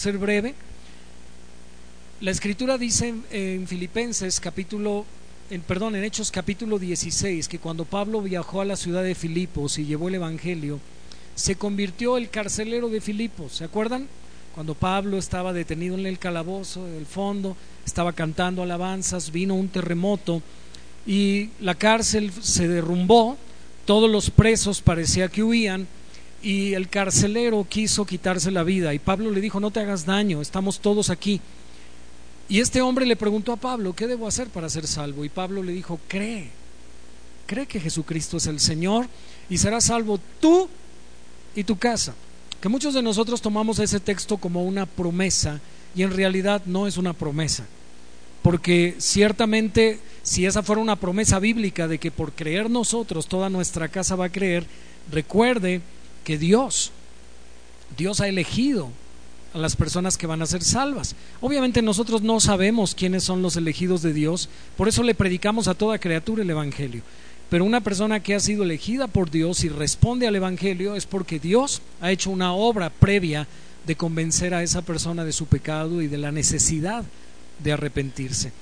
ser 0.00 0.16
breve. 0.16 0.54
La 2.22 2.30
escritura 2.30 2.78
dice 2.78 3.14
en 3.30 3.68
Filipenses 3.68 4.40
capítulo, 4.40 5.04
en, 5.50 5.60
perdón, 5.60 5.94
en 5.94 6.04
Hechos 6.04 6.30
capítulo 6.30 6.78
16, 6.78 7.46
que 7.48 7.58
cuando 7.58 7.84
Pablo 7.84 8.22
viajó 8.22 8.62
a 8.62 8.64
la 8.64 8.76
ciudad 8.76 9.02
de 9.02 9.14
Filipos 9.14 9.78
y 9.78 9.84
llevó 9.84 10.08
el 10.08 10.14
Evangelio, 10.14 10.80
se 11.34 11.56
convirtió 11.56 12.16
el 12.16 12.30
carcelero 12.30 12.88
de 12.88 13.02
Filipos. 13.02 13.52
¿Se 13.52 13.64
acuerdan? 13.64 14.06
Cuando 14.54 14.74
Pablo 14.74 15.18
estaba 15.18 15.52
detenido 15.52 15.98
en 15.98 16.06
el 16.06 16.18
calabozo 16.18 16.86
del 16.86 17.04
fondo, 17.04 17.54
estaba 17.84 18.14
cantando 18.14 18.62
alabanzas, 18.62 19.30
vino 19.30 19.54
un 19.54 19.68
terremoto 19.68 20.40
y 21.06 21.50
la 21.60 21.74
cárcel 21.74 22.32
se 22.40 22.68
derrumbó, 22.68 23.36
todos 23.84 24.10
los 24.10 24.30
presos 24.30 24.80
parecía 24.80 25.28
que 25.28 25.42
huían 25.42 25.86
y 26.42 26.74
el 26.74 26.88
carcelero 26.88 27.66
quiso 27.68 28.06
quitarse 28.06 28.50
la 28.50 28.62
vida 28.62 28.94
y 28.94 28.98
Pablo 28.98 29.30
le 29.30 29.40
dijo, 29.40 29.60
no 29.60 29.70
te 29.70 29.80
hagas 29.80 30.06
daño, 30.06 30.40
estamos 30.40 30.80
todos 30.80 31.10
aquí. 31.10 31.40
Y 32.48 32.60
este 32.60 32.80
hombre 32.80 33.06
le 33.06 33.16
preguntó 33.16 33.52
a 33.52 33.56
Pablo, 33.56 33.94
¿qué 33.94 34.06
debo 34.06 34.26
hacer 34.26 34.48
para 34.48 34.68
ser 34.68 34.86
salvo? 34.86 35.24
Y 35.24 35.28
Pablo 35.28 35.62
le 35.62 35.72
dijo, 35.72 36.00
cree, 36.08 36.50
cree 37.46 37.66
que 37.66 37.80
Jesucristo 37.80 38.38
es 38.38 38.46
el 38.46 38.58
Señor 38.58 39.06
y 39.48 39.58
serás 39.58 39.84
salvo 39.84 40.18
tú 40.40 40.68
y 41.54 41.64
tu 41.64 41.78
casa. 41.78 42.14
Que 42.60 42.68
muchos 42.68 42.92
de 42.92 43.02
nosotros 43.02 43.40
tomamos 43.40 43.78
ese 43.78 44.00
texto 44.00 44.36
como 44.36 44.64
una 44.64 44.86
promesa 44.86 45.60
y 45.94 46.02
en 46.02 46.10
realidad 46.10 46.62
no 46.66 46.86
es 46.86 46.96
una 46.96 47.12
promesa. 47.12 47.66
Porque 48.42 48.96
ciertamente 48.98 50.00
si 50.22 50.46
esa 50.46 50.62
fuera 50.62 50.82
una 50.82 50.96
promesa 50.96 51.38
bíblica 51.38 51.88
de 51.88 51.98
que 51.98 52.10
por 52.10 52.32
creer 52.32 52.68
nosotros 52.70 53.26
toda 53.26 53.48
nuestra 53.48 53.88
casa 53.88 54.16
va 54.16 54.26
a 54.26 54.32
creer, 54.32 54.66
recuerde 55.10 55.80
que 56.24 56.38
Dios, 56.38 56.92
Dios 57.96 58.20
ha 58.20 58.28
elegido 58.28 58.90
a 59.54 59.58
las 59.58 59.76
personas 59.76 60.16
que 60.16 60.26
van 60.26 60.42
a 60.42 60.46
ser 60.46 60.62
salvas. 60.62 61.14
Obviamente 61.40 61.82
nosotros 61.82 62.22
no 62.22 62.40
sabemos 62.40 62.94
quiénes 62.94 63.24
son 63.24 63.42
los 63.42 63.56
elegidos 63.56 64.02
de 64.02 64.12
Dios, 64.12 64.48
por 64.76 64.88
eso 64.88 65.02
le 65.02 65.14
predicamos 65.14 65.68
a 65.68 65.74
toda 65.74 65.98
criatura 65.98 66.42
el 66.42 66.50
Evangelio. 66.50 67.02
Pero 67.48 67.64
una 67.64 67.80
persona 67.80 68.20
que 68.20 68.36
ha 68.36 68.40
sido 68.40 68.62
elegida 68.62 69.08
por 69.08 69.30
Dios 69.30 69.64
y 69.64 69.68
responde 69.68 70.28
al 70.28 70.36
Evangelio 70.36 70.94
es 70.94 71.04
porque 71.04 71.40
Dios 71.40 71.82
ha 72.00 72.12
hecho 72.12 72.30
una 72.30 72.52
obra 72.52 72.90
previa 72.90 73.48
de 73.86 73.96
convencer 73.96 74.54
a 74.54 74.62
esa 74.62 74.82
persona 74.82 75.24
de 75.24 75.32
su 75.32 75.46
pecado 75.46 76.00
y 76.00 76.06
de 76.06 76.18
la 76.18 76.30
necesidad 76.30 77.04
de 77.58 77.72
arrepentirse. 77.72 78.52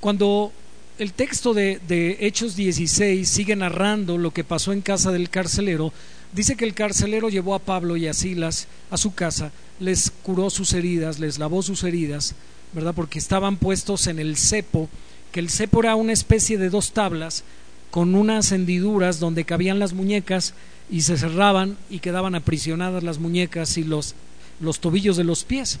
Cuando 0.00 0.50
el 0.98 1.12
texto 1.12 1.54
de, 1.54 1.80
de, 1.86 2.16
Hechos 2.20 2.56
16 2.56 3.28
sigue 3.28 3.54
narrando 3.54 4.18
lo 4.18 4.32
que 4.32 4.42
pasó 4.42 4.72
en 4.72 4.80
casa 4.80 5.12
del 5.12 5.30
carcelero, 5.30 5.92
dice 6.36 6.54
que 6.54 6.66
el 6.66 6.74
carcelero 6.74 7.30
llevó 7.30 7.54
a 7.54 7.58
Pablo 7.58 7.96
y 7.96 8.06
a 8.06 8.12
Silas 8.14 8.68
a 8.90 8.98
su 8.98 9.14
casa, 9.14 9.52
les 9.80 10.12
curó 10.22 10.50
sus 10.50 10.74
heridas, 10.74 11.18
les 11.18 11.38
lavó 11.38 11.62
sus 11.62 11.82
heridas, 11.82 12.34
¿verdad? 12.74 12.94
Porque 12.94 13.18
estaban 13.18 13.56
puestos 13.56 14.06
en 14.06 14.18
el 14.18 14.36
cepo, 14.36 14.90
que 15.32 15.40
el 15.40 15.48
cepo 15.48 15.80
era 15.80 15.94
una 15.94 16.12
especie 16.12 16.58
de 16.58 16.68
dos 16.68 16.92
tablas 16.92 17.42
con 17.90 18.14
unas 18.14 18.52
hendiduras 18.52 19.18
donde 19.18 19.46
cabían 19.46 19.78
las 19.78 19.94
muñecas 19.94 20.52
y 20.90 21.00
se 21.00 21.16
cerraban 21.16 21.78
y 21.88 22.00
quedaban 22.00 22.34
aprisionadas 22.34 23.02
las 23.02 23.18
muñecas 23.18 23.78
y 23.78 23.84
los, 23.84 24.14
los 24.60 24.80
tobillos 24.80 25.16
de 25.16 25.24
los 25.24 25.42
pies. 25.42 25.78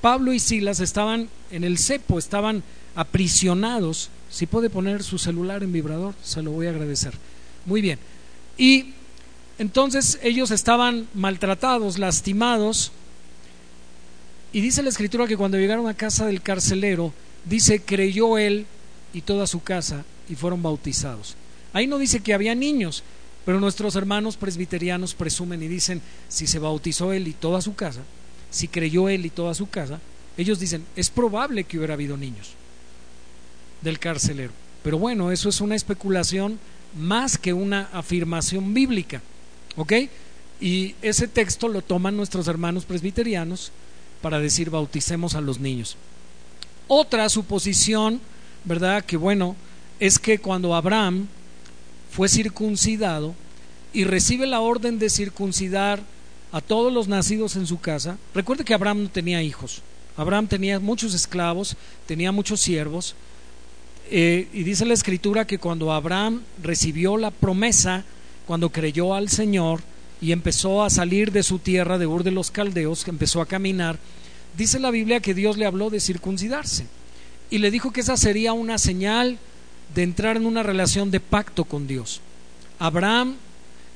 Pablo 0.00 0.32
y 0.32 0.40
Silas 0.40 0.80
estaban 0.80 1.28
en 1.52 1.62
el 1.62 1.78
cepo, 1.78 2.18
estaban 2.18 2.64
aprisionados. 2.96 4.10
Si 4.30 4.46
puede 4.46 4.68
poner 4.68 5.04
su 5.04 5.16
celular 5.18 5.62
en 5.62 5.72
vibrador, 5.72 6.14
se 6.24 6.42
lo 6.42 6.50
voy 6.50 6.66
a 6.66 6.70
agradecer. 6.70 7.14
Muy 7.66 7.80
bien. 7.80 8.00
Y 8.58 8.94
entonces 9.62 10.18
ellos 10.24 10.50
estaban 10.50 11.06
maltratados, 11.14 11.96
lastimados. 11.96 12.90
Y 14.52 14.60
dice 14.60 14.82
la 14.82 14.88
escritura 14.88 15.28
que 15.28 15.36
cuando 15.36 15.56
llegaron 15.56 15.86
a 15.86 15.94
casa 15.94 16.26
del 16.26 16.42
carcelero, 16.42 17.14
dice, 17.44 17.80
creyó 17.80 18.38
él 18.38 18.66
y 19.14 19.20
toda 19.20 19.46
su 19.46 19.62
casa 19.62 20.04
y 20.28 20.34
fueron 20.34 20.64
bautizados. 20.64 21.36
Ahí 21.72 21.86
no 21.86 21.98
dice 21.98 22.18
que 22.18 22.34
había 22.34 22.56
niños, 22.56 23.04
pero 23.44 23.60
nuestros 23.60 23.94
hermanos 23.94 24.36
presbiterianos 24.36 25.14
presumen 25.14 25.62
y 25.62 25.68
dicen, 25.68 26.02
si 26.28 26.48
se 26.48 26.58
bautizó 26.58 27.12
él 27.12 27.28
y 27.28 27.32
toda 27.32 27.62
su 27.62 27.76
casa, 27.76 28.00
si 28.50 28.66
creyó 28.66 29.08
él 29.08 29.24
y 29.24 29.30
toda 29.30 29.54
su 29.54 29.70
casa, 29.70 30.00
ellos 30.36 30.58
dicen, 30.58 30.84
es 30.96 31.08
probable 31.08 31.62
que 31.62 31.78
hubiera 31.78 31.94
habido 31.94 32.16
niños 32.16 32.54
del 33.80 34.00
carcelero. 34.00 34.52
Pero 34.82 34.98
bueno, 34.98 35.30
eso 35.30 35.48
es 35.48 35.60
una 35.60 35.76
especulación 35.76 36.58
más 36.98 37.38
que 37.38 37.52
una 37.52 37.88
afirmación 37.92 38.74
bíblica. 38.74 39.22
¿Ok? 39.76 39.92
Y 40.60 40.94
ese 41.02 41.28
texto 41.28 41.68
lo 41.68 41.82
toman 41.82 42.16
nuestros 42.16 42.46
hermanos 42.48 42.84
presbiterianos 42.84 43.72
para 44.20 44.38
decir 44.38 44.70
bauticemos 44.70 45.34
a 45.34 45.40
los 45.40 45.58
niños. 45.58 45.96
Otra 46.86 47.28
suposición, 47.28 48.20
¿verdad? 48.64 49.04
Que 49.04 49.16
bueno, 49.16 49.56
es 49.98 50.18
que 50.18 50.38
cuando 50.38 50.74
Abraham 50.74 51.26
fue 52.10 52.28
circuncidado 52.28 53.34
y 53.92 54.04
recibe 54.04 54.46
la 54.46 54.60
orden 54.60 54.98
de 54.98 55.10
circuncidar 55.10 56.00
a 56.52 56.60
todos 56.60 56.92
los 56.92 57.08
nacidos 57.08 57.56
en 57.56 57.66
su 57.66 57.80
casa. 57.80 58.18
Recuerde 58.34 58.64
que 58.64 58.74
Abraham 58.74 59.04
no 59.04 59.10
tenía 59.10 59.42
hijos. 59.42 59.82
Abraham 60.16 60.46
tenía 60.46 60.78
muchos 60.78 61.14
esclavos, 61.14 61.76
tenía 62.06 62.30
muchos 62.30 62.60
siervos. 62.60 63.14
Eh, 64.10 64.48
y 64.52 64.62
dice 64.62 64.84
la 64.84 64.92
escritura 64.94 65.46
que 65.46 65.58
cuando 65.58 65.92
Abraham 65.92 66.42
recibió 66.62 67.16
la 67.16 67.30
promesa, 67.30 68.04
cuando 68.46 68.70
creyó 68.70 69.14
al 69.14 69.28
Señor 69.28 69.80
y 70.20 70.32
empezó 70.32 70.84
a 70.84 70.90
salir 70.90 71.32
de 71.32 71.42
su 71.42 71.58
tierra, 71.58 71.98
de 71.98 72.06
Ur 72.06 72.22
de 72.22 72.30
los 72.30 72.50
Caldeos, 72.50 73.04
que 73.04 73.10
empezó 73.10 73.40
a 73.40 73.46
caminar, 73.46 73.98
dice 74.56 74.78
la 74.78 74.90
Biblia 74.90 75.20
que 75.20 75.34
Dios 75.34 75.56
le 75.56 75.66
habló 75.66 75.90
de 75.90 76.00
circuncidarse. 76.00 76.86
Y 77.50 77.58
le 77.58 77.70
dijo 77.70 77.92
que 77.92 78.00
esa 78.00 78.16
sería 78.16 78.52
una 78.52 78.78
señal 78.78 79.38
de 79.94 80.02
entrar 80.02 80.36
en 80.36 80.46
una 80.46 80.62
relación 80.62 81.10
de 81.10 81.20
pacto 81.20 81.64
con 81.64 81.86
Dios. 81.86 82.20
Abraham 82.78 83.36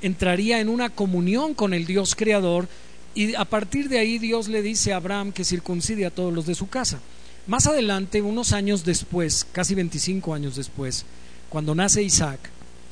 entraría 0.02 0.60
en 0.60 0.68
una 0.68 0.90
comunión 0.90 1.54
con 1.54 1.72
el 1.74 1.86
Dios 1.86 2.14
creador 2.14 2.68
y 3.14 3.34
a 3.34 3.44
partir 3.46 3.88
de 3.88 3.98
ahí 3.98 4.18
Dios 4.18 4.48
le 4.48 4.62
dice 4.62 4.92
a 4.92 4.96
Abraham 4.96 5.32
que 5.32 5.44
circuncide 5.44 6.04
a 6.04 6.10
todos 6.10 6.32
los 6.34 6.46
de 6.46 6.54
su 6.54 6.68
casa. 6.68 7.00
Más 7.46 7.66
adelante, 7.66 8.20
unos 8.20 8.52
años 8.52 8.84
después, 8.84 9.46
casi 9.52 9.74
25 9.74 10.34
años 10.34 10.56
después, 10.56 11.06
cuando 11.48 11.74
nace 11.74 12.02
Isaac, 12.02 12.40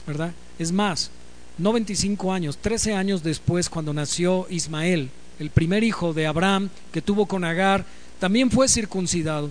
¿verdad? 0.06 0.32
Es 0.58 0.72
más, 0.72 1.10
no 1.58 1.72
25 1.72 2.32
años, 2.32 2.58
13 2.58 2.94
años 2.94 3.22
después, 3.22 3.68
cuando 3.68 3.92
nació 3.94 4.46
Ismael, 4.50 5.10
el 5.38 5.50
primer 5.50 5.84
hijo 5.84 6.12
de 6.12 6.26
Abraham 6.26 6.68
que 6.92 7.02
tuvo 7.02 7.26
con 7.26 7.44
Agar, 7.44 7.84
también 8.18 8.50
fue 8.50 8.68
circuncidado. 8.68 9.50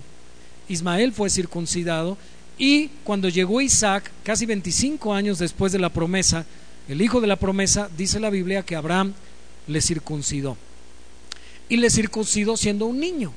Ismael 0.68 1.12
fue 1.12 1.30
circuncidado 1.30 2.16
y 2.58 2.88
cuando 3.04 3.28
llegó 3.28 3.60
Isaac, 3.60 4.10
casi 4.22 4.46
25 4.46 5.12
años 5.12 5.38
después 5.38 5.72
de 5.72 5.78
la 5.78 5.88
promesa, 5.88 6.46
el 6.88 7.00
hijo 7.02 7.20
de 7.20 7.26
la 7.26 7.36
promesa, 7.36 7.88
dice 7.96 8.20
la 8.20 8.30
Biblia 8.30 8.62
que 8.62 8.76
Abraham 8.76 9.14
le 9.66 9.80
circuncidó. 9.80 10.56
Y 11.68 11.78
le 11.78 11.90
circuncidó 11.90 12.56
siendo 12.56 12.86
un 12.86 13.00
niño. 13.00 13.32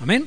Amén. 0.00 0.26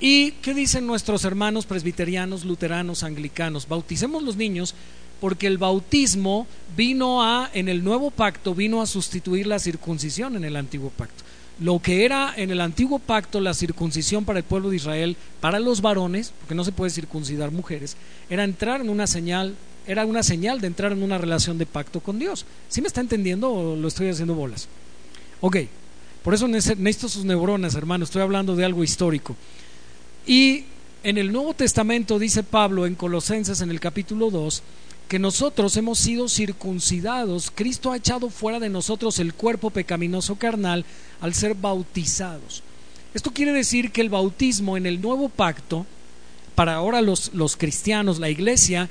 ¿Y 0.00 0.32
qué 0.32 0.54
dicen 0.54 0.86
nuestros 0.86 1.24
hermanos 1.24 1.66
presbiterianos, 1.66 2.44
luteranos, 2.44 3.02
anglicanos? 3.02 3.68
Bauticemos 3.68 4.22
los 4.22 4.36
niños 4.36 4.74
porque 5.20 5.46
el 5.46 5.58
bautismo 5.58 6.46
vino 6.76 7.22
a, 7.22 7.50
en 7.54 7.68
el 7.68 7.82
nuevo 7.82 8.10
pacto, 8.10 8.54
vino 8.54 8.82
a 8.82 8.86
sustituir 8.86 9.46
la 9.46 9.58
circuncisión 9.58 10.36
en 10.36 10.44
el 10.44 10.56
antiguo 10.56 10.90
pacto 10.90 11.24
lo 11.58 11.80
que 11.80 12.04
era 12.04 12.34
en 12.36 12.50
el 12.50 12.60
antiguo 12.60 12.98
pacto 12.98 13.40
la 13.40 13.54
circuncisión 13.54 14.24
para 14.24 14.38
el 14.38 14.44
pueblo 14.44 14.70
de 14.70 14.76
Israel, 14.76 15.16
para 15.40 15.58
los 15.58 15.80
varones, 15.80 16.32
porque 16.40 16.54
no 16.54 16.64
se 16.64 16.72
puede 16.72 16.90
circuncidar 16.90 17.50
mujeres, 17.50 17.96
era 18.28 18.44
entrar 18.44 18.80
en 18.80 18.90
una 18.90 19.06
señal, 19.06 19.54
era 19.86 20.04
una 20.04 20.22
señal 20.22 20.60
de 20.60 20.66
entrar 20.66 20.92
en 20.92 21.02
una 21.02 21.18
relación 21.18 21.56
de 21.56 21.66
pacto 21.66 22.00
con 22.00 22.18
Dios. 22.18 22.44
¿Sí 22.68 22.82
me 22.82 22.88
está 22.88 23.00
entendiendo 23.00 23.50
o 23.50 23.76
lo 23.76 23.88
estoy 23.88 24.08
haciendo 24.08 24.34
bolas? 24.34 24.68
Ok, 25.40 25.56
por 26.22 26.34
eso 26.34 26.46
necesito 26.48 27.08
sus 27.08 27.24
neuronas, 27.24 27.74
hermano, 27.74 28.04
estoy 28.04 28.22
hablando 28.22 28.54
de 28.54 28.64
algo 28.64 28.84
histórico. 28.84 29.36
Y 30.26 30.64
en 31.04 31.18
el 31.18 31.32
Nuevo 31.32 31.54
Testamento 31.54 32.18
dice 32.18 32.42
Pablo 32.42 32.84
en 32.84 32.96
Colosenses 32.96 33.60
en 33.60 33.70
el 33.70 33.80
capítulo 33.80 34.30
2, 34.30 34.62
que 35.08 35.18
nosotros 35.18 35.76
hemos 35.76 35.98
sido 35.98 36.28
circuncidados, 36.28 37.52
Cristo 37.54 37.92
ha 37.92 37.96
echado 37.96 38.28
fuera 38.28 38.58
de 38.58 38.68
nosotros 38.68 39.18
el 39.18 39.34
cuerpo 39.34 39.70
pecaminoso 39.70 40.36
carnal 40.36 40.84
al 41.20 41.34
ser 41.34 41.54
bautizados. 41.54 42.62
Esto 43.14 43.32
quiere 43.32 43.52
decir 43.52 43.92
que 43.92 44.00
el 44.00 44.10
bautismo 44.10 44.76
en 44.76 44.84
el 44.84 45.00
nuevo 45.00 45.28
pacto, 45.28 45.86
para 46.54 46.74
ahora 46.74 47.00
los, 47.02 47.32
los 47.34 47.56
cristianos, 47.56 48.18
la 48.18 48.30
iglesia, 48.30 48.88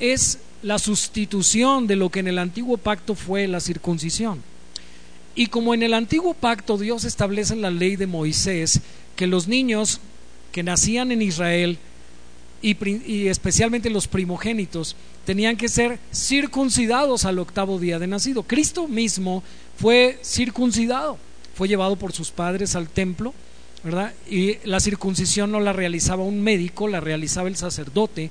es 0.00 0.38
la 0.62 0.78
sustitución 0.78 1.86
de 1.86 1.96
lo 1.96 2.08
que 2.10 2.20
en 2.20 2.28
el 2.28 2.38
antiguo 2.38 2.78
pacto 2.78 3.14
fue 3.14 3.46
la 3.46 3.60
circuncisión. 3.60 4.42
Y 5.34 5.46
como 5.46 5.74
en 5.74 5.82
el 5.82 5.94
antiguo 5.94 6.34
pacto 6.34 6.78
Dios 6.78 7.04
establece 7.04 7.54
en 7.54 7.62
la 7.62 7.70
ley 7.70 7.96
de 7.96 8.06
Moisés 8.06 8.80
que 9.14 9.26
los 9.26 9.46
niños 9.46 10.00
que 10.52 10.62
nacían 10.62 11.12
en 11.12 11.22
Israel 11.22 11.78
y, 12.62 13.28
especialmente 13.28 13.90
los 13.90 14.08
primogénitos 14.08 14.96
tenían 15.24 15.56
que 15.56 15.68
ser 15.68 15.98
circuncidados 16.12 17.24
al 17.24 17.38
octavo 17.38 17.78
día 17.78 17.98
de 17.98 18.06
nacido. 18.06 18.42
Cristo 18.42 18.88
mismo 18.88 19.42
fue 19.78 20.18
circuncidado 20.22 21.18
fue 21.60 21.68
llevado 21.68 21.96
por 21.96 22.12
sus 22.12 22.30
padres 22.30 22.74
al 22.74 22.88
templo, 22.88 23.34
¿verdad? 23.84 24.14
Y 24.26 24.56
la 24.64 24.80
circuncisión 24.80 25.52
no 25.52 25.60
la 25.60 25.74
realizaba 25.74 26.22
un 26.22 26.40
médico, 26.40 26.88
la 26.88 27.00
realizaba 27.00 27.48
el 27.48 27.56
sacerdote 27.56 28.30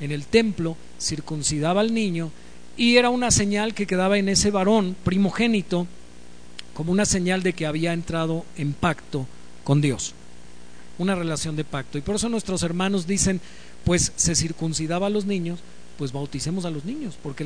en 0.00 0.12
el 0.12 0.24
templo, 0.24 0.78
circuncidaba 0.98 1.82
al 1.82 1.92
niño 1.92 2.30
y 2.78 2.96
era 2.96 3.10
una 3.10 3.30
señal 3.30 3.74
que 3.74 3.86
quedaba 3.86 4.16
en 4.16 4.30
ese 4.30 4.50
varón 4.50 4.96
primogénito 5.04 5.86
como 6.72 6.90
una 6.90 7.04
señal 7.04 7.42
de 7.42 7.52
que 7.52 7.66
había 7.66 7.92
entrado 7.92 8.46
en 8.56 8.72
pacto 8.72 9.26
con 9.62 9.82
Dios, 9.82 10.14
una 10.96 11.14
relación 11.14 11.56
de 11.56 11.64
pacto. 11.64 11.98
Y 11.98 12.00
por 12.00 12.16
eso 12.16 12.30
nuestros 12.30 12.62
hermanos 12.62 13.06
dicen, 13.06 13.42
pues 13.90 14.12
se 14.14 14.36
circuncidaba 14.36 15.08
a 15.08 15.10
los 15.10 15.24
niños, 15.24 15.58
pues 15.98 16.12
bauticemos 16.12 16.64
a 16.64 16.70
los 16.70 16.84
niños, 16.84 17.18
porque 17.20 17.42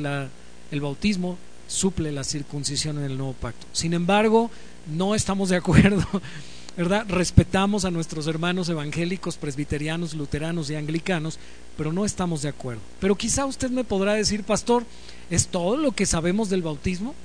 el 0.69 0.79
bautismo 0.79 1.39
suple 1.67 2.11
la 2.11 2.23
circuncisión 2.23 2.99
en 2.99 3.05
el 3.05 3.17
nuevo 3.17 3.33
pacto. 3.33 3.65
Sin 3.73 3.95
embargo, 3.95 4.51
no 4.95 5.15
estamos 5.15 5.49
de 5.49 5.55
acuerdo, 5.55 6.05
¿verdad? 6.77 7.07
Respetamos 7.09 7.83
a 7.83 7.89
nuestros 7.89 8.27
hermanos 8.27 8.69
evangélicos, 8.69 9.37
presbiterianos, 9.37 10.13
luteranos 10.13 10.69
y 10.69 10.75
anglicanos, 10.75 11.39
pero 11.77 11.91
no 11.91 12.05
estamos 12.05 12.43
de 12.43 12.49
acuerdo. 12.49 12.81
Pero 12.99 13.15
quizá 13.15 13.47
usted 13.47 13.71
me 13.71 13.83
podrá 13.83 14.13
decir, 14.13 14.43
pastor, 14.43 14.83
¿es 15.31 15.47
todo 15.47 15.77
lo 15.77 15.93
que 15.93 16.05
sabemos 16.05 16.51
del 16.51 16.61
bautismo? 16.61 17.15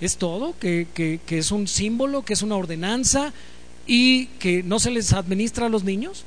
¿Es 0.00 0.16
todo? 0.16 0.58
¿Que, 0.58 0.86
que, 0.94 1.20
que 1.26 1.36
es 1.36 1.52
un 1.52 1.68
símbolo, 1.68 2.24
que 2.24 2.32
es 2.32 2.40
una 2.40 2.56
ordenanza 2.56 3.34
y 3.86 4.28
que 4.38 4.62
no 4.62 4.78
se 4.78 4.90
les 4.90 5.12
administra 5.12 5.66
a 5.66 5.68
los 5.68 5.84
niños? 5.84 6.24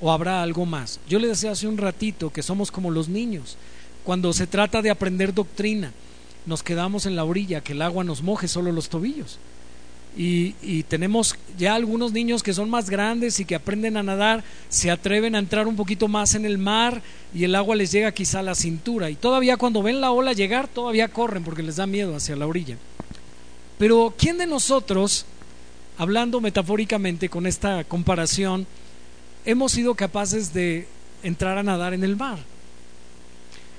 ¿O 0.00 0.12
habrá 0.12 0.42
algo 0.42 0.64
más? 0.64 1.00
Yo 1.08 1.18
le 1.18 1.28
decía 1.28 1.50
hace 1.50 1.66
un 1.66 1.78
ratito 1.78 2.30
que 2.30 2.42
somos 2.42 2.70
como 2.70 2.90
los 2.90 3.08
niños. 3.08 3.56
Cuando 4.04 4.32
se 4.32 4.46
trata 4.46 4.80
de 4.80 4.90
aprender 4.90 5.34
doctrina, 5.34 5.92
nos 6.46 6.62
quedamos 6.62 7.04
en 7.06 7.16
la 7.16 7.24
orilla, 7.24 7.60
que 7.60 7.72
el 7.72 7.82
agua 7.82 8.04
nos 8.04 8.22
moje 8.22 8.48
solo 8.48 8.72
los 8.72 8.88
tobillos. 8.88 9.38
Y, 10.16 10.82
tenemos 10.88 11.36
ya 11.56 11.76
algunos 11.76 12.12
niños 12.12 12.42
que 12.42 12.52
son 12.52 12.68
más 12.68 12.90
grandes 12.90 13.38
y 13.38 13.44
que 13.44 13.54
aprenden 13.54 13.96
a 13.96 14.02
nadar, 14.02 14.42
se 14.68 14.90
atreven 14.90 15.36
a 15.36 15.38
entrar 15.38 15.68
un 15.68 15.76
poquito 15.76 16.08
más 16.08 16.34
en 16.34 16.44
el 16.44 16.58
mar 16.58 17.02
y 17.32 17.44
el 17.44 17.54
agua 17.54 17.76
les 17.76 17.92
llega 17.92 18.10
quizá 18.10 18.40
a 18.40 18.42
la 18.42 18.56
cintura. 18.56 19.10
Y 19.10 19.14
todavía 19.14 19.56
cuando 19.56 19.82
ven 19.82 20.00
la 20.00 20.10
ola 20.10 20.32
llegar, 20.32 20.66
todavía 20.66 21.08
corren 21.08 21.44
porque 21.44 21.62
les 21.62 21.76
da 21.76 21.86
miedo 21.86 22.16
hacia 22.16 22.34
la 22.34 22.48
orilla. 22.48 22.76
Pero 23.78 24.12
¿quién 24.18 24.38
de 24.38 24.46
nosotros, 24.46 25.24
hablando 25.98 26.40
metafóricamente 26.40 27.28
con 27.28 27.46
esta 27.46 27.84
comparación, 27.84 28.66
hemos 29.44 29.72
sido 29.72 29.94
capaces 29.94 30.52
de 30.52 30.86
entrar 31.22 31.58
a 31.58 31.62
nadar 31.62 31.94
en 31.94 32.04
el 32.04 32.16
mar? 32.16 32.38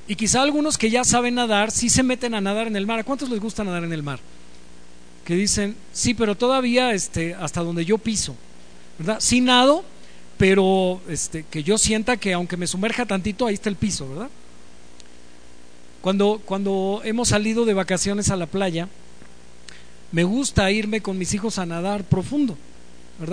Y 0.07 0.15
quizá 0.15 0.41
algunos 0.41 0.77
que 0.77 0.89
ya 0.89 1.03
saben 1.03 1.35
nadar, 1.35 1.71
sí 1.71 1.89
se 1.89 2.03
meten 2.03 2.33
a 2.33 2.41
nadar 2.41 2.67
en 2.67 2.75
el 2.75 2.87
mar. 2.87 2.99
¿A 2.99 3.03
cuántos 3.03 3.29
les 3.29 3.39
gusta 3.39 3.63
nadar 3.63 3.83
en 3.83 3.93
el 3.93 4.03
mar? 4.03 4.19
que 5.29 5.35
dicen, 5.35 5.75
sí, 5.93 6.15
pero 6.15 6.33
todavía 6.33 6.91
este, 6.91 7.35
hasta 7.35 7.61
donde 7.61 7.85
yo 7.85 7.99
piso, 7.99 8.35
¿verdad? 8.97 9.19
Sí 9.19 9.41
nado, 9.41 9.83
pero 10.39 11.01
este, 11.07 11.43
que 11.43 11.61
yo 11.61 11.77
sienta 11.77 12.17
que 12.17 12.33
aunque 12.33 12.57
me 12.57 12.65
sumerja 12.65 13.05
tantito, 13.05 13.45
ahí 13.45 13.53
está 13.53 13.69
el 13.69 13.75
piso, 13.75 14.09
¿verdad? 14.09 14.29
Cuando, 16.01 16.41
cuando 16.43 17.01
hemos 17.03 17.27
salido 17.27 17.65
de 17.65 17.75
vacaciones 17.75 18.31
a 18.31 18.37
la 18.37 18.47
playa, 18.47 18.89
me 20.11 20.23
gusta 20.23 20.71
irme 20.71 21.01
con 21.01 21.19
mis 21.19 21.31
hijos 21.35 21.59
a 21.59 21.67
nadar 21.67 22.05
profundo, 22.05 22.57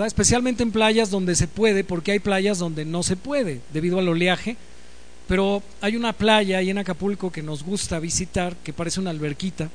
Especialmente 0.05 0.63
en 0.63 0.71
playas 0.71 1.09
donde 1.09 1.35
se 1.35 1.47
puede, 1.47 1.83
porque 1.83 2.11
hay 2.11 2.19
playas 2.19 2.59
donde 2.59 2.83
no 2.83 3.03
se 3.03 3.15
puede 3.15 3.61
debido 3.71 3.99
al 3.99 4.09
oleaje, 4.09 4.57
pero 5.27 5.63
hay 5.81 5.95
una 5.95 6.13
playa 6.13 6.57
ahí 6.57 6.69
en 6.69 6.77
Acapulco 6.77 7.31
que 7.31 7.41
nos 7.41 7.63
gusta 7.63 7.99
visitar, 7.99 8.55
que 8.57 8.73
parece 8.73 8.99
una 8.99 9.11
alberquita, 9.11 9.69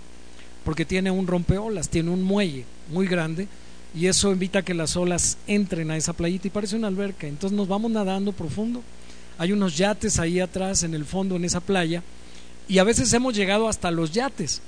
porque 0.65 0.85
tiene 0.85 1.11
un 1.11 1.27
rompeolas, 1.27 1.89
tiene 1.89 2.11
un 2.11 2.23
muelle 2.23 2.65
muy 2.91 3.07
grande 3.07 3.49
y 3.95 4.07
eso 4.07 4.33
invita 4.33 4.63
que 4.63 4.75
las 4.75 4.97
olas 4.97 5.39
entren 5.47 5.91
a 5.91 5.97
esa 5.97 6.13
playita 6.13 6.47
y 6.47 6.51
parece 6.51 6.77
una 6.77 6.89
alberca. 6.89 7.27
Entonces 7.27 7.57
nos 7.57 7.69
vamos 7.69 7.91
nadando 7.91 8.33
profundo. 8.33 8.83
Hay 9.39 9.53
unos 9.53 9.77
yates 9.77 10.19
ahí 10.19 10.41
atrás 10.41 10.83
en 10.83 10.95
el 10.95 11.05
fondo 11.05 11.37
en 11.37 11.45
esa 11.45 11.61
playa 11.61 12.03
y 12.69 12.79
a 12.79 12.85
veces 12.85 13.13
hemos 13.13 13.35
llegado 13.35 13.69
hasta 13.69 13.91
los 13.91 14.13
yates, 14.13 14.61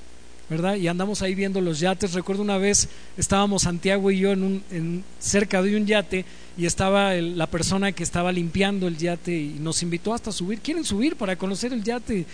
¿verdad? 0.51 0.77
Y 0.77 0.89
andamos 0.89 1.23
ahí 1.23 1.35
viendo 1.35 1.61
los 1.61 1.81
yates. 1.81 2.13
Recuerdo 2.13 2.43
una 2.43 2.59
vez 2.59 2.89
estábamos 3.17 3.63
Santiago 3.63 4.11
y 4.11 4.19
yo 4.19 4.33
en 4.33 5.05
cerca 5.19 5.63
de 5.63 5.77
un 5.77 5.87
yate 5.87 6.25
y 6.57 6.67
estaba 6.67 7.15
la 7.15 7.47
persona 7.47 7.93
que 7.93 8.03
estaba 8.03 8.31
limpiando 8.33 8.87
el 8.87 8.97
yate 8.97 9.37
y 9.37 9.57
nos 9.61 9.83
invitó 9.83 10.15
hasta 10.15 10.33
subir. 10.33 10.61
¿Quieren 10.61 10.85
subir 10.85 11.17
para 11.17 11.37
conocer 11.37 11.73
el 11.73 11.83
yate? 11.83 12.27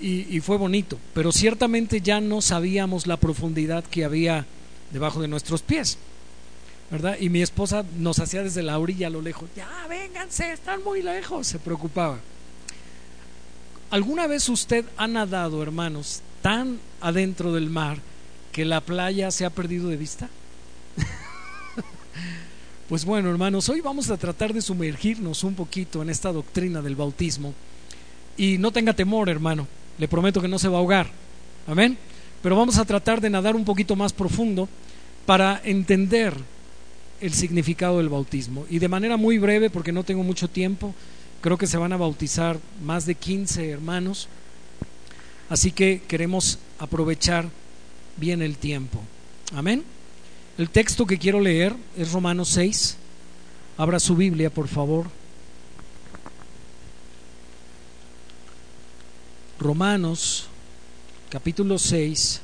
y, 0.00 0.40
fue 0.40 0.56
bonito, 0.56 0.98
pero 1.14 1.32
ciertamente 1.32 2.00
ya 2.00 2.20
no 2.20 2.40
sabíamos 2.40 3.06
la 3.06 3.16
profundidad 3.16 3.84
que 3.84 4.04
había 4.04 4.46
debajo 4.92 5.20
de 5.20 5.28
nuestros 5.28 5.62
pies. 5.62 5.98
¿verdad? 6.90 7.18
Y 7.20 7.28
mi 7.28 7.42
esposa 7.42 7.84
nos 7.98 8.18
hacía 8.18 8.42
desde 8.42 8.62
la 8.62 8.78
orilla 8.78 9.08
a 9.08 9.10
lo 9.10 9.20
lejos, 9.20 9.50
ya, 9.54 9.68
vénganse, 9.88 10.52
están 10.52 10.82
muy 10.82 11.02
lejos, 11.02 11.46
se 11.46 11.58
preocupaba. 11.58 12.18
¿Alguna 13.90 14.26
vez 14.26 14.48
usted 14.48 14.86
ha 14.96 15.06
nadado, 15.06 15.62
hermanos, 15.62 16.22
tan 16.42 16.78
adentro 17.00 17.52
del 17.52 17.70
mar 17.70 17.98
que 18.52 18.64
la 18.64 18.80
playa 18.80 19.30
se 19.30 19.44
ha 19.44 19.50
perdido 19.50 19.88
de 19.88 19.96
vista? 19.96 20.28
pues 22.88 23.04
bueno, 23.04 23.30
hermanos, 23.30 23.68
hoy 23.68 23.80
vamos 23.80 24.10
a 24.10 24.16
tratar 24.16 24.52
de 24.52 24.62
sumergirnos 24.62 25.44
un 25.44 25.54
poquito 25.54 26.02
en 26.02 26.10
esta 26.10 26.32
doctrina 26.32 26.82
del 26.82 26.96
bautismo. 26.96 27.54
Y 28.36 28.58
no 28.58 28.70
tenga 28.70 28.94
temor, 28.94 29.28
hermano, 29.28 29.66
le 29.98 30.08
prometo 30.08 30.40
que 30.40 30.48
no 30.48 30.58
se 30.58 30.68
va 30.68 30.76
a 30.76 30.80
ahogar. 30.80 31.08
Amén. 31.66 31.98
Pero 32.42 32.56
vamos 32.56 32.78
a 32.78 32.84
tratar 32.84 33.20
de 33.20 33.30
nadar 33.30 33.56
un 33.56 33.64
poquito 33.64 33.96
más 33.96 34.12
profundo 34.12 34.68
para 35.26 35.60
entender 35.64 36.34
el 37.20 37.34
significado 37.34 37.98
del 37.98 38.08
bautismo. 38.08 38.64
Y 38.70 38.78
de 38.78 38.88
manera 38.88 39.16
muy 39.16 39.38
breve, 39.38 39.70
porque 39.70 39.92
no 39.92 40.04
tengo 40.04 40.22
mucho 40.22 40.48
tiempo, 40.48 40.94
creo 41.40 41.58
que 41.58 41.66
se 41.66 41.78
van 41.78 41.92
a 41.92 41.96
bautizar 41.96 42.58
más 42.82 43.06
de 43.06 43.14
15 43.14 43.70
hermanos. 43.70 44.28
Así 45.48 45.72
que 45.72 46.02
queremos 46.06 46.58
aprovechar 46.78 47.48
bien 48.16 48.42
el 48.42 48.56
tiempo. 48.58 49.00
Amén. 49.54 49.84
El 50.58 50.70
texto 50.70 51.06
que 51.06 51.18
quiero 51.18 51.40
leer 51.40 51.74
es 51.96 52.12
Romanos 52.12 52.48
6. 52.50 52.96
Abra 53.76 54.00
su 54.00 54.16
Biblia, 54.16 54.50
por 54.50 54.68
favor. 54.68 55.06
Romanos 59.58 60.48
capítulo 61.30 61.78
6. 61.78 62.42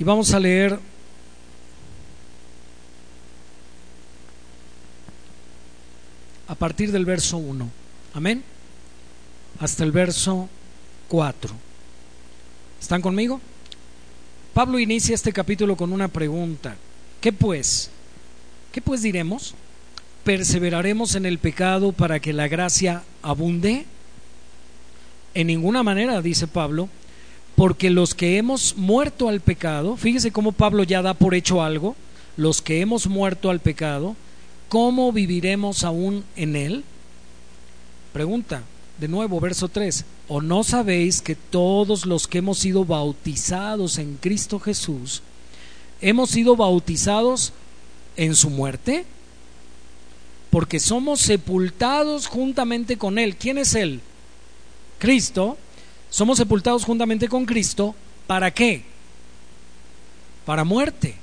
Y 0.00 0.04
vamos 0.04 0.32
a 0.32 0.38
leer 0.38 0.78
a 6.48 6.54
partir 6.54 6.90
del 6.90 7.04
verso 7.04 7.36
1. 7.36 7.68
Amén. 8.14 8.42
Hasta 9.60 9.84
el 9.84 9.92
verso 9.92 10.48
4. 11.08 11.54
¿Están 12.80 13.02
conmigo? 13.02 13.40
Pablo 14.54 14.78
inicia 14.78 15.14
este 15.14 15.32
capítulo 15.32 15.76
con 15.76 15.92
una 15.92 16.08
pregunta. 16.08 16.76
¿Qué 17.20 17.32
pues? 17.32 17.90
¿Qué 18.72 18.80
pues 18.80 19.02
diremos? 19.02 19.54
¿Perseveraremos 20.24 21.14
en 21.14 21.26
el 21.26 21.38
pecado 21.38 21.92
para 21.92 22.18
que 22.18 22.32
la 22.32 22.48
gracia 22.48 23.02
abunde? 23.22 23.86
En 25.34 25.46
ninguna 25.48 25.82
manera, 25.82 26.22
dice 26.22 26.46
Pablo, 26.46 26.88
porque 27.56 27.90
los 27.90 28.14
que 28.14 28.38
hemos 28.38 28.76
muerto 28.76 29.28
al 29.28 29.40
pecado, 29.40 29.96
fíjese 29.96 30.32
cómo 30.32 30.52
Pablo 30.52 30.82
ya 30.82 31.02
da 31.02 31.14
por 31.14 31.34
hecho 31.34 31.62
algo, 31.62 31.94
los 32.36 32.62
que 32.62 32.80
hemos 32.80 33.06
muerto 33.06 33.50
al 33.50 33.60
pecado, 33.60 34.16
¿cómo 34.68 35.12
viviremos 35.12 35.84
aún 35.84 36.24
en 36.36 36.56
él? 36.56 36.84
Pregunta, 38.12 38.62
de 38.98 39.08
nuevo, 39.08 39.38
verso 39.40 39.68
3, 39.68 40.04
¿o 40.28 40.40
no 40.40 40.64
sabéis 40.64 41.22
que 41.22 41.34
todos 41.34 42.06
los 42.06 42.26
que 42.26 42.38
hemos 42.38 42.58
sido 42.58 42.84
bautizados 42.84 43.98
en 43.98 44.16
Cristo 44.16 44.58
Jesús, 44.58 45.22
hemos 46.00 46.30
sido 46.30 46.56
bautizados 46.56 47.52
en 48.16 48.34
su 48.34 48.50
muerte? 48.50 49.04
Porque 50.50 50.80
somos 50.80 51.20
sepultados 51.20 52.26
juntamente 52.26 52.96
con 52.96 53.18
Él. 53.18 53.36
¿Quién 53.36 53.58
es 53.58 53.74
Él? 53.74 54.00
Cristo. 54.98 55.56
Somos 56.10 56.38
sepultados 56.38 56.84
juntamente 56.84 57.28
con 57.28 57.44
Cristo. 57.44 57.94
¿Para 58.26 58.50
qué? 58.50 58.82
Para 60.46 60.64
muerte. 60.64 61.16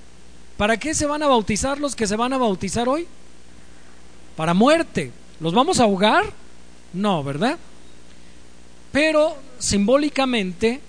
¿Para 0.58 0.78
qué 0.78 0.94
se 0.94 1.08
van 1.08 1.24
a 1.24 1.28
bautizar 1.28 1.80
los 1.80 1.96
que 1.96 2.08
se 2.08 2.16
van 2.16 2.34
a 2.34 2.38
bautizar 2.38 2.88
hoy? 2.88 3.08
Para 4.36 4.54
muerte. 4.54 5.12
¿Los 5.40 5.54
vamos 5.54 5.80
a 5.80 5.84
ahogar? 5.84 6.26
No, 6.94 7.24
¿verdad? 7.24 7.58
Pero 8.92 9.38
simbólicamente, 9.60 10.80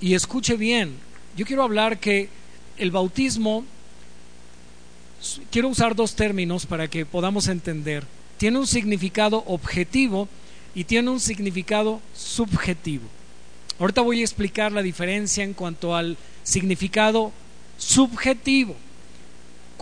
y 0.00 0.14
escuche 0.14 0.56
bien, 0.56 0.94
yo 1.36 1.46
quiero 1.46 1.62
hablar 1.62 1.98
que 1.98 2.28
el 2.76 2.90
bautismo 2.90 3.64
quiero 5.50 5.68
usar 5.68 5.94
dos 5.94 6.14
términos 6.14 6.66
para 6.66 6.88
que 6.88 7.06
podamos 7.06 7.48
entender. 7.48 8.04
Tiene 8.38 8.58
un 8.58 8.66
significado 8.66 9.44
objetivo 9.46 10.28
y 10.74 10.84
tiene 10.84 11.10
un 11.10 11.20
significado 11.20 12.00
subjetivo. 12.14 13.04
Ahorita 13.78 14.00
voy 14.00 14.20
a 14.20 14.24
explicar 14.24 14.72
la 14.72 14.82
diferencia 14.82 15.44
en 15.44 15.54
cuanto 15.54 15.94
al 15.94 16.16
significado 16.42 17.32
subjetivo. 17.78 18.76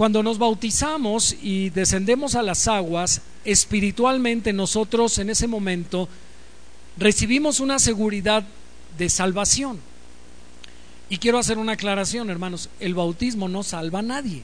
Cuando 0.00 0.23
nos 0.23 0.38
bautizamos 0.38 1.37
y 1.42 1.69
descendemos 1.69 2.35
a 2.35 2.42
las 2.42 2.69
aguas, 2.69 3.21
espiritualmente 3.45 4.50
nosotros 4.54 5.19
en 5.19 5.28
ese 5.28 5.47
momento 5.47 6.09
recibimos 6.97 7.61
una 7.61 7.78
seguridad 7.78 8.42
de 8.97 9.11
salvación. 9.11 9.78
Y 11.11 11.19
quiero 11.19 11.37
hacer 11.37 11.59
una 11.59 11.73
aclaración, 11.73 12.30
hermanos, 12.30 12.71
el 12.80 12.95
bautismo 12.95 13.47
no 13.47 13.62
salva 13.62 13.99
a 13.99 14.02
nadie. 14.02 14.42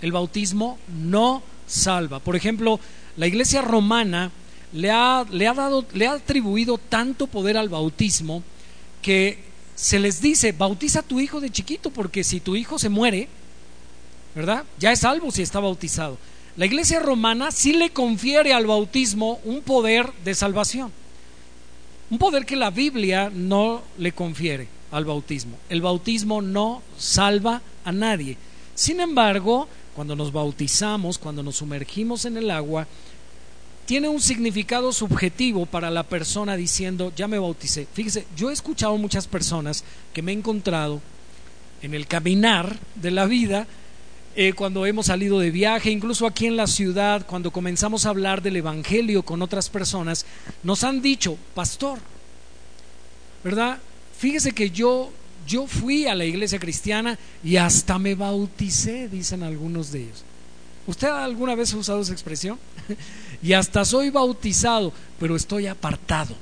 El 0.00 0.12
bautismo 0.12 0.78
no 0.96 1.42
salva. 1.66 2.20
Por 2.20 2.36
ejemplo, 2.36 2.78
la 3.16 3.26
iglesia 3.26 3.62
romana 3.62 4.30
le 4.72 4.92
ha, 4.92 5.26
le 5.28 5.48
ha, 5.48 5.54
dado, 5.54 5.84
le 5.92 6.06
ha 6.06 6.12
atribuido 6.12 6.78
tanto 6.78 7.26
poder 7.26 7.56
al 7.56 7.68
bautismo 7.68 8.44
que 9.02 9.40
se 9.74 9.98
les 9.98 10.20
dice, 10.20 10.52
bautiza 10.52 11.00
a 11.00 11.02
tu 11.02 11.18
hijo 11.18 11.40
de 11.40 11.50
chiquito, 11.50 11.90
porque 11.90 12.22
si 12.22 12.38
tu 12.38 12.54
hijo 12.54 12.78
se 12.78 12.88
muere, 12.90 13.28
¿verdad? 14.36 14.64
Ya 14.78 14.92
es 14.92 15.00
salvo 15.00 15.32
si 15.32 15.40
está 15.40 15.60
bautizado. 15.60 16.18
La 16.56 16.66
iglesia 16.66 17.00
romana 17.00 17.50
sí 17.50 17.72
le 17.72 17.90
confiere 17.90 18.52
al 18.52 18.66
bautismo 18.66 19.40
un 19.44 19.62
poder 19.62 20.12
de 20.24 20.34
salvación. 20.34 20.92
Un 22.10 22.18
poder 22.18 22.44
que 22.44 22.54
la 22.54 22.70
Biblia 22.70 23.30
no 23.34 23.82
le 23.98 24.12
confiere 24.12 24.68
al 24.92 25.06
bautismo. 25.06 25.56
El 25.70 25.80
bautismo 25.80 26.42
no 26.42 26.82
salva 26.98 27.62
a 27.84 27.92
nadie. 27.92 28.36
Sin 28.74 29.00
embargo, 29.00 29.68
cuando 29.94 30.14
nos 30.14 30.32
bautizamos, 30.32 31.16
cuando 31.16 31.42
nos 31.42 31.56
sumergimos 31.56 32.26
en 32.26 32.36
el 32.36 32.50
agua, 32.50 32.86
tiene 33.86 34.08
un 34.08 34.20
significado 34.20 34.92
subjetivo 34.92 35.64
para 35.64 35.90
la 35.90 36.02
persona 36.02 36.56
diciendo, 36.56 37.10
ya 37.16 37.26
me 37.26 37.38
bauticé. 37.38 37.86
Fíjese, 37.90 38.26
yo 38.36 38.50
he 38.50 38.52
escuchado 38.52 38.98
muchas 38.98 39.26
personas 39.26 39.82
que 40.12 40.20
me 40.20 40.32
he 40.32 40.34
encontrado 40.34 41.00
en 41.80 41.94
el 41.94 42.06
caminar 42.06 42.78
de 42.96 43.10
la 43.10 43.24
vida, 43.26 43.66
eh, 44.36 44.52
cuando 44.52 44.86
hemos 44.86 45.06
salido 45.06 45.40
de 45.40 45.50
viaje, 45.50 45.90
incluso 45.90 46.26
aquí 46.26 46.46
en 46.46 46.56
la 46.56 46.66
ciudad, 46.66 47.26
cuando 47.26 47.50
comenzamos 47.50 48.06
a 48.06 48.10
hablar 48.10 48.42
del 48.42 48.56
Evangelio 48.56 49.22
con 49.22 49.42
otras 49.42 49.70
personas, 49.70 50.26
nos 50.62 50.84
han 50.84 51.00
dicho, 51.02 51.38
pastor, 51.54 51.98
¿verdad? 53.42 53.78
Fíjese 54.18 54.52
que 54.52 54.70
yo 54.70 55.10
yo 55.46 55.66
fui 55.66 56.06
a 56.06 56.14
la 56.14 56.24
iglesia 56.24 56.58
cristiana 56.58 57.18
y 57.42 57.56
hasta 57.56 57.98
me 57.98 58.14
bauticé, 58.14 59.08
dicen 59.08 59.42
algunos 59.42 59.92
de 59.92 60.02
ellos. 60.02 60.24
¿Usted 60.86 61.08
alguna 61.08 61.54
vez 61.54 61.72
ha 61.72 61.76
usado 61.76 62.00
esa 62.00 62.12
expresión? 62.12 62.58
y 63.42 63.52
hasta 63.52 63.84
soy 63.84 64.10
bautizado, 64.10 64.92
pero 65.18 65.36
estoy 65.36 65.66
apartado. 65.66 66.34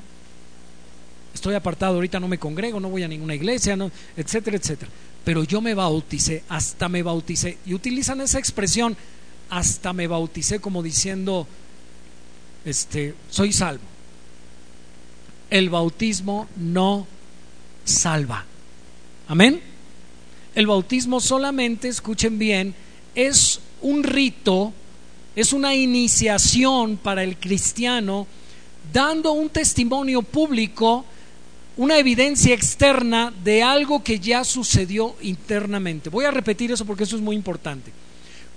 Estoy 1.34 1.54
apartado, 1.54 1.96
ahorita 1.96 2.20
no 2.20 2.28
me 2.28 2.38
congrego, 2.38 2.80
no 2.80 2.88
voy 2.88 3.02
a 3.02 3.08
ninguna 3.08 3.34
iglesia, 3.34 3.76
no, 3.76 3.90
etcétera, 4.16 4.56
etcétera. 4.56 4.90
Pero 5.24 5.44
yo 5.44 5.60
me 5.60 5.74
bauticé, 5.74 6.44
hasta 6.48 6.88
me 6.88 7.02
bauticé. 7.02 7.58
Y 7.66 7.74
utilizan 7.74 8.20
esa 8.20 8.38
expresión, 8.38 8.96
hasta 9.48 9.92
me 9.92 10.06
bauticé, 10.06 10.60
como 10.60 10.82
diciendo, 10.82 11.46
este, 12.64 13.14
soy 13.30 13.52
salvo. 13.52 13.84
El 15.50 15.70
bautismo 15.70 16.48
no 16.56 17.06
salva. 17.84 18.44
Amén. 19.28 19.60
El 20.54 20.66
bautismo 20.66 21.20
solamente, 21.20 21.88
escuchen 21.88 22.38
bien, 22.38 22.74
es 23.14 23.60
un 23.82 24.02
rito, 24.04 24.72
es 25.34 25.52
una 25.52 25.74
iniciación 25.74 26.96
para 26.96 27.22
el 27.24 27.36
cristiano, 27.38 28.26
dando 28.92 29.32
un 29.32 29.48
testimonio 29.48 30.22
público, 30.22 31.04
una 31.76 31.98
evidencia 31.98 32.54
externa 32.54 33.32
de 33.42 33.62
algo 33.62 34.02
que 34.02 34.20
ya 34.20 34.44
sucedió 34.44 35.14
internamente. 35.22 36.10
Voy 36.10 36.24
a 36.24 36.30
repetir 36.30 36.70
eso 36.70 36.84
porque 36.84 37.04
eso 37.04 37.16
es 37.16 37.22
muy 37.22 37.34
importante. 37.34 37.92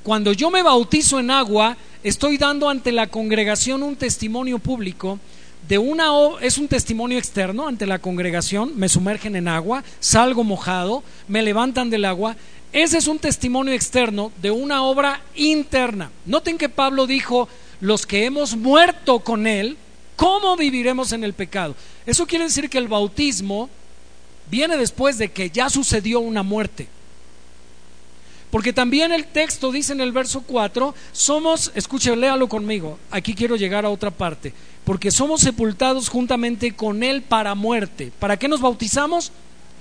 Cuando 0.04 0.32
yo 0.34 0.50
me 0.50 0.64
bautizo 0.64 1.20
en 1.20 1.32
agua, 1.32 1.76
estoy 2.04 2.38
dando 2.38 2.70
ante 2.70 2.92
la 2.92 3.08
congregación 3.08 3.84
un 3.84 3.96
testimonio 3.96 4.60
público 4.60 5.20
de 5.68 5.78
una 5.78 6.12
es 6.42 6.58
un 6.58 6.70
testimonio 6.70 7.18
externo 7.18 7.68
ante 7.68 7.86
la 7.86 8.00
congregación, 8.00 8.72
me 8.78 8.88
sumergen 8.88 9.36
en 9.36 9.50
agua, 9.50 9.84
salgo 10.00 10.46
mojado, 10.46 11.04
me 11.28 11.42
levantan 11.42 11.90
del 11.90 12.06
agua. 12.06 12.38
Ese 12.72 12.98
es 12.98 13.08
un 13.08 13.20
testimonio 13.20 13.74
externo 13.74 14.32
de 14.42 14.52
una 14.52 14.84
obra 14.84 15.22
interna. 15.36 16.10
Noten 16.26 16.58
que 16.58 16.70
Pablo 16.70 17.06
dijo, 17.06 17.50
los 17.82 18.06
que 18.06 18.26
hemos 18.26 18.56
muerto 18.56 19.20
con 19.20 19.46
él, 19.46 19.78
¿cómo 20.18 20.58
viviremos 20.58 21.14
en 21.14 21.24
el 21.24 21.32
pecado? 21.32 21.74
Eso 22.06 22.28
quiere 22.28 22.44
decir 22.44 22.70
que 22.70 22.78
el 22.78 22.90
bautismo 22.90 23.70
viene 24.52 24.76
después 24.76 25.18
de 25.18 25.32
que 25.32 25.50
ya 25.50 25.70
sucedió 25.70 26.20
una 26.20 26.44
muerte. 26.44 26.90
Porque 28.52 28.74
también 28.74 29.14
el 29.14 29.28
texto 29.28 29.72
dice 29.72 29.94
en 29.94 30.02
el 30.02 30.12
verso 30.12 30.42
4, 30.42 30.94
somos, 31.14 31.72
escuche, 31.76 32.14
léalo 32.16 32.50
conmigo, 32.50 33.00
aquí 33.12 33.34
quiero 33.34 33.56
llegar 33.56 33.86
a 33.86 33.90
otra 33.90 34.12
parte 34.12 34.54
porque 34.88 35.12
somos 35.12 35.42
sepultados 35.42 36.08
juntamente 36.08 36.72
con 36.72 37.04
Él 37.04 37.22
para 37.22 37.56
muerte. 37.56 38.10
¿Para 38.20 38.38
qué 38.38 38.48
nos 38.48 38.62
bautizamos? 38.62 39.34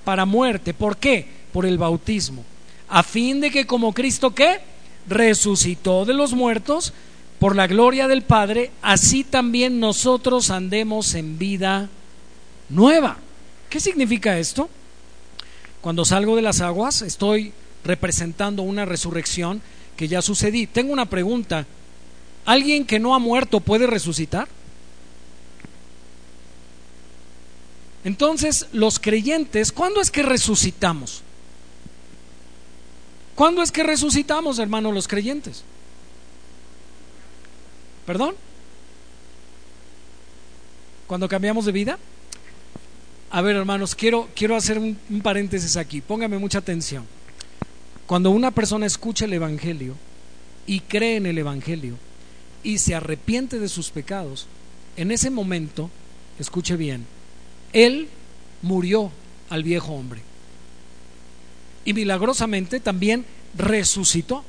Para 0.03 0.25
muerte. 0.25 0.73
¿Por 0.73 0.97
qué? 0.97 1.25
Por 1.53 1.65
el 1.65 1.77
bautismo. 1.77 2.43
A 2.89 3.03
fin 3.03 3.39
de 3.39 3.49
que 3.49 3.65
como 3.65 3.93
Cristo 3.93 4.35
que 4.35 4.59
resucitó 5.07 6.03
de 6.03 6.13
los 6.13 6.33
muertos 6.33 6.91
por 7.39 7.55
la 7.55 7.67
gloria 7.67 8.07
del 8.07 8.23
Padre, 8.23 8.71
así 8.81 9.23
también 9.23 9.79
nosotros 9.79 10.49
andemos 10.49 11.13
en 11.13 11.37
vida 11.37 11.89
nueva. 12.69 13.17
¿Qué 13.69 13.79
significa 13.79 14.39
esto? 14.39 14.69
Cuando 15.81 16.05
salgo 16.05 16.35
de 16.35 16.41
las 16.41 16.61
aguas 16.61 17.01
estoy 17.01 17.53
representando 17.83 18.63
una 18.63 18.85
resurrección 18.85 19.61
que 19.95 20.07
ya 20.07 20.21
sucedí. 20.21 20.67
Tengo 20.67 20.93
una 20.93 21.05
pregunta. 21.05 21.65
¿Alguien 22.45 22.85
que 22.85 22.99
no 22.99 23.13
ha 23.13 23.19
muerto 23.19 23.59
puede 23.59 23.87
resucitar? 23.87 24.47
Entonces, 28.03 28.67
los 28.71 28.99
creyentes, 28.99 29.71
¿cuándo 29.71 29.99
es 30.01 30.11
que 30.11 30.23
resucitamos? 30.23 31.23
¿Cuándo 33.35 33.61
es 33.61 33.71
que 33.71 33.83
resucitamos, 33.83 34.59
hermanos, 34.59 34.93
los 34.93 35.07
creyentes? 35.07 35.63
¿Perdón? 38.07 38.35
¿Cuando 41.07 41.27
cambiamos 41.27 41.65
de 41.65 41.73
vida? 41.73 41.99
A 43.29 43.41
ver, 43.41 43.57
hermanos, 43.57 43.95
quiero, 43.95 44.29
quiero 44.33 44.55
hacer 44.55 44.79
un, 44.79 44.97
un 45.09 45.21
paréntesis 45.21 45.75
aquí. 45.75 45.99
Póngame 45.99 46.37
mucha 46.37 46.59
atención. 46.59 47.05
Cuando 48.05 48.31
una 48.31 48.51
persona 48.51 48.85
escucha 48.85 49.25
el 49.25 49.33
Evangelio 49.33 49.95
y 50.65 50.79
cree 50.79 51.17
en 51.17 51.25
el 51.25 51.37
Evangelio 51.37 51.95
y 52.63 52.77
se 52.77 52.95
arrepiente 52.95 53.59
de 53.59 53.67
sus 53.67 53.89
pecados, 53.89 54.47
en 54.95 55.11
ese 55.11 55.29
momento, 55.29 55.89
escuche 56.39 56.77
bien, 56.77 57.05
él 57.73 58.07
murió 58.61 59.11
al 59.49 59.63
viejo 59.63 59.91
hombre. 59.91 60.21
Y 61.83 61.93
milagrosamente 61.93 62.79
también 62.79 63.25
resucitó. 63.57 64.45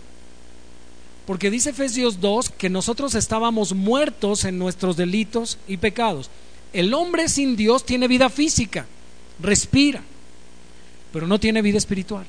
Porque 1.29 1.51
dice 1.51 1.71
Efesios 1.71 2.23
2 2.23 2.49
que 2.49 2.71
nosotros 2.71 3.15
estábamos 3.15 3.75
muertos 3.75 4.45
en 4.45 4.59
nuestros 4.59 4.97
delitos 4.97 5.59
y 5.69 5.77
pecados. 5.77 6.31
El 6.73 6.95
hombre 6.95 7.29
sin 7.29 7.55
Dios 7.55 7.85
tiene 7.85 8.09
vida 8.09 8.31
física, 8.31 8.87
respira, 9.39 10.03
pero 11.13 11.27
no 11.27 11.39
tiene 11.39 11.61
vida 11.61 11.77
espiritual. 11.77 12.25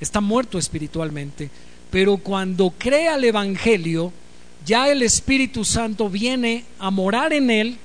Está 0.00 0.20
muerto 0.20 0.56
espiritualmente. 0.56 1.50
Pero 1.90 2.18
cuando 2.18 2.72
crea 2.78 3.16
el 3.16 3.24
Evangelio, 3.24 4.12
ya 4.64 4.88
el 4.88 5.02
Espíritu 5.02 5.64
Santo 5.64 6.08
viene 6.08 6.64
a 6.78 6.92
morar 6.92 7.32
en 7.32 7.50
él 7.50 7.76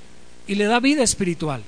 y 0.45 0.53
le 0.53 0.65
da 0.65 0.79
vida 0.79 1.01
espiritual. 1.01 1.63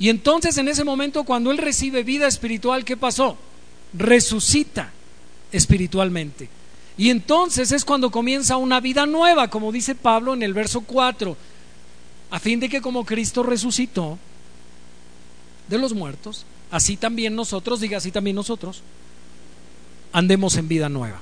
Y 0.00 0.08
entonces 0.08 0.58
en 0.58 0.66
ese 0.66 0.82
momento 0.82 1.22
cuando 1.22 1.52
él 1.52 1.58
recibe 1.58 2.02
vida 2.02 2.26
espiritual, 2.26 2.84
¿qué 2.84 2.96
pasó? 2.96 3.38
Resucita 3.92 4.90
espiritualmente. 5.52 6.57
Y 6.98 7.10
entonces 7.10 7.72
es 7.72 7.84
cuando 7.84 8.10
comienza 8.10 8.56
una 8.56 8.80
vida 8.80 9.06
nueva, 9.06 9.48
como 9.48 9.72
dice 9.72 9.94
Pablo 9.94 10.34
en 10.34 10.42
el 10.42 10.52
verso 10.52 10.80
4, 10.80 11.36
a 12.30 12.38
fin 12.38 12.60
de 12.60 12.68
que 12.68 12.82
como 12.82 13.06
Cristo 13.06 13.42
resucitó 13.42 14.18
de 15.68 15.78
los 15.78 15.94
muertos, 15.94 16.44
así 16.70 16.96
también 16.96 17.36
nosotros, 17.36 17.80
diga 17.80 17.98
así 17.98 18.10
también 18.10 18.34
nosotros, 18.36 18.82
andemos 20.12 20.56
en 20.56 20.68
vida 20.68 20.88
nueva. 20.88 21.20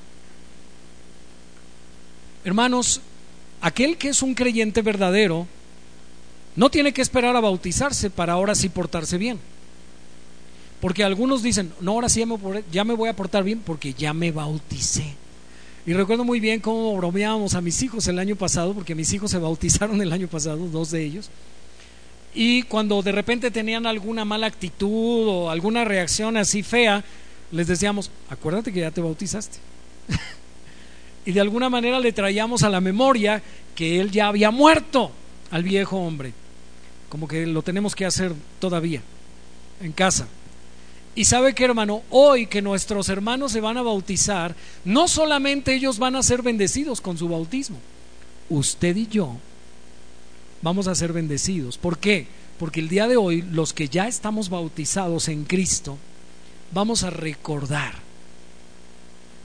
Hermanos, 2.45 3.02
aquel 3.61 3.99
que 3.99 4.09
es 4.09 4.23
un 4.23 4.35
creyente 4.35 4.80
verdadero, 4.80 5.47
no 6.54 6.71
tiene 6.71 6.92
que 6.95 7.02
esperar 7.02 7.37
a 7.37 7.40
bautizarse 7.40 8.09
para 8.09 8.33
ahora 8.33 8.54
sí 8.54 8.71
portarse 8.71 9.18
bien. 9.18 9.38
Porque 10.80 11.04
algunos 11.04 11.42
dicen, 11.42 11.73
no, 11.80 11.92
ahora 11.92 12.09
sí 12.09 12.25
ya 12.73 12.85
me, 12.85 12.95
voy 12.95 13.09
a 13.09 13.16
portar 13.16 13.45
bien 13.45 13.61
porque 13.61 13.92
ya 13.92 14.14
me 14.14 14.30
bauticé. 14.30 15.14
Y 15.87 15.93
recuerdo 15.93 16.25
muy 16.25 16.40
bien 16.40 16.59
cómo 16.59 16.97
bromeábamos 16.97 17.55
a 17.55 17.61
mis 17.61 17.81
hijos 17.81 18.09
el 18.09 18.19
año 18.19 18.35
pasado, 18.35 18.75
porque 18.75 18.97
mis 18.97 19.12
hijos 19.12 19.31
se 19.31 19.38
bautizaron 19.38 20.02
el 20.02 20.12
año 20.12 20.26
pasado, 20.26 20.66
dos 20.66 20.90
de 20.90 21.05
ellos. 21.05 21.31
Y 22.35 22.64
cuando 22.64 23.02
de 23.02 23.12
repente 23.12 23.52
tenían 23.52 23.87
alguna 23.87 24.25
mala 24.25 24.49
actitud 24.49 25.28
o 25.28 25.49
alguna 25.49 25.85
reacción 25.85 26.37
así 26.37 26.64
fea, 26.64 27.05
les 27.52 27.69
decíamos, 27.69 28.11
acuérdate 28.28 28.73
que 28.73 28.81
ya 28.81 28.90
te 28.90 29.00
bautizaste. 29.00 29.59
y 31.25 31.31
de 31.31 31.40
alguna 31.40 31.71
manera 31.71 32.00
le 32.00 32.12
traíamos 32.12 32.64
a 32.64 32.69
la 32.69 32.81
memoria 32.81 33.40
que 33.76 34.00
él 34.00 34.11
ya 34.11 34.26
había 34.26 34.50
muerto 34.50 35.12
al 35.52 35.62
viejo 35.62 35.99
hombre. 35.99 36.33
Como 37.09 37.28
que 37.28 37.47
lo 37.47 37.62
tenemos 37.62 37.95
que 37.95 38.07
hacer 38.07 38.33
todavía 38.59 39.02
en 39.81 39.93
casa. 39.93 40.26
Y 41.16 41.25
sabe 41.25 41.54
que 41.54 41.64
hermano, 41.64 42.02
hoy 42.11 42.46
que 42.46 42.61
nuestros 42.61 43.08
hermanos 43.08 43.50
se 43.50 43.62
van 43.62 43.78
a 43.78 43.82
bautizar, 43.82 44.54
no 44.85 45.08
solamente 45.08 45.75
ellos 45.75 45.99
van 45.99 46.14
a 46.14 46.23
ser 46.23 46.42
bendecidos 46.42 47.00
con 47.00 47.16
su 47.16 47.26
bautismo, 47.26 47.78
usted 48.50 48.94
y 48.94 49.06
yo 49.06 49.35
vamos 50.61 50.88
a 50.88 50.94
ser 50.94 51.14
bendecidos. 51.14 51.78
¿Por 51.78 51.99
qué? 51.99 52.26
Porque 52.58 52.80
el 52.80 52.90
día 52.90 53.08
de 53.08 53.16
hoy 53.16 53.40
los 53.40 53.73
que 53.73 53.88
ya 53.88 54.06
estamos 54.08 54.50
bautizados 54.50 55.28
en 55.28 55.44
Cristo, 55.44 55.96
vamos 56.73 57.02
a 57.02 57.08
recordar, 57.08 57.94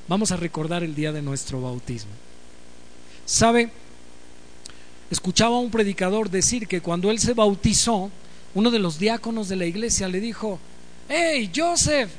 vamos 0.09 0.33
a 0.33 0.37
recordar 0.37 0.83
el 0.83 0.93
día 0.93 1.13
de 1.13 1.21
nuestro 1.21 1.61
bautismo. 1.61 2.11
¿Sabe? 3.25 3.71
Escuchaba 5.09 5.55
a 5.55 5.59
un 5.59 5.71
predicador 5.71 6.29
decir 6.29 6.67
que 6.67 6.81
cuando 6.81 7.11
él 7.11 7.19
se 7.19 7.33
bautizó, 7.33 8.11
uno 8.55 8.71
de 8.71 8.79
los 8.79 8.99
diáconos 8.99 9.47
de 9.47 9.55
la 9.55 9.65
iglesia 9.65 10.09
le 10.09 10.19
dijo, 10.19 10.59
hey 11.11 11.51
Joseph, 11.53 12.09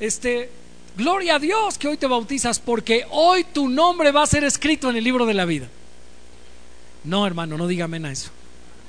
este, 0.00 0.50
gloria 0.96 1.36
a 1.36 1.38
Dios 1.38 1.78
que 1.78 1.88
hoy 1.88 1.96
te 1.96 2.06
bautizas 2.06 2.58
porque 2.58 3.04
hoy 3.10 3.44
tu 3.44 3.68
nombre 3.68 4.10
va 4.10 4.22
a 4.22 4.26
ser 4.26 4.44
escrito 4.44 4.90
en 4.90 4.96
el 4.96 5.04
libro 5.04 5.26
de 5.26 5.34
la 5.34 5.44
vida. 5.44 5.68
No, 7.04 7.26
hermano, 7.26 7.58
no 7.58 7.66
diga 7.66 7.84
amén 7.84 8.06
a 8.06 8.12
eso. 8.12 8.30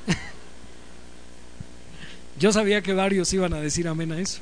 Yo 2.40 2.54
sabía 2.54 2.82
que 2.82 2.94
varios 2.94 3.34
iban 3.34 3.54
a 3.54 3.62
decir 3.62 3.88
amén 3.88 4.12
a 4.12 4.20
eso. 4.20 4.40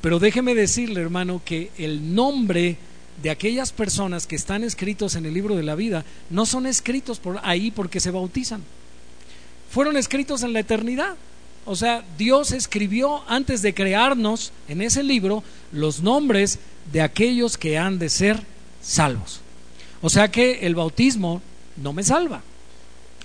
Pero 0.00 0.18
déjeme 0.18 0.54
decirle, 0.54 1.00
hermano, 1.00 1.42
que 1.44 1.70
el 1.76 2.14
nombre 2.14 2.76
de 3.22 3.30
aquellas 3.30 3.72
personas 3.72 4.26
que 4.26 4.36
están 4.36 4.62
escritos 4.62 5.16
en 5.16 5.26
el 5.26 5.34
libro 5.34 5.56
de 5.56 5.64
la 5.64 5.74
vida 5.74 6.04
no 6.30 6.46
son 6.46 6.66
escritos 6.66 7.18
por 7.18 7.40
ahí 7.42 7.70
porque 7.70 8.00
se 8.00 8.12
bautizan. 8.12 8.62
Fueron 9.70 9.96
escritos 9.96 10.44
en 10.44 10.52
la 10.52 10.60
eternidad. 10.60 11.16
O 11.68 11.76
sea, 11.76 12.02
Dios 12.16 12.52
escribió 12.52 13.22
antes 13.28 13.60
de 13.60 13.74
crearnos 13.74 14.52
en 14.68 14.80
ese 14.80 15.02
libro 15.02 15.44
los 15.70 16.00
nombres 16.00 16.58
de 16.90 17.02
aquellos 17.02 17.58
que 17.58 17.76
han 17.76 17.98
de 17.98 18.08
ser 18.08 18.42
salvos. 18.80 19.42
O 20.00 20.08
sea 20.08 20.30
que 20.30 20.60
el 20.66 20.74
bautismo 20.74 21.42
no 21.76 21.92
me 21.92 22.02
salva. 22.02 22.42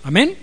Amén. 0.04 0.36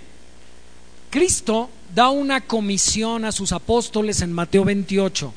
Cristo 1.11 1.69
da 1.95 2.09
una 2.09 2.41
comisión 2.41 3.27
a 3.27 3.33
sus 3.33 3.53
apóstoles 3.53 4.23
en 4.23 4.33
Mateo 4.33 4.65
28. 4.65 5.35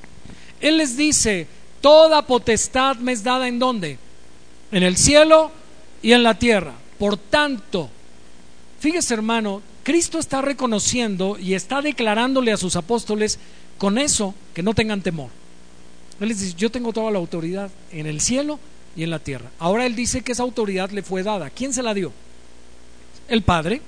Él 0.61 0.77
les 0.77 0.95
dice, 0.95 1.47
toda 1.81 2.25
potestad 2.25 2.95
me 2.95 3.11
es 3.11 3.25
dada 3.25 3.49
en 3.49 3.59
dónde? 3.59 3.99
En 4.71 4.83
el 4.83 4.95
cielo 4.95 5.51
y 6.01 6.13
en 6.13 6.23
la 6.23 6.39
tierra. 6.39 6.75
Por 6.97 7.17
tanto, 7.17 7.89
fíjese 8.79 9.15
hermano, 9.15 9.61
Cristo 9.83 10.17
está 10.17 10.41
reconociendo 10.41 11.37
y 11.37 11.53
está 11.53 11.81
declarándole 11.81 12.51
a 12.51 12.57
sus 12.57 12.75
apóstoles 12.75 13.37
con 13.77 13.97
eso 13.97 14.33
que 14.53 14.63
no 14.63 14.73
tengan 14.73 15.01
temor. 15.01 15.29
Él 16.19 16.29
les 16.29 16.39
dice, 16.39 16.55
yo 16.57 16.71
tengo 16.71 16.93
toda 16.93 17.11
la 17.11 17.19
autoridad 17.19 17.69
en 17.91 18.05
el 18.05 18.21
cielo 18.21 18.59
y 18.95 19.03
en 19.03 19.09
la 19.09 19.19
tierra. 19.19 19.51
Ahora 19.59 19.85
él 19.85 19.95
dice 19.95 20.21
que 20.21 20.31
esa 20.31 20.43
autoridad 20.43 20.91
le 20.91 21.03
fue 21.03 21.23
dada. 21.23 21.49
¿Quién 21.49 21.73
se 21.73 21.83
la 21.83 21.93
dio? 21.93 22.13
El 23.27 23.41
Padre. 23.41 23.81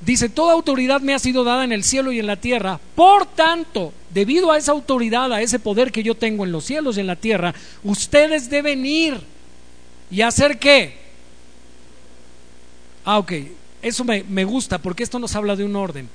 Dice, 0.00 0.28
toda 0.28 0.52
autoridad 0.52 1.00
me 1.00 1.14
ha 1.14 1.18
sido 1.18 1.44
dada 1.44 1.62
en 1.62 1.72
el 1.72 1.84
cielo 1.84 2.10
y 2.12 2.18
en 2.18 2.26
la 2.26 2.36
tierra. 2.36 2.80
Por 2.96 3.24
tanto, 3.24 3.92
debido 4.12 4.50
a 4.50 4.58
esa 4.58 4.72
autoridad, 4.72 5.32
a 5.32 5.40
ese 5.40 5.60
poder 5.60 5.92
que 5.92 6.02
yo 6.02 6.16
tengo 6.16 6.44
en 6.44 6.52
los 6.52 6.64
cielos 6.64 6.96
y 6.96 7.00
en 7.00 7.06
la 7.06 7.16
tierra, 7.16 7.54
ustedes 7.84 8.50
deben 8.50 8.84
ir 8.84 9.20
y 10.10 10.20
hacer 10.22 10.58
qué. 10.58 10.96
Ah, 13.04 13.18
ok, 13.18 13.32
eso 13.82 14.04
me, 14.04 14.22
me 14.24 14.44
gusta 14.44 14.78
porque 14.78 15.02
esto 15.02 15.18
nos 15.18 15.34
habla 15.36 15.56
de 15.56 15.64
un 15.64 15.76
orden. 15.76 16.08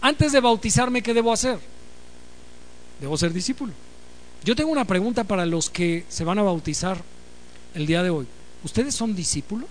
Antes 0.00 0.32
de 0.32 0.40
bautizarme, 0.40 1.02
¿qué 1.02 1.14
debo 1.14 1.32
hacer? 1.32 1.58
Debo 3.00 3.16
ser 3.16 3.32
discípulo. 3.32 3.72
Yo 4.44 4.54
tengo 4.54 4.70
una 4.70 4.84
pregunta 4.84 5.24
para 5.24 5.44
los 5.44 5.70
que 5.70 6.04
se 6.08 6.24
van 6.24 6.38
a 6.38 6.42
bautizar 6.42 7.02
el 7.74 7.86
día 7.86 8.02
de 8.02 8.10
hoy. 8.10 8.26
¿Ustedes 8.62 8.94
son 8.94 9.14
discípulos? 9.14 9.68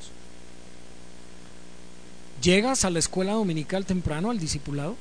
¿Llegas 2.42 2.86
a 2.86 2.90
la 2.90 3.00
escuela 3.00 3.34
dominical 3.34 3.86
temprano 3.86 4.30
al 4.30 4.40
discipulado? 4.40 4.96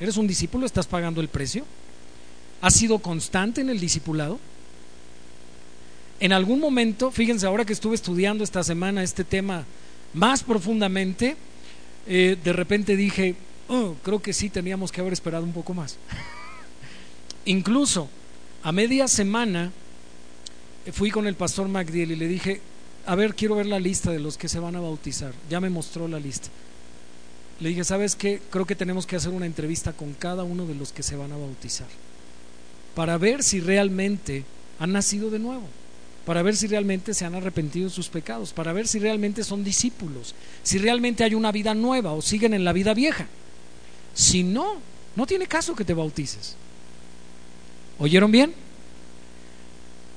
¿Eres 0.00 0.16
un 0.16 0.26
discípulo? 0.26 0.66
¿Estás 0.66 0.86
pagando 0.86 1.20
el 1.20 1.28
precio? 1.28 1.64
¿Has 2.62 2.74
sido 2.74 2.98
constante 2.98 3.60
en 3.60 3.70
el 3.70 3.78
discipulado? 3.78 4.38
En 6.18 6.32
algún 6.32 6.60
momento, 6.60 7.10
fíjense 7.10 7.46
ahora 7.46 7.64
que 7.64 7.72
estuve 7.72 7.94
estudiando 7.94 8.44
esta 8.44 8.62
semana 8.62 9.02
este 9.02 9.24
tema 9.24 9.64
más 10.14 10.42
profundamente, 10.42 11.36
eh, 12.06 12.36
de 12.42 12.52
repente 12.52 12.96
dije, 12.96 13.36
oh, 13.68 13.94
creo 14.02 14.20
que 14.20 14.32
sí 14.32 14.50
teníamos 14.50 14.92
que 14.92 15.00
haber 15.00 15.12
esperado 15.12 15.44
un 15.44 15.52
poco 15.52 15.74
más. 15.74 15.96
Incluso 17.44 18.08
a 18.62 18.72
media 18.72 19.08
semana 19.08 19.72
fui 20.92 21.10
con 21.10 21.26
el 21.26 21.34
pastor 21.34 21.68
MacDill 21.68 22.12
y 22.12 22.16
le 22.16 22.28
dije, 22.28 22.60
a 23.06 23.14
ver, 23.14 23.34
quiero 23.34 23.56
ver 23.56 23.66
la 23.66 23.80
lista 23.80 24.10
de 24.10 24.20
los 24.20 24.36
que 24.36 24.48
se 24.48 24.60
van 24.60 24.76
a 24.76 24.80
bautizar. 24.80 25.32
Ya 25.48 25.60
me 25.60 25.70
mostró 25.70 26.08
la 26.08 26.18
lista. 26.20 26.48
Le 27.60 27.70
dije, 27.70 27.84
¿sabes 27.84 28.16
qué? 28.16 28.40
Creo 28.50 28.66
que 28.66 28.74
tenemos 28.74 29.06
que 29.06 29.16
hacer 29.16 29.32
una 29.32 29.46
entrevista 29.46 29.92
con 29.92 30.14
cada 30.14 30.44
uno 30.44 30.66
de 30.66 30.74
los 30.74 30.92
que 30.92 31.02
se 31.02 31.16
van 31.16 31.32
a 31.32 31.36
bautizar. 31.36 31.88
Para 32.94 33.18
ver 33.18 33.42
si 33.42 33.60
realmente 33.60 34.44
han 34.78 34.92
nacido 34.92 35.30
de 35.30 35.38
nuevo. 35.38 35.68
Para 36.24 36.42
ver 36.42 36.56
si 36.56 36.66
realmente 36.66 37.14
se 37.14 37.24
han 37.24 37.34
arrepentido 37.34 37.88
de 37.88 37.94
sus 37.94 38.08
pecados. 38.08 38.52
Para 38.52 38.72
ver 38.72 38.86
si 38.86 38.98
realmente 38.98 39.42
son 39.42 39.64
discípulos. 39.64 40.34
Si 40.62 40.78
realmente 40.78 41.24
hay 41.24 41.34
una 41.34 41.52
vida 41.52 41.74
nueva 41.74 42.12
o 42.12 42.22
siguen 42.22 42.54
en 42.54 42.64
la 42.64 42.72
vida 42.72 42.94
vieja. 42.94 43.26
Si 44.14 44.42
no, 44.42 44.76
no 45.16 45.26
tiene 45.26 45.46
caso 45.46 45.74
que 45.74 45.84
te 45.84 45.94
bautices. 45.94 46.56
¿Oyeron 47.98 48.30
bien? 48.30 48.54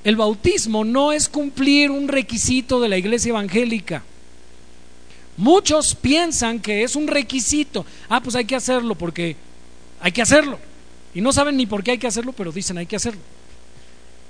El 0.04 0.16
bautismo 0.16 0.84
no 0.84 1.12
es 1.12 1.28
cumplir 1.28 1.90
un 1.90 2.08
requisito 2.08 2.80
de 2.80 2.88
la 2.88 2.98
iglesia 2.98 3.30
evangélica. 3.30 4.02
Muchos 5.36 5.94
piensan 5.94 6.60
que 6.60 6.82
es 6.82 6.94
un 6.94 7.06
requisito. 7.06 7.84
Ah, 8.08 8.22
pues 8.22 8.36
hay 8.36 8.44
que 8.44 8.54
hacerlo 8.54 8.94
porque 8.94 9.36
hay 10.00 10.12
que 10.12 10.22
hacerlo. 10.22 10.58
Y 11.14 11.20
no 11.20 11.32
saben 11.32 11.56
ni 11.56 11.66
por 11.66 11.82
qué 11.82 11.92
hay 11.92 11.98
que 11.98 12.06
hacerlo, 12.06 12.32
pero 12.32 12.52
dicen 12.52 12.78
hay 12.78 12.86
que 12.86 12.96
hacerlo. 12.96 13.20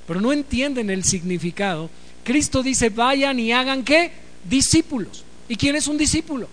Pero 0.06 0.20
no 0.20 0.32
entienden 0.32 0.90
el 0.90 1.04
significado. 1.04 1.90
Cristo 2.22 2.62
dice, 2.62 2.88
vayan 2.88 3.38
y 3.38 3.52
hagan 3.52 3.84
qué? 3.84 4.12
Discípulos. 4.48 5.24
¿Y 5.48 5.56
quién 5.56 5.76
es 5.76 5.86
un 5.88 5.98
discípulo? 5.98 6.48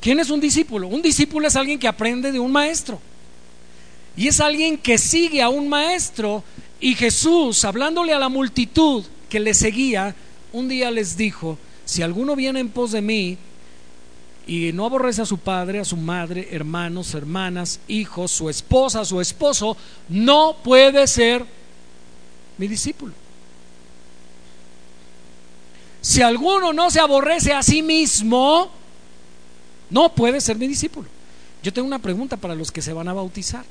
¿Quién 0.00 0.18
es 0.20 0.30
un 0.30 0.40
discípulo? 0.40 0.88
Un 0.88 1.02
discípulo 1.02 1.46
es 1.46 1.56
alguien 1.56 1.78
que 1.78 1.88
aprende 1.88 2.32
de 2.32 2.38
un 2.38 2.52
maestro. 2.52 3.00
Y 4.16 4.28
es 4.28 4.40
alguien 4.40 4.78
que 4.78 4.98
sigue 4.98 5.42
a 5.42 5.48
un 5.48 5.68
maestro. 5.68 6.42
Y 6.80 6.94
Jesús, 6.94 7.64
hablándole 7.64 8.12
a 8.12 8.18
la 8.18 8.28
multitud 8.28 9.04
que 9.28 9.40
le 9.40 9.54
seguía, 9.54 10.14
un 10.52 10.68
día 10.68 10.90
les 10.90 11.16
dijo, 11.16 11.58
si 11.84 12.02
alguno 12.02 12.34
viene 12.36 12.60
en 12.60 12.70
pos 12.70 12.92
de 12.92 13.02
mí 13.02 13.38
y 14.46 14.72
no 14.72 14.86
aborrece 14.86 15.22
a 15.22 15.26
su 15.26 15.38
padre, 15.38 15.80
a 15.80 15.84
su 15.84 15.96
madre, 15.96 16.48
hermanos, 16.50 17.14
hermanas, 17.14 17.80
hijos, 17.88 18.30
su 18.30 18.48
esposa, 18.48 19.04
su 19.04 19.20
esposo, 19.20 19.76
no 20.08 20.56
puede 20.62 21.06
ser 21.06 21.44
mi 22.58 22.66
discípulo. 22.66 23.14
Si 26.00 26.22
alguno 26.22 26.72
no 26.72 26.90
se 26.90 27.00
aborrece 27.00 27.52
a 27.52 27.62
sí 27.62 27.82
mismo, 27.82 28.70
no 29.90 30.14
puede 30.14 30.40
ser 30.40 30.56
mi 30.56 30.66
discípulo. 30.66 31.08
Yo 31.62 31.72
tengo 31.72 31.86
una 31.86 31.98
pregunta 31.98 32.36
para 32.36 32.54
los 32.54 32.72
que 32.72 32.82
se 32.82 32.92
van 32.92 33.08
a 33.08 33.12
bautizar. 33.12 33.64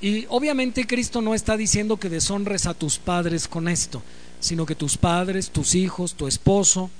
Y 0.00 0.26
obviamente 0.28 0.86
Cristo 0.86 1.20
no 1.20 1.34
está 1.34 1.56
diciendo 1.56 1.96
que 1.96 2.08
deshonres 2.08 2.66
a 2.66 2.74
tus 2.74 2.98
padres 2.98 3.48
con 3.48 3.68
esto, 3.68 4.02
sino 4.40 4.66
que 4.66 4.74
tus 4.74 4.96
padres, 4.96 5.50
tus 5.50 5.74
hijos, 5.74 6.14
tu 6.14 6.26
esposo, 6.26 6.90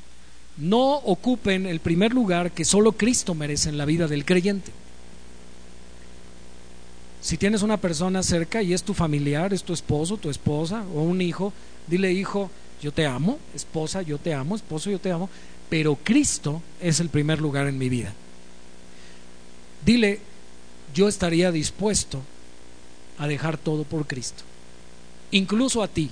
no 0.58 0.94
ocupen 0.94 1.66
el 1.66 1.80
primer 1.80 2.12
lugar 2.12 2.52
que 2.52 2.64
solo 2.64 2.92
Cristo 2.92 3.34
merece 3.34 3.68
en 3.68 3.78
la 3.78 3.84
vida 3.84 4.08
del 4.08 4.24
creyente. 4.24 4.72
Si 7.20 7.36
tienes 7.36 7.62
una 7.62 7.76
persona 7.76 8.22
cerca 8.22 8.62
y 8.62 8.72
es 8.72 8.82
tu 8.82 8.94
familiar, 8.94 9.52
es 9.52 9.62
tu 9.62 9.72
esposo, 9.72 10.16
tu 10.16 10.30
esposa 10.30 10.84
o 10.94 11.02
un 11.02 11.20
hijo, 11.20 11.52
dile 11.86 12.12
hijo, 12.12 12.50
yo 12.82 12.92
te 12.92 13.06
amo, 13.06 13.38
esposa, 13.54 14.02
yo 14.02 14.18
te 14.18 14.34
amo, 14.34 14.56
esposo, 14.56 14.90
yo 14.90 15.00
te 15.00 15.10
amo, 15.10 15.28
pero 15.68 15.96
Cristo 16.02 16.62
es 16.80 17.00
el 17.00 17.08
primer 17.08 17.40
lugar 17.40 17.66
en 17.66 17.78
mi 17.78 17.88
vida. 17.88 18.12
Dile, 19.84 20.20
yo 20.94 21.08
estaría 21.08 21.52
dispuesto 21.52 22.22
a 23.18 23.26
dejar 23.26 23.58
todo 23.58 23.84
por 23.84 24.06
Cristo. 24.06 24.44
Incluso 25.30 25.82
a 25.82 25.88
ti, 25.88 26.10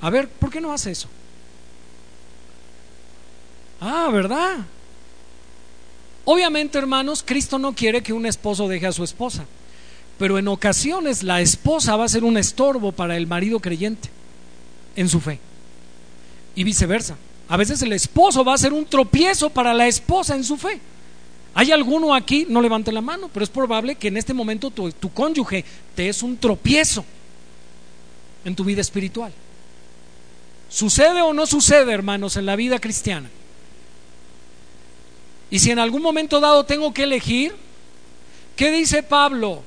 A 0.00 0.10
ver, 0.10 0.28
¿por 0.28 0.50
qué 0.50 0.60
no 0.60 0.70
hace 0.70 0.90
eso? 0.90 1.08
Ah, 3.80 4.08
¿verdad? 4.12 4.58
Obviamente, 6.24 6.78
hermanos, 6.78 7.22
Cristo 7.24 7.58
no 7.58 7.74
quiere 7.74 8.02
que 8.02 8.12
un 8.12 8.26
esposo 8.26 8.66
deje 8.66 8.86
a 8.86 8.92
su 8.92 9.04
esposa, 9.04 9.44
pero 10.18 10.38
en 10.38 10.48
ocasiones 10.48 11.22
la 11.22 11.40
esposa 11.40 11.96
va 11.96 12.04
a 12.04 12.08
ser 12.08 12.24
un 12.24 12.38
estorbo 12.38 12.92
para 12.92 13.16
el 13.16 13.26
marido 13.26 13.60
creyente 13.60 14.08
en 14.96 15.08
su 15.08 15.20
fe 15.20 15.38
y 16.54 16.64
viceversa. 16.64 17.16
A 17.48 17.58
veces 17.58 17.82
el 17.82 17.92
esposo 17.92 18.44
va 18.44 18.54
a 18.54 18.58
ser 18.58 18.72
un 18.72 18.86
tropiezo 18.86 19.50
para 19.50 19.74
la 19.74 19.86
esposa 19.86 20.34
en 20.34 20.44
su 20.44 20.56
fe. 20.56 20.80
¿Hay 21.52 21.70
alguno 21.70 22.14
aquí? 22.14 22.46
No 22.48 22.62
levante 22.62 22.90
la 22.90 23.02
mano, 23.02 23.28
pero 23.32 23.44
es 23.44 23.50
probable 23.50 23.96
que 23.96 24.08
en 24.08 24.16
este 24.16 24.32
momento 24.32 24.70
tu, 24.70 24.90
tu 24.92 25.12
cónyuge 25.12 25.64
te 25.94 26.08
es 26.08 26.22
un 26.22 26.38
tropiezo 26.38 27.04
en 28.46 28.56
tu 28.56 28.64
vida 28.64 28.80
espiritual. 28.80 29.32
¿Sucede 30.70 31.20
o 31.20 31.34
no 31.34 31.46
sucede, 31.46 31.92
hermanos, 31.92 32.36
en 32.36 32.46
la 32.46 32.56
vida 32.56 32.80
cristiana? 32.80 33.28
Y 35.54 35.60
si 35.60 35.70
en 35.70 35.78
algún 35.78 36.02
momento 36.02 36.40
dado 36.40 36.64
tengo 36.64 36.92
que 36.92 37.04
elegir, 37.04 37.54
¿qué 38.56 38.72
dice 38.72 39.04
Pablo? 39.04 39.62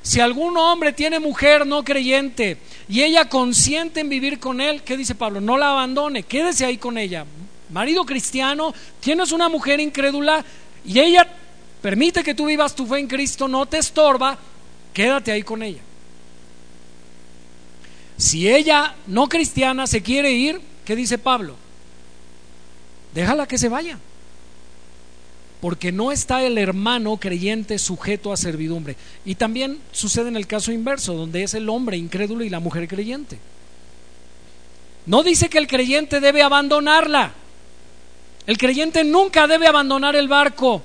Si 0.00 0.20
algún 0.20 0.56
hombre 0.56 0.94
tiene 0.94 1.20
mujer 1.20 1.66
no 1.66 1.84
creyente 1.84 2.56
y 2.88 3.02
ella 3.02 3.28
consiente 3.28 4.00
en 4.00 4.08
vivir 4.08 4.40
con 4.40 4.58
él, 4.62 4.82
¿qué 4.82 4.96
dice 4.96 5.14
Pablo? 5.14 5.42
No 5.42 5.58
la 5.58 5.72
abandone, 5.72 6.22
quédese 6.22 6.64
ahí 6.64 6.78
con 6.78 6.96
ella. 6.96 7.26
Marido 7.68 8.06
cristiano, 8.06 8.72
tienes 9.00 9.32
una 9.32 9.50
mujer 9.50 9.80
incrédula 9.80 10.46
y 10.82 10.98
ella 10.98 11.28
permite 11.82 12.24
que 12.24 12.34
tú 12.34 12.46
vivas 12.46 12.74
tu 12.74 12.86
fe 12.86 12.98
en 12.98 13.06
Cristo, 13.06 13.48
no 13.48 13.66
te 13.66 13.76
estorba, 13.76 14.38
quédate 14.94 15.30
ahí 15.30 15.42
con 15.42 15.62
ella. 15.62 15.82
Si 18.16 18.48
ella 18.48 18.94
no 19.08 19.28
cristiana 19.28 19.86
se 19.86 20.02
quiere 20.02 20.32
ir, 20.32 20.58
¿qué 20.86 20.96
dice 20.96 21.18
Pablo? 21.18 21.54
Déjala 23.12 23.46
que 23.46 23.58
se 23.58 23.68
vaya 23.68 23.98
porque 25.62 25.92
no 25.92 26.10
está 26.10 26.42
el 26.42 26.58
hermano 26.58 27.18
creyente 27.18 27.78
sujeto 27.78 28.32
a 28.32 28.36
servidumbre. 28.36 28.96
Y 29.24 29.36
también 29.36 29.78
sucede 29.92 30.26
en 30.26 30.34
el 30.34 30.48
caso 30.48 30.72
inverso, 30.72 31.14
donde 31.14 31.44
es 31.44 31.54
el 31.54 31.68
hombre 31.68 31.96
incrédulo 31.96 32.42
y 32.42 32.50
la 32.50 32.58
mujer 32.58 32.88
creyente. 32.88 33.38
No 35.06 35.22
dice 35.22 35.48
que 35.48 35.58
el 35.58 35.68
creyente 35.68 36.18
debe 36.18 36.42
abandonarla. 36.42 37.32
El 38.44 38.58
creyente 38.58 39.04
nunca 39.04 39.46
debe 39.46 39.68
abandonar 39.68 40.16
el 40.16 40.26
barco. 40.26 40.82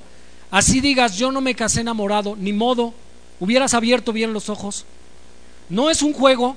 Así 0.51 0.79
digas, 0.79 1.17
yo 1.17 1.31
no 1.31 1.41
me 1.41 1.55
casé 1.55 1.81
enamorado, 1.81 2.35
ni 2.35 2.53
modo, 2.53 2.93
hubieras 3.39 3.73
abierto 3.73 4.13
bien 4.13 4.31
los 4.31 4.47
ojos. 4.47 4.85
No 5.69 5.89
es 5.89 6.03
un 6.03 6.13
juego. 6.13 6.55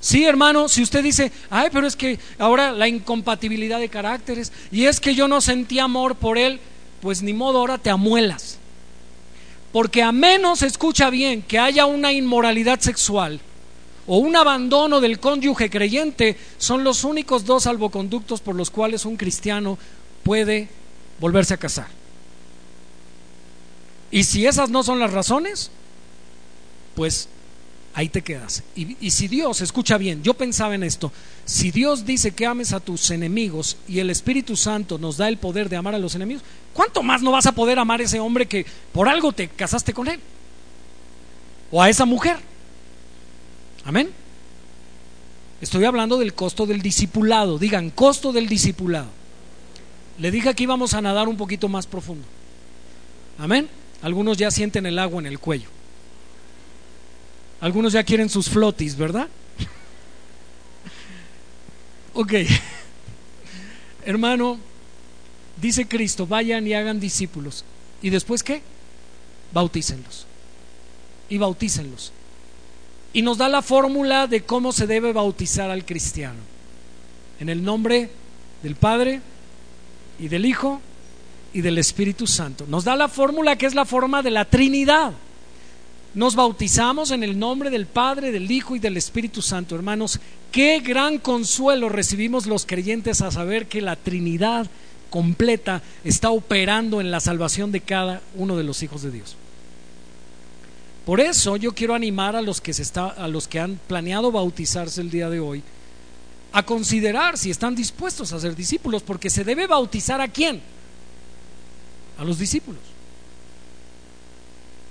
Sí, 0.00 0.24
hermano, 0.24 0.70
si 0.70 0.82
usted 0.82 1.04
dice, 1.04 1.32
ay, 1.50 1.68
pero 1.70 1.86
es 1.86 1.96
que 1.96 2.18
ahora 2.38 2.72
la 2.72 2.88
incompatibilidad 2.88 3.78
de 3.78 3.90
caracteres, 3.90 4.54
y 4.72 4.86
es 4.86 5.00
que 5.00 5.14
yo 5.14 5.28
no 5.28 5.42
sentí 5.42 5.78
amor 5.78 6.14
por 6.14 6.38
él, 6.38 6.60
pues 7.00 7.22
ni 7.22 7.32
modo, 7.32 7.58
ahora 7.58 7.78
te 7.78 7.90
amuelas. 7.90 8.58
Porque 9.72 10.02
a 10.02 10.12
menos 10.12 10.62
escucha 10.62 11.10
bien 11.10 11.42
que 11.42 11.58
haya 11.58 11.86
una 11.86 12.12
inmoralidad 12.12 12.80
sexual 12.80 13.40
o 14.06 14.18
un 14.18 14.34
abandono 14.34 15.00
del 15.00 15.20
cónyuge 15.20 15.70
creyente, 15.70 16.36
son 16.58 16.82
los 16.82 17.04
únicos 17.04 17.44
dos 17.44 17.62
salvoconductos 17.64 18.40
por 18.40 18.56
los 18.56 18.70
cuales 18.70 19.04
un 19.04 19.16
cristiano 19.16 19.78
puede 20.24 20.68
volverse 21.20 21.54
a 21.54 21.58
casar. 21.58 21.86
Y 24.10 24.24
si 24.24 24.46
esas 24.46 24.70
no 24.70 24.82
son 24.82 24.98
las 24.98 25.12
razones, 25.12 25.70
pues 26.96 27.28
ahí 27.94 28.08
te 28.08 28.22
quedas. 28.22 28.62
Y, 28.74 29.10
si 29.10 29.28
Dios, 29.28 29.60
escucha 29.60 29.98
bien, 29.98 30.22
yo 30.22 30.34
pensaba 30.34 30.74
en 30.74 30.82
esto, 30.82 31.12
si 31.44 31.70
Dios 31.70 32.04
dice 32.04 32.32
que 32.32 32.46
ames 32.46 32.72
a 32.72 32.80
tus 32.80 33.10
enemigos 33.10 33.76
y 33.88 33.98
el 33.98 34.10
Espíritu 34.10 34.56
Santo 34.56 34.98
nos 34.98 35.16
da 35.16 35.28
el 35.28 35.38
poder 35.38 35.68
de 35.68 35.76
amar 35.76 35.94
a 35.94 35.98
los 35.98 36.14
enemigos, 36.14 36.42
¿cuánto 36.72 37.02
más 37.02 37.22
no 37.22 37.32
vas 37.32 37.46
a 37.46 37.52
poder 37.52 37.78
amar 37.78 38.00
a 38.00 38.04
ese 38.04 38.20
hombre 38.20 38.46
que 38.46 38.64
por 38.92 39.08
algo 39.08 39.32
te 39.32 39.48
casaste 39.48 39.92
con 39.92 40.08
él? 40.08 40.20
O 41.70 41.82
a 41.82 41.88
esa 41.88 42.04
mujer. 42.04 42.36
Amén. 43.84 44.10
Estoy 45.60 45.84
hablando 45.84 46.18
del 46.18 46.34
costo 46.34 46.66
del 46.66 46.82
discipulado. 46.82 47.58
Digan, 47.58 47.90
costo 47.90 48.32
del 48.32 48.48
discipulado. 48.48 49.08
Le 50.18 50.30
dije 50.30 50.54
que 50.54 50.62
íbamos 50.62 50.94
a 50.94 51.00
nadar 51.00 51.28
un 51.28 51.36
poquito 51.36 51.68
más 51.68 51.86
profundo. 51.86 52.26
Amén. 53.38 53.68
Algunos 54.02 54.36
ya 54.36 54.50
sienten 54.50 54.86
el 54.86 54.98
agua 54.98 55.20
en 55.20 55.26
el 55.26 55.38
cuello. 55.38 55.68
Algunos 57.60 57.92
ya 57.92 58.02
quieren 58.04 58.28
sus 58.28 58.48
flotis, 58.48 58.96
¿verdad? 58.96 59.28
ok. 62.14 62.32
Hermano, 64.04 64.58
dice 65.60 65.86
Cristo, 65.86 66.26
vayan 66.26 66.66
y 66.66 66.74
hagan 66.74 67.00
discípulos. 67.00 67.64
¿Y 68.02 68.10
después 68.10 68.42
qué? 68.42 68.62
Bautícenlos. 69.52 70.26
Y 71.28 71.38
bautícenlos. 71.38 72.12
Y 73.12 73.22
nos 73.22 73.38
da 73.38 73.48
la 73.48 73.62
fórmula 73.62 74.26
de 74.26 74.42
cómo 74.42 74.72
se 74.72 74.86
debe 74.86 75.12
bautizar 75.12 75.70
al 75.70 75.84
cristiano. 75.84 76.38
En 77.40 77.48
el 77.48 77.62
nombre 77.62 78.10
del 78.62 78.76
Padre 78.76 79.20
y 80.18 80.28
del 80.28 80.46
Hijo 80.46 80.80
y 81.52 81.60
del 81.60 81.78
Espíritu 81.78 82.26
Santo. 82.26 82.66
Nos 82.68 82.84
da 82.84 82.96
la 82.96 83.08
fórmula 83.08 83.56
que 83.56 83.66
es 83.66 83.74
la 83.74 83.84
forma 83.84 84.22
de 84.22 84.30
la 84.30 84.44
Trinidad. 84.44 85.12
Nos 86.14 86.34
bautizamos 86.34 87.12
en 87.12 87.22
el 87.22 87.38
nombre 87.38 87.70
del 87.70 87.86
Padre, 87.86 88.32
del 88.32 88.50
Hijo 88.50 88.74
y 88.74 88.80
del 88.80 88.96
Espíritu 88.96 89.42
Santo. 89.42 89.76
Hermanos, 89.76 90.18
qué 90.50 90.80
gran 90.80 91.18
consuelo 91.18 91.88
recibimos 91.88 92.46
los 92.46 92.66
creyentes 92.66 93.20
a 93.20 93.30
saber 93.30 93.68
que 93.68 93.80
la 93.80 93.94
Trinidad 93.94 94.66
completa 95.08 95.82
está 96.02 96.30
operando 96.30 97.00
en 97.00 97.12
la 97.12 97.20
salvación 97.20 97.70
de 97.70 97.80
cada 97.80 98.22
uno 98.34 98.56
de 98.56 98.64
los 98.64 98.82
hijos 98.82 99.02
de 99.02 99.12
Dios. 99.12 99.36
Por 101.06 101.20
eso 101.20 101.56
yo 101.56 101.74
quiero 101.74 101.94
animar 101.94 102.34
a 102.34 102.42
los 102.42 102.60
que, 102.60 102.72
se 102.72 102.82
está, 102.82 103.06
a 103.06 103.28
los 103.28 103.46
que 103.46 103.60
han 103.60 103.78
planeado 103.86 104.32
bautizarse 104.32 105.00
el 105.00 105.10
día 105.10 105.30
de 105.30 105.40
hoy 105.40 105.62
a 106.52 106.64
considerar 106.64 107.38
si 107.38 107.50
están 107.50 107.76
dispuestos 107.76 108.32
a 108.32 108.40
ser 108.40 108.56
discípulos, 108.56 109.02
porque 109.04 109.30
se 109.30 109.44
debe 109.44 109.68
bautizar 109.68 110.20
a 110.20 110.26
quién? 110.26 110.60
A 112.18 112.24
los 112.24 112.38
discípulos. 112.38 112.80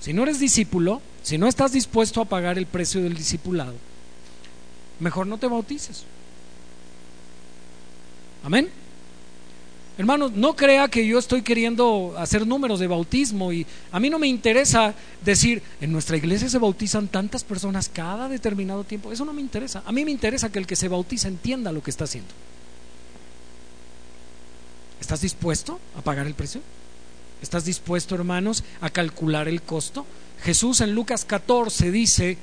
Si 0.00 0.14
no 0.14 0.22
eres 0.22 0.40
discípulo, 0.40 1.02
si 1.22 1.38
no 1.38 1.46
estás 1.46 1.72
dispuesto 1.72 2.20
a 2.20 2.24
pagar 2.24 2.58
el 2.58 2.66
precio 2.66 3.02
del 3.02 3.14
discipulado, 3.14 3.74
mejor 4.98 5.26
no 5.26 5.38
te 5.38 5.46
bautices. 5.46 6.04
Amén. 8.42 8.70
Hermanos, 9.98 10.32
no 10.32 10.56
crea 10.56 10.88
que 10.88 11.06
yo 11.06 11.18
estoy 11.18 11.42
queriendo 11.42 12.14
hacer 12.16 12.46
números 12.46 12.80
de 12.80 12.86
bautismo 12.86 13.52
y 13.52 13.66
a 13.92 14.00
mí 14.00 14.08
no 14.08 14.18
me 14.18 14.28
interesa 14.28 14.94
decir, 15.22 15.62
en 15.78 15.92
nuestra 15.92 16.16
iglesia 16.16 16.48
se 16.48 16.56
bautizan 16.56 17.08
tantas 17.08 17.44
personas 17.44 17.90
cada 17.90 18.26
determinado 18.26 18.82
tiempo. 18.84 19.12
Eso 19.12 19.26
no 19.26 19.34
me 19.34 19.42
interesa. 19.42 19.82
A 19.84 19.92
mí 19.92 20.02
me 20.06 20.10
interesa 20.10 20.50
que 20.50 20.58
el 20.58 20.66
que 20.66 20.74
se 20.74 20.88
bautiza 20.88 21.28
entienda 21.28 21.70
lo 21.70 21.82
que 21.82 21.90
está 21.90 22.04
haciendo. 22.04 22.30
¿Estás 25.02 25.20
dispuesto 25.20 25.78
a 25.94 26.00
pagar 26.00 26.26
el 26.26 26.34
precio? 26.34 26.62
¿Estás 27.42 27.66
dispuesto, 27.66 28.14
hermanos, 28.14 28.64
a 28.80 28.88
calcular 28.88 29.48
el 29.48 29.60
costo? 29.60 30.06
Jesús 30.42 30.80
en 30.80 30.94
Lucas 30.94 31.24
14 31.24 31.90
dice, 31.90 32.38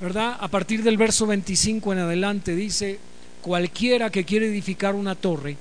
¿verdad? 0.00 0.36
A 0.38 0.48
partir 0.48 0.82
del 0.82 0.96
verso 0.96 1.26
25 1.26 1.92
en 1.92 1.98
adelante 2.00 2.54
dice, 2.54 2.98
cualquiera 3.40 4.10
que 4.10 4.24
quiere 4.24 4.48
edificar 4.48 4.94
una 4.94 5.14
torre 5.14 5.56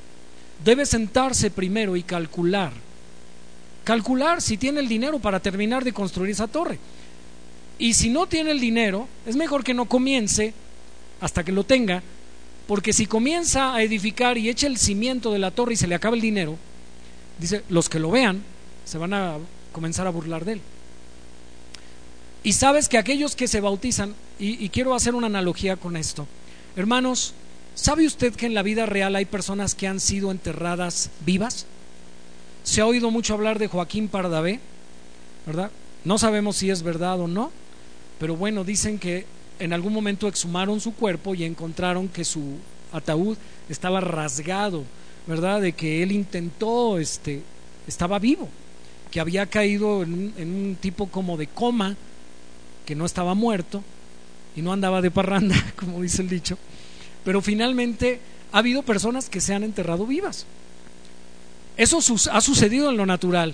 debe 0.63 0.85
sentarse 0.85 1.51
primero 1.51 1.95
y 1.95 2.03
calcular. 2.03 2.71
Calcular 3.83 4.41
si 4.41 4.57
tiene 4.57 4.79
el 4.79 4.87
dinero 4.87 5.19
para 5.19 5.39
terminar 5.39 5.83
de 5.83 5.93
construir 5.93 6.31
esa 6.31 6.47
torre. 6.47 6.79
Y 7.79 7.93
si 7.93 8.09
no 8.09 8.27
tiene 8.27 8.51
el 8.51 8.59
dinero, 8.59 9.07
es 9.25 9.35
mejor 9.35 9.63
que 9.63 9.73
no 9.73 9.85
comience 9.85 10.53
hasta 11.21 11.43
que 11.43 11.51
lo 11.51 11.63
tenga, 11.63 12.03
porque 12.67 12.91
si 12.91 13.05
comienza 13.05 13.73
a 13.73 13.81
edificar 13.81 14.37
y 14.37 14.49
echa 14.49 14.67
el 14.67 14.77
cimiento 14.77 15.31
de 15.31 15.39
la 15.39 15.51
torre 15.51 15.73
y 15.73 15.77
se 15.77 15.87
le 15.87 15.95
acaba 15.95 16.15
el 16.15 16.21
dinero, 16.21 16.57
dice, 17.39 17.63
los 17.69 17.87
que 17.87 17.99
lo 17.99 18.11
vean 18.11 18.41
se 18.83 18.97
van 18.97 19.13
a 19.13 19.37
comenzar 19.71 20.05
a 20.07 20.11
burlar 20.11 20.43
de 20.43 20.53
él. 20.53 20.61
Y 22.43 22.53
sabes 22.53 22.87
que 22.87 22.97
aquellos 22.97 23.35
que 23.35 23.47
se 23.47 23.61
bautizan, 23.61 24.15
y, 24.39 24.69
quiero 24.69 24.93
hacer 24.93 25.15
una 25.15 25.27
analogía 25.27 25.75
con 25.75 25.97
esto, 25.97 26.27
hermanos, 26.75 27.33
¿sabe 27.75 28.05
usted 28.05 28.33
que 28.35 28.45
en 28.45 28.53
la 28.53 28.63
vida 28.63 28.85
real 28.85 29.15
hay 29.15 29.25
personas 29.25 29.75
que 29.75 29.87
han 29.87 29.99
sido 29.99 30.31
enterradas 30.31 31.09
vivas? 31.25 31.65
Se 32.63 32.81
ha 32.81 32.85
oído 32.85 33.11
mucho 33.11 33.33
hablar 33.33 33.59
de 33.59 33.67
Joaquín 33.67 34.07
Pardavé, 34.07 34.59
¿verdad? 35.45 35.71
No 36.03 36.17
sabemos 36.17 36.57
si 36.57 36.69
es 36.69 36.83
verdad 36.83 37.19
o 37.19 37.27
no, 37.27 37.51
pero 38.19 38.35
bueno, 38.35 38.63
dicen 38.63 38.99
que 38.99 39.25
en 39.59 39.73
algún 39.73 39.93
momento 39.93 40.27
exhumaron 40.27 40.79
su 40.79 40.93
cuerpo 40.93 41.33
y 41.33 41.43
encontraron 41.43 42.07
que 42.07 42.23
su 42.23 42.57
ataúd 42.91 43.37
estaba 43.69 43.99
rasgado, 43.99 44.83
¿verdad? 45.25 45.61
De 45.61 45.73
que 45.73 46.03
él 46.03 46.11
intentó, 46.11 46.99
este, 46.99 47.41
estaba 47.87 48.19
vivo, 48.19 48.47
que 49.09 49.19
había 49.19 49.47
caído 49.47 50.03
en 50.03 50.33
un 50.37 50.77
tipo 50.79 51.07
como 51.07 51.37
de 51.37 51.47
coma 51.47 51.97
que 52.87 52.95
no 52.95 53.05
estaba 53.05 53.33
muerto 53.33 53.83
y 54.55 54.61
no 54.61 54.71
andaba 54.71 55.01
de 55.01 55.11
parranda, 55.11 55.55
como 55.75 56.01
dice 56.01 56.21
el 56.21 56.29
dicho, 56.29 56.57
pero 57.25 57.41
finalmente 57.41 58.21
ha 58.53 58.59
habido 58.59 58.81
personas 58.81 59.29
que 59.29 59.41
se 59.41 59.53
han 59.53 59.65
enterrado 59.65 60.07
vivas. 60.07 60.45
Eso 61.75 61.99
ha 62.31 62.41
sucedido 62.41 62.89
en 62.89 62.95
lo 62.95 63.05
natural 63.05 63.53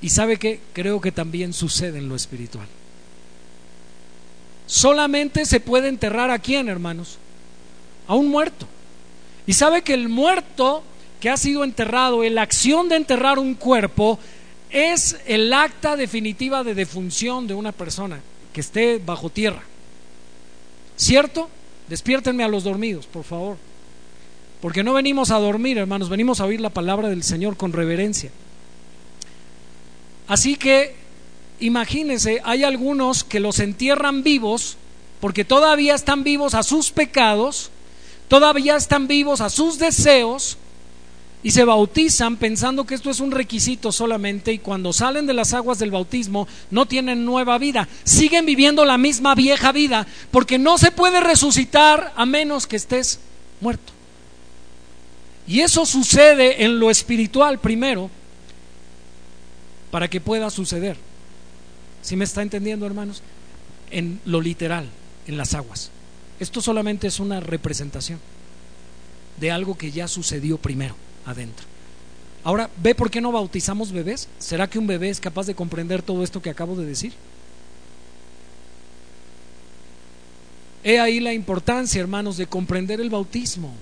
y 0.00 0.08
sabe 0.08 0.38
que 0.38 0.60
creo 0.72 1.02
que 1.02 1.12
también 1.12 1.52
sucede 1.52 1.98
en 1.98 2.08
lo 2.08 2.16
espiritual. 2.16 2.66
Solamente 4.66 5.44
se 5.44 5.60
puede 5.60 5.88
enterrar 5.88 6.30
a 6.30 6.38
quién, 6.38 6.70
hermanos? 6.70 7.18
A 8.08 8.14
un 8.14 8.30
muerto. 8.30 8.66
Y 9.46 9.52
sabe 9.52 9.82
que 9.82 9.92
el 9.92 10.08
muerto 10.08 10.82
que 11.20 11.28
ha 11.28 11.36
sido 11.36 11.62
enterrado, 11.62 12.24
la 12.24 12.42
acción 12.42 12.88
de 12.88 12.96
enterrar 12.96 13.38
un 13.38 13.54
cuerpo, 13.54 14.18
es 14.70 15.18
el 15.26 15.52
acta 15.52 15.94
definitiva 15.94 16.64
de 16.64 16.74
defunción 16.74 17.46
de 17.46 17.54
una 17.54 17.72
persona 17.72 18.20
que 18.52 18.60
esté 18.60 18.98
bajo 18.98 19.30
tierra. 19.30 19.62
¿Cierto? 20.96 21.48
Despiértenme 21.88 22.44
a 22.44 22.48
los 22.48 22.64
dormidos, 22.64 23.06
por 23.06 23.24
favor. 23.24 23.56
Porque 24.60 24.84
no 24.84 24.94
venimos 24.94 25.30
a 25.30 25.38
dormir, 25.38 25.78
hermanos, 25.78 26.08
venimos 26.08 26.40
a 26.40 26.44
oír 26.44 26.60
la 26.60 26.70
palabra 26.70 27.08
del 27.08 27.22
Señor 27.22 27.56
con 27.56 27.72
reverencia. 27.72 28.30
Así 30.28 30.56
que 30.56 30.94
imagínense, 31.58 32.40
hay 32.44 32.64
algunos 32.64 33.24
que 33.24 33.40
los 33.40 33.58
entierran 33.58 34.22
vivos 34.22 34.76
porque 35.20 35.44
todavía 35.44 35.94
están 35.94 36.24
vivos 36.24 36.54
a 36.54 36.62
sus 36.62 36.90
pecados, 36.90 37.70
todavía 38.28 38.76
están 38.76 39.06
vivos 39.06 39.40
a 39.40 39.50
sus 39.50 39.78
deseos 39.78 40.58
y 41.42 41.50
se 41.50 41.64
bautizan 41.64 42.36
pensando 42.36 42.86
que 42.86 42.94
esto 42.94 43.10
es 43.10 43.18
un 43.18 43.32
requisito 43.32 43.90
solamente 43.90 44.52
y 44.52 44.58
cuando 44.58 44.92
salen 44.92 45.26
de 45.26 45.34
las 45.34 45.52
aguas 45.52 45.78
del 45.78 45.90
bautismo 45.90 46.46
no 46.70 46.86
tienen 46.86 47.24
nueva 47.24 47.58
vida, 47.58 47.88
siguen 48.04 48.46
viviendo 48.46 48.84
la 48.84 48.96
misma 48.96 49.34
vieja 49.34 49.72
vida 49.72 50.06
porque 50.30 50.58
no 50.58 50.78
se 50.78 50.92
puede 50.92 51.20
resucitar 51.20 52.12
a 52.16 52.26
menos 52.26 52.66
que 52.66 52.76
estés 52.76 53.18
muerto. 53.60 53.92
Y 55.48 55.60
eso 55.60 55.84
sucede 55.84 56.64
en 56.64 56.78
lo 56.78 56.90
espiritual 56.90 57.58
primero 57.58 58.08
para 59.90 60.08
que 60.08 60.20
pueda 60.20 60.48
suceder. 60.48 60.96
¿Sí 62.02 62.14
me 62.14 62.24
está 62.24 62.42
entendiendo, 62.42 62.86
hermanos? 62.86 63.20
En 63.90 64.20
lo 64.24 64.40
literal, 64.40 64.88
en 65.26 65.36
las 65.36 65.54
aguas. 65.54 65.90
Esto 66.38 66.60
solamente 66.60 67.08
es 67.08 67.18
una 67.18 67.40
representación 67.40 68.20
de 69.40 69.50
algo 69.50 69.76
que 69.76 69.90
ya 69.90 70.06
sucedió 70.06 70.56
primero 70.58 70.94
adentro. 71.26 71.66
Ahora, 72.44 72.68
¿ve 72.82 72.94
por 72.94 73.10
qué 73.10 73.20
no 73.20 73.30
bautizamos 73.30 73.92
bebés? 73.92 74.28
¿Será 74.38 74.68
que 74.68 74.78
un 74.78 74.86
bebé 74.86 75.10
es 75.10 75.20
capaz 75.20 75.46
de 75.46 75.54
comprender 75.54 76.02
todo 76.02 76.24
esto 76.24 76.42
que 76.42 76.50
acabo 76.50 76.74
de 76.74 76.86
decir? 76.86 77.12
He 80.84 80.98
ahí 80.98 81.20
la 81.20 81.32
importancia, 81.32 82.00
hermanos, 82.00 82.36
de 82.36 82.46
comprender 82.46 83.00
el 83.00 83.10
bautismo. 83.10 83.72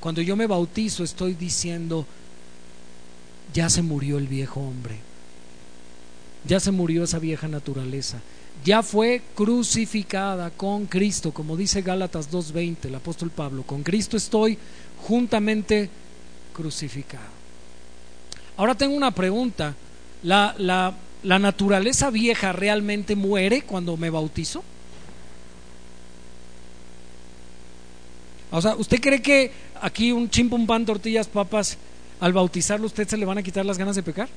Cuando 0.00 0.22
yo 0.22 0.36
me 0.36 0.46
bautizo 0.46 1.04
estoy 1.04 1.34
diciendo, 1.34 2.06
ya 3.52 3.68
se 3.68 3.82
murió 3.82 4.16
el 4.18 4.28
viejo 4.28 4.60
hombre, 4.60 4.96
ya 6.46 6.60
se 6.60 6.70
murió 6.70 7.04
esa 7.04 7.18
vieja 7.18 7.48
naturaleza, 7.48 8.20
ya 8.64 8.82
fue 8.82 9.22
crucificada 9.34 10.50
con 10.50 10.86
Cristo, 10.86 11.32
como 11.32 11.56
dice 11.56 11.82
Gálatas 11.82 12.30
2.20, 12.30 12.86
el 12.86 12.94
apóstol 12.94 13.30
Pablo, 13.30 13.64
con 13.64 13.82
Cristo 13.82 14.16
estoy 14.16 14.56
juntamente 15.06 15.90
crucificado. 16.56 17.36
Ahora 18.56 18.74
tengo 18.74 18.96
una 18.96 19.10
pregunta, 19.10 19.74
¿la, 20.22 20.54
la, 20.56 20.94
la 21.22 21.38
naturaleza 21.38 22.08
vieja 22.08 22.52
realmente 22.52 23.14
muere 23.14 23.62
cuando 23.62 23.98
me 23.98 24.08
bautizo? 24.08 24.64
O 28.50 28.62
sea, 28.62 28.74
¿usted 28.76 29.00
cree 29.02 29.20
que 29.20 29.52
aquí 29.82 30.12
un 30.12 30.30
chimpo, 30.30 30.56
un 30.56 30.66
pan, 30.66 30.86
tortillas, 30.86 31.28
papas, 31.28 31.76
al 32.20 32.32
bautizarlo 32.32 32.86
usted 32.86 33.06
se 33.06 33.18
le 33.18 33.26
van 33.26 33.36
a 33.36 33.42
quitar 33.42 33.66
las 33.66 33.76
ganas 33.76 33.96
de 33.96 34.02
pecar? 34.02 34.28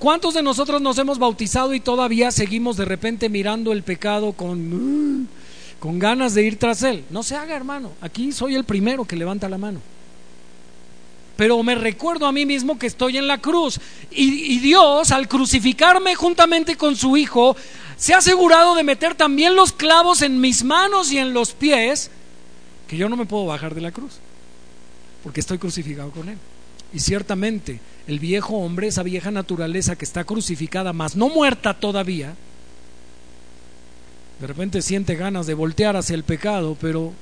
¿Cuántos 0.00 0.34
de 0.34 0.42
nosotros 0.42 0.80
nos 0.80 0.98
hemos 0.98 1.20
bautizado 1.20 1.74
y 1.74 1.80
todavía 1.80 2.32
seguimos 2.32 2.76
de 2.76 2.86
repente 2.86 3.28
mirando 3.28 3.70
el 3.70 3.84
pecado 3.84 4.32
con, 4.32 5.28
con 5.78 5.98
ganas 6.00 6.34
de 6.34 6.42
ir 6.42 6.58
tras 6.58 6.82
él? 6.82 7.04
No 7.10 7.22
se 7.22 7.36
haga, 7.36 7.54
hermano. 7.54 7.92
Aquí 8.00 8.32
soy 8.32 8.56
el 8.56 8.64
primero 8.64 9.04
que 9.04 9.14
levanta 9.14 9.48
la 9.48 9.58
mano. 9.58 9.80
Pero 11.40 11.62
me 11.62 11.74
recuerdo 11.74 12.26
a 12.26 12.32
mí 12.32 12.44
mismo 12.44 12.78
que 12.78 12.86
estoy 12.86 13.16
en 13.16 13.26
la 13.26 13.38
cruz. 13.38 13.80
Y, 14.10 14.56
y 14.56 14.58
Dios, 14.58 15.10
al 15.10 15.26
crucificarme 15.26 16.14
juntamente 16.14 16.76
con 16.76 16.96
su 16.96 17.16
Hijo, 17.16 17.56
se 17.96 18.12
ha 18.12 18.18
asegurado 18.18 18.74
de 18.74 18.82
meter 18.82 19.14
también 19.14 19.56
los 19.56 19.72
clavos 19.72 20.20
en 20.20 20.38
mis 20.38 20.62
manos 20.62 21.10
y 21.10 21.16
en 21.16 21.32
los 21.32 21.52
pies 21.52 22.10
que 22.86 22.98
yo 22.98 23.08
no 23.08 23.16
me 23.16 23.24
puedo 23.24 23.46
bajar 23.46 23.74
de 23.74 23.80
la 23.80 23.90
cruz, 23.90 24.18
porque 25.24 25.40
estoy 25.40 25.56
crucificado 25.56 26.10
con 26.10 26.28
Él. 26.28 26.36
Y 26.92 26.98
ciertamente 26.98 27.80
el 28.06 28.18
viejo 28.18 28.58
hombre, 28.58 28.88
esa 28.88 29.02
vieja 29.02 29.30
naturaleza 29.30 29.96
que 29.96 30.04
está 30.04 30.24
crucificada, 30.24 30.92
más 30.92 31.16
no 31.16 31.30
muerta 31.30 31.72
todavía, 31.72 32.34
de 34.42 34.46
repente 34.46 34.82
siente 34.82 35.14
ganas 35.14 35.46
de 35.46 35.54
voltear 35.54 35.96
hacia 35.96 36.16
el 36.16 36.24
pecado, 36.24 36.76
pero 36.78 37.14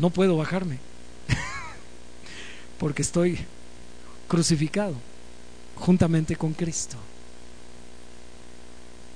no 0.00 0.10
puedo 0.10 0.36
bajarme, 0.36 0.78
porque 2.82 3.02
estoy 3.02 3.38
crucificado 4.26 4.94
juntamente 5.76 6.34
con 6.34 6.52
Cristo. 6.52 6.96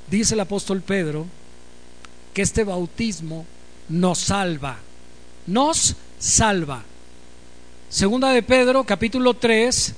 Dice 0.08 0.34
el 0.34 0.40
apóstol 0.40 0.82
Pedro 0.82 1.26
que 2.32 2.42
este 2.42 2.62
bautismo 2.62 3.44
nos 3.88 4.20
salva 4.20 4.78
nos 5.48 5.96
salva. 6.18 6.84
Segunda 7.88 8.30
de 8.30 8.44
Pedro, 8.44 8.84
capítulo 8.84 9.34
3, 9.34 9.94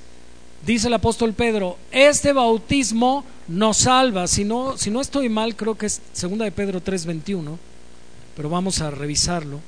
dice 0.65 0.87
el 0.87 0.93
apóstol 0.95 1.33
Pedro, 1.33 1.77
este 1.91 2.33
bautismo 2.33 3.23
nos 3.47 3.77
salva. 3.77 4.25
Si 4.25 4.45
no, 4.45 4.77
si 4.77 4.89
no 4.89 4.99
estoy 4.99 5.29
mal, 5.29 5.55
creo 5.55 5.75
que 5.75 5.85
es 5.85 6.01
segunda 6.11 6.45
de 6.45 6.51
Pedro 6.51 6.81
3, 6.81 7.05
21, 7.05 7.59
pero 8.35 8.49
vamos 8.49 8.81
a 8.81 8.89
revisarlo. 8.89 9.59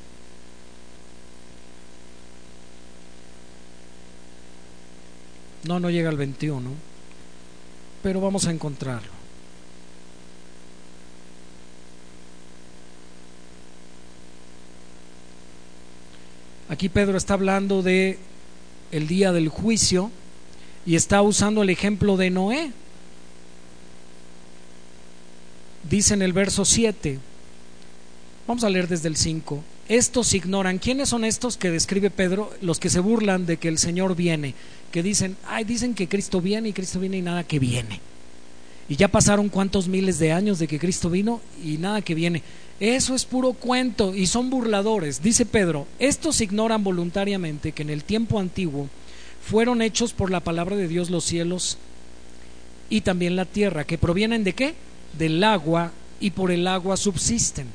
No, 5.63 5.79
no 5.79 5.89
llega 5.89 6.09
al 6.09 6.17
21, 6.17 6.69
pero 8.01 8.19
vamos 8.19 8.47
a 8.47 8.51
encontrarlo. 8.51 9.21
Aquí 16.69 16.87
Pedro 16.89 17.17
está 17.17 17.33
hablando 17.33 17.81
de 17.83 18.17
el 18.91 19.07
día 19.07 19.33
del 19.33 19.49
juicio 19.49 20.09
y 20.85 20.95
está 20.95 21.21
usando 21.21 21.63
el 21.63 21.69
ejemplo 21.69 22.17
de 22.17 22.29
Noé. 22.29 22.71
Dice 25.89 26.13
en 26.13 26.21
el 26.21 26.31
verso 26.31 26.63
7, 26.63 27.19
vamos 28.47 28.63
a 28.63 28.69
leer 28.69 28.87
desde 28.87 29.09
el 29.09 29.17
5, 29.17 29.61
estos 29.89 30.33
ignoran, 30.33 30.77
¿quiénes 30.77 31.09
son 31.09 31.25
estos 31.25 31.57
que 31.57 31.69
describe 31.69 32.09
Pedro? 32.09 32.49
Los 32.61 32.79
que 32.79 32.89
se 32.89 33.01
burlan 33.01 33.45
de 33.45 33.57
que 33.57 33.67
el 33.67 33.77
Señor 33.77 34.15
viene, 34.15 34.55
que 34.91 35.01
dicen, 35.01 35.37
ay, 35.47 35.63
dicen 35.63 35.95
que 35.95 36.07
Cristo 36.07 36.41
viene 36.41 36.69
y 36.69 36.73
Cristo 36.73 36.99
viene 36.99 37.17
y 37.17 37.21
nada 37.21 37.43
que 37.43 37.59
viene. 37.59 37.99
Y 38.89 38.97
ya 38.97 39.07
pasaron 39.07 39.49
cuántos 39.49 39.87
miles 39.87 40.19
de 40.19 40.33
años 40.33 40.59
de 40.59 40.67
que 40.67 40.77
Cristo 40.77 41.09
vino 41.09 41.39
y 41.63 41.77
nada 41.77 42.01
que 42.01 42.13
viene. 42.13 42.43
Eso 42.79 43.15
es 43.15 43.25
puro 43.25 43.53
cuento 43.53 44.13
y 44.13 44.27
son 44.27 44.49
burladores. 44.49 45.21
Dice 45.21 45.45
Pedro, 45.45 45.87
estos 45.99 46.41
ignoran 46.41 46.83
voluntariamente 46.83 47.71
que 47.71 47.83
en 47.83 47.89
el 47.89 48.03
tiempo 48.03 48.39
antiguo 48.39 48.89
fueron 49.41 49.81
hechos 49.81 50.13
por 50.13 50.29
la 50.29 50.39
palabra 50.41 50.75
de 50.75 50.87
Dios 50.87 51.09
los 51.09 51.23
cielos 51.23 51.77
y 52.89 53.01
también 53.01 53.35
la 53.35 53.45
tierra, 53.45 53.85
que 53.85 53.97
provienen 53.97 54.43
de 54.43 54.53
qué? 54.53 54.75
Del 55.17 55.43
agua 55.43 55.91
y 56.19 56.31
por 56.31 56.51
el 56.51 56.67
agua 56.67 56.97
subsisten. 56.97 57.67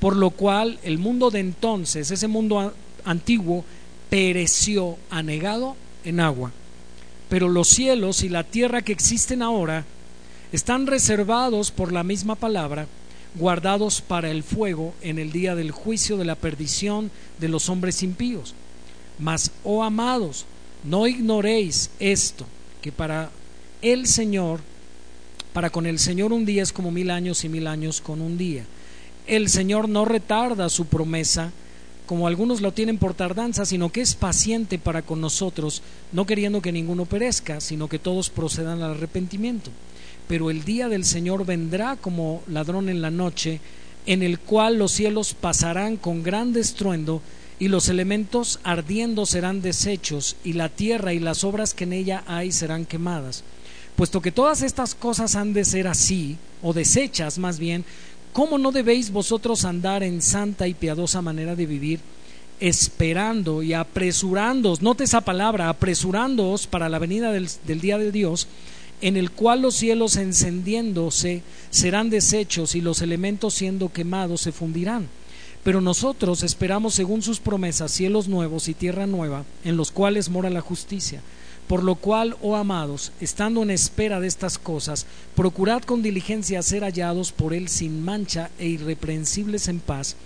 Por 0.00 0.16
lo 0.16 0.30
cual 0.30 0.78
el 0.82 0.98
mundo 0.98 1.30
de 1.30 1.40
entonces, 1.40 2.10
ese 2.10 2.28
mundo 2.28 2.72
antiguo, 3.04 3.64
pereció 4.08 4.96
anegado 5.10 5.76
en 6.04 6.20
agua. 6.20 6.52
Pero 7.32 7.48
los 7.48 7.68
cielos 7.68 8.24
y 8.24 8.28
la 8.28 8.44
tierra 8.44 8.82
que 8.82 8.92
existen 8.92 9.40
ahora 9.40 9.86
están 10.52 10.86
reservados 10.86 11.70
por 11.70 11.90
la 11.90 12.02
misma 12.02 12.34
palabra 12.34 12.86
guardados 13.36 14.02
para 14.02 14.30
el 14.30 14.42
fuego 14.42 14.92
en 15.00 15.18
el 15.18 15.32
día 15.32 15.54
del 15.54 15.70
juicio 15.70 16.18
de 16.18 16.26
la 16.26 16.34
perdición 16.34 17.10
de 17.40 17.48
los 17.48 17.70
hombres 17.70 18.02
impíos. 18.02 18.54
Mas, 19.18 19.50
oh 19.64 19.82
amados, 19.82 20.44
no 20.84 21.06
ignoréis 21.06 21.88
esto, 22.00 22.44
que 22.82 22.92
para 22.92 23.30
el 23.80 24.06
Señor, 24.06 24.60
para 25.54 25.70
con 25.70 25.86
el 25.86 25.98
Señor 25.98 26.34
un 26.34 26.44
día 26.44 26.62
es 26.62 26.70
como 26.70 26.90
mil 26.90 27.10
años 27.10 27.44
y 27.44 27.48
mil 27.48 27.66
años 27.66 28.02
con 28.02 28.20
un 28.20 28.36
día. 28.36 28.66
El 29.26 29.48
Señor 29.48 29.88
no 29.88 30.04
retarda 30.04 30.68
su 30.68 30.84
promesa, 30.84 31.50
como 32.12 32.26
algunos 32.26 32.60
lo 32.60 32.72
tienen 32.72 32.98
por 32.98 33.14
tardanza, 33.14 33.64
sino 33.64 33.88
que 33.88 34.02
es 34.02 34.14
paciente 34.14 34.78
para 34.78 35.00
con 35.00 35.22
nosotros, 35.22 35.80
no 36.12 36.26
queriendo 36.26 36.60
que 36.60 36.70
ninguno 36.70 37.06
perezca, 37.06 37.58
sino 37.58 37.88
que 37.88 37.98
todos 37.98 38.28
procedan 38.28 38.82
al 38.82 38.90
arrepentimiento 38.90 39.70
pero 40.28 40.50
el 40.50 40.64
día 40.64 40.88
del 40.88 41.04
Señor 41.04 41.44
vendrá 41.44 41.96
como 41.96 42.42
ladrón 42.46 42.88
en 42.88 43.02
la 43.02 43.10
noche, 43.10 43.60
en 44.06 44.22
el 44.22 44.38
cual 44.38 44.78
los 44.78 44.92
cielos 44.92 45.34
pasarán 45.34 45.96
con 45.96 46.22
gran 46.22 46.56
estruendo 46.56 47.22
y 47.58 47.68
los 47.68 47.88
elementos 47.88 48.60
ardiendo 48.62 49.26
serán 49.26 49.62
deshechos, 49.62 50.36
y 50.44 50.54
la 50.54 50.68
tierra 50.68 51.12
y 51.12 51.18
las 51.18 51.44
obras 51.44 51.74
que 51.74 51.84
en 51.84 51.92
ella 51.92 52.24
hay 52.26 52.50
serán 52.50 52.86
quemadas. 52.86 53.44
Puesto 53.96 54.20
que 54.20 54.32
todas 54.32 54.62
estas 54.62 54.94
cosas 54.94 55.36
han 55.36 55.52
de 55.52 55.64
ser 55.64 55.86
así, 55.86 56.38
o 56.62 56.72
deshechas 56.72 57.38
más 57.38 57.58
bien, 57.58 57.84
¿cómo 58.32 58.58
no 58.58 58.72
debéis 58.72 59.10
vosotros 59.10 59.64
andar 59.64 60.02
en 60.02 60.22
santa 60.22 60.66
y 60.68 60.74
piadosa 60.74 61.22
manera 61.22 61.54
de 61.54 61.66
vivir, 61.66 62.00
esperando 62.60 63.62
y 63.62 63.72
apresurándoos, 63.72 64.82
note 64.82 65.04
esa 65.04 65.20
palabra, 65.20 65.68
apresurándoos 65.68 66.66
para 66.66 66.88
la 66.88 66.98
venida 66.98 67.32
del, 67.32 67.48
día 67.80 67.98
de 67.98 68.12
Dios, 68.12 68.46
en 69.00 69.16
el 69.16 69.32
cual 69.32 69.62
los 69.62 69.74
cielos 69.74 70.16
encendiéndose 70.16 71.42
serán 71.70 72.08
deshechos 72.08 72.74
y 72.74 72.80
los 72.80 73.02
elementos 73.02 73.54
siendo 73.54 73.92
quemados 73.92 74.42
se 74.42 74.52
fundirán? 74.52 75.08
Pero 75.64 75.80
nosotros 75.80 76.42
esperamos 76.42 76.94
según 76.94 77.22
sus 77.22 77.40
promesas 77.40 77.90
cielos 77.92 78.28
nuevos 78.28 78.68
y 78.68 78.74
tierra 78.74 79.06
nueva, 79.06 79.44
en 79.64 79.76
los 79.76 79.90
cuales 79.90 80.28
mora 80.28 80.50
la 80.50 80.60
justicia. 80.60 81.20
Por 81.72 81.84
lo 81.84 81.94
cual, 81.94 82.36
oh 82.42 82.56
amados, 82.56 83.12
estando 83.18 83.62
en 83.62 83.70
espera 83.70 84.20
de 84.20 84.26
estas 84.26 84.58
cosas, 84.58 85.06
procurad 85.34 85.80
con 85.80 86.02
diligencia 86.02 86.60
ser 86.60 86.82
hallados 86.82 87.32
por 87.32 87.54
Él 87.54 87.70
sin 87.70 88.04
mancha 88.04 88.50
e 88.58 88.66
irreprensibles 88.66 89.68
en 89.68 89.80
paz, 89.80 90.16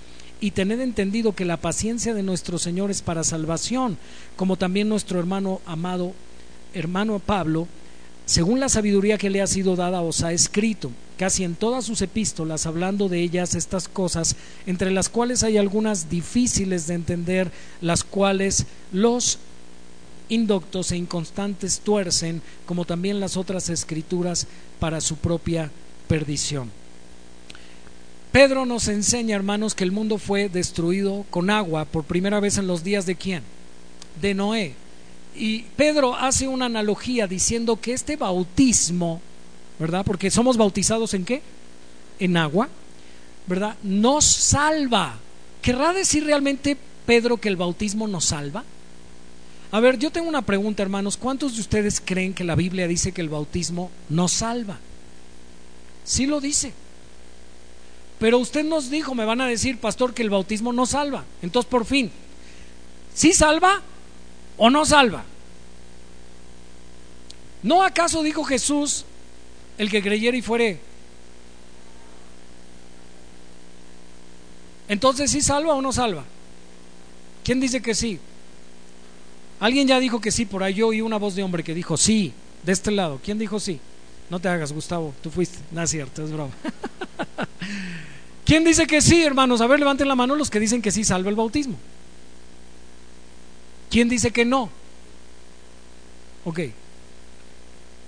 y 0.41 0.51
tened 0.51 0.81
entendido 0.81 1.37
que 1.37 1.45
la 1.45 1.57
paciencia 1.57 2.15
de 2.15 2.25
nuestro 2.25 2.59
Señor 2.59 2.91
es 2.91 3.01
para 3.01 3.23
salvación, 3.23 3.97
como 4.35 4.57
también 4.57 4.89
nuestro 4.89 5.21
hermano 5.21 5.61
amado, 5.67 6.15
hermano 6.75 7.21
Pablo, 7.21 7.69
según 8.25 8.59
la 8.59 8.69
sabiduría 8.69 9.17
que 9.17 9.31
le 9.31 9.41
ha 9.41 9.47
sido 9.47 9.77
dada, 9.77 10.01
os 10.01 10.25
ha 10.25 10.33
escrito, 10.33 10.91
casi 11.17 11.45
en 11.45 11.55
todas 11.55 11.85
sus 11.85 12.03
epístolas, 12.03 12.67
hablando 12.67 13.09
de 13.09 13.21
ellas 13.21 13.55
estas 13.55 13.87
cosas, 13.87 14.35
entre 14.67 14.91
las 14.91 15.09
cuales 15.09 15.45
hay 15.45 15.59
algunas 15.59 16.11
difíciles 16.11 16.89
de 16.89 16.95
entender, 16.95 17.53
las 17.81 18.03
cuales 18.03 18.67
los 18.91 19.39
indoctos 20.29 20.93
e 20.93 20.97
inconstantes 20.97 21.81
tuercen, 21.81 22.43
como 22.67 22.85
también 22.85 23.21
las 23.21 23.37
otras 23.37 23.69
escrituras, 23.69 24.47
para 24.79 25.01
su 25.01 25.17
propia 25.17 25.71
perdición. 26.09 26.71
Pedro 28.33 28.67
nos 28.67 28.89
enseña, 28.89 29.35
hermanos, 29.35 29.75
que 29.75 29.85
el 29.85 29.93
mundo 29.93 30.19
fue 30.19 30.49
destruido 30.49 31.25
con 31.31 31.49
agua 31.49 31.87
por 31.87 32.05
primera 32.05 32.39
vez 32.39 32.59
en 32.59 32.67
los 32.67 32.85
días 32.85 33.07
de 33.07 33.17
quién? 33.17 33.43
De 34.21 34.35
Noé. 34.35 34.75
Y 35.35 35.61
Pedro 35.77 36.15
hace 36.15 36.47
una 36.49 36.67
analogía 36.67 37.27
diciendo 37.27 37.81
que 37.81 37.93
este 37.95 38.17
bautismo, 38.17 39.21
¿verdad? 39.79 40.05
Porque 40.05 40.31
somos 40.31 40.57
bautizados 40.57 41.15
en 41.15 41.25
qué? 41.25 41.43
En 42.19 42.37
agua, 42.37 42.69
¿verdad? 43.47 43.77
Nos 43.83 44.25
salva. 44.25 45.19
¿Querrá 45.63 45.93
decir 45.93 46.25
realmente 46.25 46.77
Pedro 47.07 47.39
que 47.39 47.49
el 47.49 47.57
bautismo 47.57 48.07
nos 48.07 48.27
salva? 48.27 48.65
A 49.77 49.81
ver, 49.81 49.99
yo 49.99 50.11
tengo 50.11 50.27
una 50.27 50.41
pregunta, 50.41 50.83
hermanos. 50.83 51.19
¿Cuántos 51.19 51.57
de 51.57 51.61
ustedes 51.61 52.01
creen 52.03 52.33
que 52.33 52.45
la 52.45 52.55
Biblia 52.55 52.89
dice 52.89 53.13
que 53.13 53.21
el 53.21 53.29
bautismo 53.29 53.91
nos 54.09 54.33
salva? 54.33 54.79
Sí 56.03 56.25
lo 56.25 56.41
dice. 56.41 56.73
Pero 58.19 58.39
usted 58.39 58.65
nos 58.65 58.89
dijo, 58.89 59.15
me 59.15 59.27
van 59.27 59.43
a 59.43 59.47
decir, 59.47 59.79
pastor, 59.79 60.15
que 60.15 60.23
el 60.23 60.31
bautismo 60.31 60.73
no 60.73 60.87
salva. 60.87 61.27
Entonces, 61.43 61.69
por 61.71 61.85
fin, 61.85 62.11
¿sí 63.13 63.35
salva 63.35 63.83
o 64.57 64.71
no 64.71 64.87
salva? 64.87 65.27
¿No 67.63 67.83
acaso 67.83 68.23
dijo 68.23 68.45
Jesús, 68.45 69.05
el 69.77 69.91
que 69.91 70.03
creyera 70.03 70.39
y 70.39 70.41
fuere? 70.41 70.81
Entonces, 74.89 75.31
¿sí 75.31 75.43
salva 75.43 75.75
o 75.75 75.83
no 75.83 75.93
salva? 75.93 76.25
¿Quién 77.45 77.61
dice 77.61 77.83
que 77.83 77.95
sí? 77.95 78.19
Alguien 79.59 79.89
ya 79.89 79.99
dijo 80.01 80.21
que 80.21 80.31
sí, 80.31 80.45
por 80.45 80.63
ahí 80.63 80.75
yo 80.75 80.89
oí 80.89 81.01
una 81.01 81.17
voz 81.17 81.35
de 81.35 81.43
hombre 81.43 81.65
que 81.65 81.75
dijo 81.75 81.97
sí, 81.97 82.33
de 82.63 82.73
este 82.73 82.91
lado. 82.91 83.21
¿Quién 83.25 83.39
dijo 83.39 83.59
sí? 83.59 83.81
No 84.29 84.41
te 84.41 84.49
hagas, 84.49 84.73
Gustavo, 84.73 85.15
tú 85.23 85.31
fuiste. 85.31 85.59
No 85.71 85.83
es 85.83 85.91
cierto, 85.91 86.25
es 86.25 86.33
broma. 86.33 86.53
¿Quién 88.45 88.65
dice 88.65 88.87
que 88.87 89.01
sí, 89.01 89.23
hermanos? 89.23 89.61
A 89.61 89.67
ver, 89.67 89.79
levanten 89.79 90.09
la 90.09 90.15
mano 90.15 90.35
los 90.35 90.51
que 90.51 90.61
dicen 90.61 90.83
que 90.83 90.91
sí 90.91 91.05
salva 91.05 91.31
el 91.31 91.37
bautismo. 91.37 91.77
¿Quién 93.91 94.09
dice 94.09 94.31
que 94.31 94.45
no? 94.45 94.69
Ok. 96.45 96.61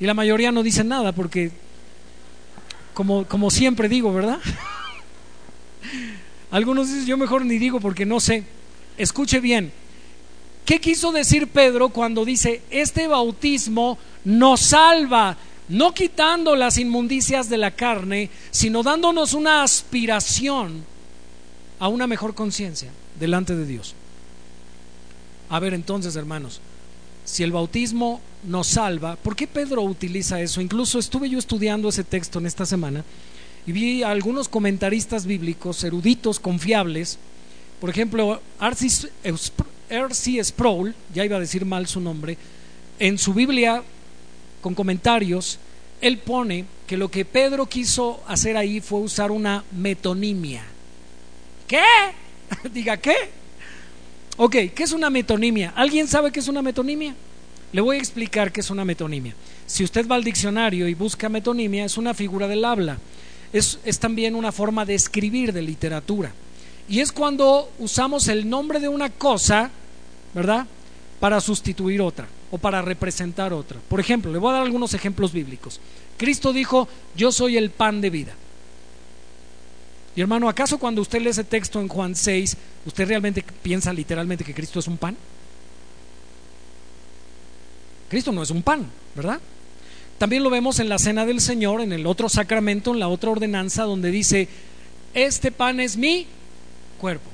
Y 0.01 0.07
la 0.07 0.15
mayoría 0.15 0.53
no 0.53 0.63
dice 0.63 0.85
nada 0.85 1.13
porque, 1.13 1.51
como, 2.95 3.25
como 3.27 3.51
siempre 3.51 3.89
digo, 3.89 4.13
¿verdad? 4.13 4.39
Algunos 6.51 6.89
dicen, 6.89 7.07
yo 7.07 7.17
mejor 7.17 7.45
ni 7.45 7.59
digo 7.59 7.81
porque 7.81 8.07
no 8.07 8.21
sé. 8.21 8.45
Escuche 8.97 9.41
bien. 9.41 9.73
¿Qué 10.69 10.83
quiso 10.83 11.13
decir 11.13 11.49
Pedro 11.49 11.89
cuando 11.89 12.27
dice, 12.27 12.61
este 12.69 13.09
bautismo 13.09 13.97
nos 14.27 14.61
salva? 14.61 15.35
No 15.71 15.95
quitando 15.95 16.55
las 16.57 16.77
inmundicias 16.77 17.49
de 17.49 17.57
la 17.57 17.71
carne, 17.71 18.29
sino 18.51 18.83
dándonos 18.83 19.33
una 19.33 19.63
aspiración 19.63 20.85
a 21.79 21.89
una 21.89 22.07
mejor 22.07 22.35
conciencia 22.35 22.91
delante 23.19 23.57
de 23.57 23.65
Dios. 23.65 23.95
A 25.49 25.59
ver 25.59 25.73
entonces, 25.73 26.17
hermanos, 26.17 26.61
si 27.25 27.43
el 27.43 27.53
bautismo 27.53 28.21
nos 28.47 28.67
salva, 28.67 29.17
¿por 29.17 29.35
qué 29.37 29.47
Pedro 29.47 29.81
utiliza 29.81 30.39
eso? 30.43 30.61
Incluso 30.61 30.99
estuve 30.99 31.31
yo 31.31 31.39
estudiando 31.39 31.89
ese 31.89 32.05
texto 32.05 32.41
en 32.41 32.47
esta 32.47 32.67
semana 32.67 33.07
y 33.67 33.73
vi 33.73 34.03
a 34.03 34.11
algunos 34.11 34.51
comentaristas 34.51 35.25
bíblicos, 35.25 35.83
eruditos, 35.83 36.39
confiables. 36.39 37.19
Por 37.81 37.89
ejemplo, 37.89 38.43
R.C. 39.90 40.42
Sproul, 40.44 40.94
ya 41.14 41.24
iba 41.24 41.37
a 41.37 41.40
decir 41.40 41.64
mal 41.64 41.87
su 41.87 42.01
nombre, 42.01 42.37
en 42.98 43.18
su 43.18 43.35
Biblia 43.35 43.83
con 44.61 44.74
comentarios, 44.74 45.59
él 46.01 46.18
pone 46.18 46.64
que 46.87 46.96
lo 46.96 47.11
que 47.11 47.24
Pedro 47.24 47.66
quiso 47.66 48.22
hacer 48.27 48.57
ahí 48.57 48.81
fue 48.81 49.01
usar 49.01 49.31
una 49.31 49.64
metonimia. 49.72 50.62
¿Qué? 51.66 51.85
Diga, 52.72 52.96
¿qué? 52.96 53.14
Ok, 54.37 54.57
¿qué 54.74 54.83
es 54.85 54.92
una 54.92 55.11
metonimia? 55.11 55.72
¿Alguien 55.77 56.07
sabe 56.07 56.33
qué 56.33 56.40
es 56.40 56.48
una 56.48 56.62
metonimia? 56.62 57.14
Le 57.72 57.81
voy 57.81 57.96
a 57.96 57.98
explicar 57.98 58.53
qué 58.53 58.61
es 58.61 58.70
una 58.70 58.85
metonimia. 58.85 59.35
Si 59.66 59.85
usted 59.85 60.09
va 60.09 60.14
al 60.14 60.24
diccionario 60.24 60.88
y 60.88 60.94
busca 60.94 61.29
metonimia, 61.29 61.85
es 61.85 61.98
una 61.98 62.14
figura 62.14 62.48
del 62.48 62.64
habla. 62.64 62.98
Es, 63.53 63.79
es 63.85 63.98
también 63.98 64.35
una 64.35 64.53
forma 64.53 64.85
de 64.85 64.94
escribir 64.94 65.53
de 65.53 65.62
literatura. 65.62 66.33
Y 66.88 67.01
es 67.01 67.12
cuando 67.12 67.70
usamos 67.79 68.29
el 68.29 68.48
nombre 68.48 68.81
de 68.81 68.88
una 68.88 69.11
cosa, 69.11 69.70
¿verdad? 70.35 70.66
Para 71.20 71.40
sustituir 71.40 72.01
otra 72.01 72.27
o 72.51 72.59
para 72.59 72.81
representar 72.81 73.53
otra. 73.53 73.79
Por 73.88 74.01
ejemplo, 74.01 74.33
le 74.33 74.38
voy 74.38 74.51
a 74.51 74.55
dar 74.55 74.62
algunos 74.62 74.94
ejemplos 74.94 75.33
bíblicos. 75.33 75.81
Cristo 76.16 76.53
dijo, 76.53 76.88
yo 77.14 77.31
soy 77.31 77.57
el 77.57 77.70
pan 77.70 78.01
de 78.01 78.11
vida. 78.11 78.33
Y 80.16 80.20
hermano, 80.20 80.48
¿acaso 80.48 80.79
cuando 80.79 81.03
usted 81.03 81.20
lee 81.20 81.29
ese 81.29 81.44
texto 81.44 81.81
en 81.81 81.88
Juan 81.88 82.16
6, 82.16 82.57
usted 82.87 83.07
realmente 83.07 83.44
piensa 83.62 83.92
literalmente 83.92 84.44
que 84.44 84.55
Cristo 84.55 84.81
es 84.81 84.88
un 84.88 84.96
pan? 84.96 85.16
Cristo 88.09 88.33
no 88.33 88.42
es 88.42 88.51
un 88.51 88.62
pan, 88.62 88.87
¿verdad? 89.14 89.38
También 90.16 90.42
lo 90.42 90.51
vemos 90.51 90.81
en 90.81 90.88
la 90.88 90.98
cena 90.98 91.27
del 91.27 91.40
Señor, 91.40 91.83
en 91.83 91.92
el 91.92 92.07
otro 92.07 92.29
sacramento, 92.29 92.92
en 92.92 92.98
la 92.98 93.09
otra 93.09 93.31
ordenanza, 93.31 93.85
donde 93.85 94.11
dice, 94.11 94.48
este 95.14 95.53
pan 95.53 95.79
es 95.79 95.96
mi 95.96 96.27
cuerpo, 96.99 97.31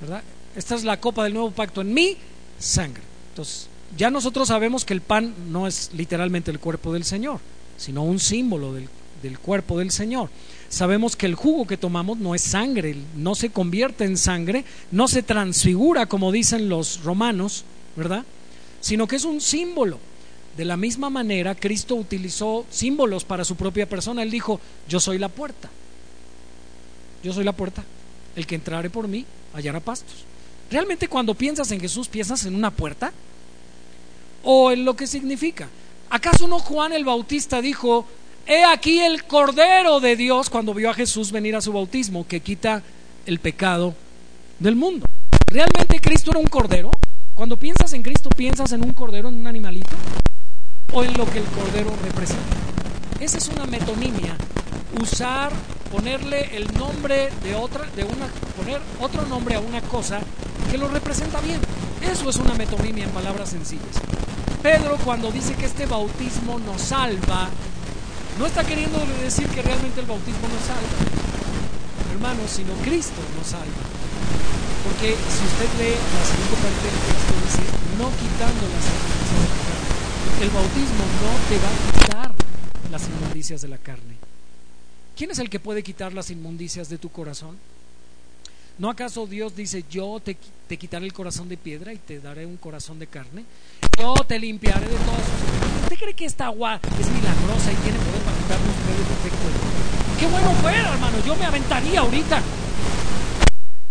¿verdad? 0.00 0.22
Esta 0.54 0.74
es 0.74 0.84
la 0.84 1.00
copa 1.00 1.24
del 1.24 1.34
nuevo 1.34 1.50
pacto 1.50 1.80
en 1.80 1.92
mi 1.92 2.16
sangre. 2.58 3.02
Entonces, 3.30 3.68
ya 3.96 4.10
nosotros 4.10 4.48
sabemos 4.48 4.84
que 4.84 4.94
el 4.94 5.00
pan 5.00 5.34
no 5.50 5.66
es 5.66 5.90
literalmente 5.94 6.50
el 6.50 6.60
cuerpo 6.60 6.92
del 6.92 7.04
Señor, 7.04 7.40
sino 7.76 8.02
un 8.02 8.20
símbolo 8.20 8.72
del, 8.72 8.88
del 9.22 9.38
cuerpo 9.38 9.78
del 9.78 9.90
Señor. 9.90 10.30
Sabemos 10.68 11.16
que 11.16 11.26
el 11.26 11.34
jugo 11.34 11.66
que 11.66 11.76
tomamos 11.76 12.18
no 12.18 12.34
es 12.34 12.42
sangre, 12.42 12.96
no 13.16 13.34
se 13.34 13.50
convierte 13.50 14.04
en 14.04 14.16
sangre, 14.16 14.64
no 14.90 15.08
se 15.08 15.22
transfigura 15.22 16.06
como 16.06 16.30
dicen 16.30 16.68
los 16.68 17.02
romanos, 17.02 17.64
¿verdad? 17.96 18.24
Sino 18.80 19.06
que 19.06 19.16
es 19.16 19.24
un 19.24 19.40
símbolo. 19.40 19.98
De 20.56 20.64
la 20.64 20.76
misma 20.76 21.08
manera, 21.08 21.54
Cristo 21.54 21.94
utilizó 21.94 22.66
símbolos 22.68 23.24
para 23.24 23.44
su 23.44 23.54
propia 23.54 23.88
persona. 23.88 24.22
Él 24.22 24.30
dijo, 24.30 24.60
yo 24.88 24.98
soy 24.98 25.18
la 25.18 25.28
puerta. 25.28 25.70
Yo 27.22 27.32
soy 27.32 27.44
la 27.44 27.52
puerta. 27.52 27.84
El 28.38 28.46
que 28.46 28.54
entrare 28.54 28.88
por 28.88 29.08
mí 29.08 29.26
hallará 29.52 29.80
pastos. 29.80 30.24
¿Realmente 30.70 31.08
cuando 31.08 31.34
piensas 31.34 31.72
en 31.72 31.80
Jesús 31.80 32.06
piensas 32.06 32.46
en 32.46 32.54
una 32.54 32.70
puerta? 32.70 33.12
¿O 34.44 34.70
en 34.70 34.84
lo 34.84 34.94
que 34.94 35.08
significa? 35.08 35.68
¿Acaso 36.08 36.46
no 36.46 36.60
Juan 36.60 36.92
el 36.92 37.04
Bautista 37.04 37.60
dijo, 37.60 38.06
He 38.46 38.62
aquí 38.62 39.00
el 39.00 39.24
Cordero 39.24 39.98
de 39.98 40.14
Dios 40.14 40.50
cuando 40.50 40.72
vio 40.72 40.88
a 40.88 40.94
Jesús 40.94 41.32
venir 41.32 41.56
a 41.56 41.60
su 41.60 41.72
bautismo, 41.72 42.28
que 42.28 42.38
quita 42.38 42.84
el 43.26 43.40
pecado 43.40 43.96
del 44.60 44.76
mundo. 44.76 45.04
¿Realmente 45.48 45.98
Cristo 46.00 46.30
era 46.30 46.38
un 46.38 46.46
Cordero? 46.46 46.92
Cuando 47.34 47.56
piensas 47.56 47.92
en 47.92 48.04
Cristo, 48.04 48.30
¿piensas 48.30 48.70
en 48.70 48.84
un 48.84 48.92
Cordero, 48.92 49.30
en 49.30 49.34
un 49.34 49.48
animalito? 49.48 49.96
¿O 50.92 51.02
en 51.02 51.12
lo 51.18 51.28
que 51.28 51.38
el 51.40 51.44
Cordero 51.46 51.92
representa? 52.04 52.56
Esa 53.18 53.38
es 53.38 53.48
una 53.48 53.66
metonimia. 53.66 54.36
Usar, 55.02 55.50
ponerle 55.90 56.56
el 56.56 56.72
nombre 56.74 57.30
de 57.42 57.54
otra, 57.54 57.86
de 57.96 58.04
una, 58.04 58.26
poner 58.56 58.80
otro 59.00 59.26
nombre 59.26 59.54
a 59.54 59.60
una 59.60 59.80
cosa 59.82 60.20
que 60.70 60.78
lo 60.78 60.88
representa 60.88 61.40
bien. 61.40 61.60
Eso 62.02 62.28
es 62.30 62.36
una 62.36 62.54
metonimia 62.54 63.04
en 63.04 63.10
palabras 63.10 63.50
sencillas. 63.50 63.96
Pedro 64.62 64.96
cuando 65.04 65.30
dice 65.30 65.54
que 65.54 65.66
este 65.66 65.86
bautismo 65.86 66.58
nos 66.58 66.82
salva, 66.82 67.48
no 68.38 68.46
está 68.46 68.64
queriendo 68.64 68.98
decir 69.22 69.46
que 69.48 69.62
realmente 69.62 70.00
el 70.00 70.06
bautismo 70.06 70.48
nos 70.48 70.62
salva, 70.66 70.98
hermanos, 72.12 72.50
sino 72.50 72.72
Cristo 72.84 73.20
nos 73.36 73.46
salva. 73.48 73.84
Porque 74.84 75.14
si 75.14 75.44
usted 75.44 75.68
lee 75.78 75.94
la 75.94 76.24
segunda 76.24 76.56
parte 76.62 76.86
del 76.86 76.98
texto, 77.06 77.32
dice, 77.44 77.64
no 77.98 78.08
quitando 78.18 78.64
las 78.72 78.84
inmundicias 78.88 79.32
de 79.32 79.38
la 79.38 79.68
carne. 79.68 80.38
El 80.42 80.50
bautismo 80.50 81.04
no 81.22 81.32
te 81.48 81.56
va 81.58 81.70
a 81.70 81.92
quitar 81.92 82.34
las 82.90 83.02
inmundicias 83.08 83.60
de 83.60 83.68
la 83.68 83.78
carne. 83.78 84.37
¿Quién 85.18 85.32
es 85.32 85.40
el 85.40 85.50
que 85.50 85.58
puede 85.58 85.82
quitar 85.82 86.12
las 86.12 86.30
inmundicias 86.30 86.88
de 86.88 86.96
tu 86.96 87.08
corazón? 87.08 87.58
¿No 88.78 88.88
acaso 88.88 89.26
Dios 89.26 89.56
dice, 89.56 89.84
yo 89.90 90.20
te, 90.24 90.36
te, 90.68 90.76
quitaré 90.76 91.06
el 91.06 91.12
corazón 91.12 91.48
de 91.48 91.56
piedra 91.56 91.92
y 91.92 91.96
te 91.96 92.20
daré 92.20 92.46
un 92.46 92.56
corazón 92.56 93.00
de 93.00 93.08
carne? 93.08 93.44
Yo 93.98 94.14
te 94.28 94.38
limpiaré 94.38 94.86
de 94.86 94.94
todas 94.94 95.24
sus 95.24 95.82
¿Usted 95.82 95.96
cree 95.96 96.14
que 96.14 96.24
esta 96.24 96.46
agua 96.46 96.80
es 97.00 97.10
milagrosa 97.10 97.72
y 97.72 97.76
tiene 97.82 97.98
poder 97.98 98.22
para 98.22 98.38
quitarnos 98.38 98.76
un 98.76 98.86
medio 98.86 99.04
perfecto? 99.08 100.20
¡Qué 100.20 100.26
bueno 100.28 100.52
fuera, 100.52 100.92
hermano! 100.92 101.18
Yo 101.26 101.34
me 101.34 101.44
aventaría 101.46 101.98
ahorita. 101.98 102.42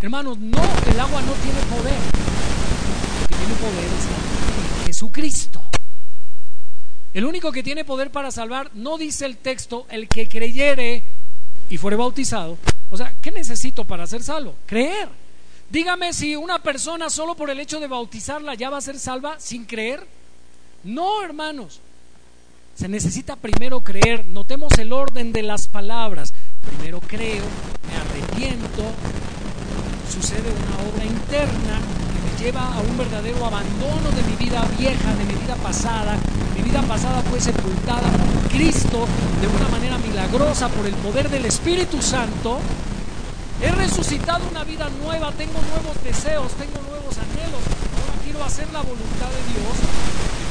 Hermanos, 0.01 0.37
no, 0.37 0.63
el 0.89 0.97
agua 0.97 1.21
no 1.23 1.33
tiene 1.33 1.59
poder. 1.75 1.99
Lo 3.19 3.27
que 3.27 3.35
tiene 3.35 3.53
poder 3.55 3.85
es 3.85 4.85
Jesucristo. 4.85 5.61
El 7.13 7.25
único 7.25 7.51
que 7.51 7.63
tiene 7.63 7.83
poder 7.83 8.11
para 8.11 8.31
salvar, 8.31 8.71
no 8.75 8.97
dice 8.97 9.25
el 9.25 9.35
texto, 9.35 9.87
el 9.89 10.07
que 10.07 10.29
creyere 10.29 11.03
y 11.69 11.77
fuere 11.77 11.97
bautizado. 11.97 12.57
O 12.89 12.97
sea, 12.97 13.13
¿qué 13.21 13.31
necesito 13.31 13.83
para 13.83 14.07
ser 14.07 14.23
salvo? 14.23 14.55
Creer. 14.65 15.09
Dígame 15.69 16.13
si 16.13 16.35
una 16.35 16.59
persona 16.59 17.09
solo 17.09 17.35
por 17.35 17.49
el 17.49 17.59
hecho 17.59 17.79
de 17.79 17.87
bautizarla 17.87 18.55
ya 18.55 18.69
va 18.69 18.77
a 18.77 18.81
ser 18.81 18.97
salva 18.99 19.39
sin 19.39 19.65
creer. 19.65 20.05
No, 20.83 21.21
hermanos. 21.23 21.81
Se 22.75 22.87
necesita 22.87 23.35
primero 23.35 23.81
creer. 23.81 24.25
Notemos 24.25 24.71
el 24.77 24.93
orden 24.93 25.33
de 25.33 25.43
las 25.43 25.67
palabras. 25.67 26.33
Primero 26.65 26.99
creo, 27.01 27.43
me 27.87 27.95
arrepiento, 27.95 28.83
sucede 30.09 30.51
una 30.51 30.89
obra 30.89 31.05
interna 31.05 31.81
lleva 32.37 32.61
a 32.61 32.79
un 32.79 32.97
verdadero 32.97 33.45
abandono 33.45 34.11
de 34.15 34.23
mi 34.23 34.35
vida 34.35 34.63
vieja, 34.77 35.13
de 35.15 35.25
mi 35.25 35.33
vida 35.33 35.55
pasada. 35.55 36.17
Mi 36.55 36.61
vida 36.61 36.81
pasada 36.83 37.21
fue 37.23 37.39
sepultada 37.39 38.07
por 38.09 38.49
Cristo 38.51 39.07
de 39.41 39.47
una 39.47 39.67
manera 39.69 39.97
milagrosa 39.97 40.69
por 40.69 40.85
el 40.85 40.93
poder 40.95 41.29
del 41.29 41.45
Espíritu 41.45 42.01
Santo. 42.01 42.59
He 43.61 43.71
resucitado 43.71 44.45
una 44.49 44.63
vida 44.63 44.87
nueva, 45.03 45.31
tengo 45.31 45.59
nuevos 45.73 45.97
deseos, 46.03 46.51
tengo 46.53 46.79
nuevos 46.89 47.17
anhelos. 47.17 47.63
Ahora 47.97 48.13
quiero 48.23 48.43
hacer 48.43 48.67
la 48.71 48.81
voluntad 48.81 49.29
de 49.33 49.41
Dios. 49.53 49.75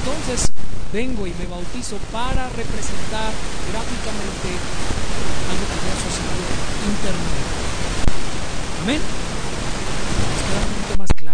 Entonces 0.03 0.53
vengo 0.93 1.27
y 1.27 1.35
me 1.39 1.47
bautizo 1.47 1.97
para 2.13 2.49
representar 2.51 3.31
gráficamente 3.71 4.49
algo 5.51 5.65
que 5.71 5.79
ya 5.87 5.95
sucedido 6.03 6.51
internamente. 6.83 7.57
Amén. 8.83 9.27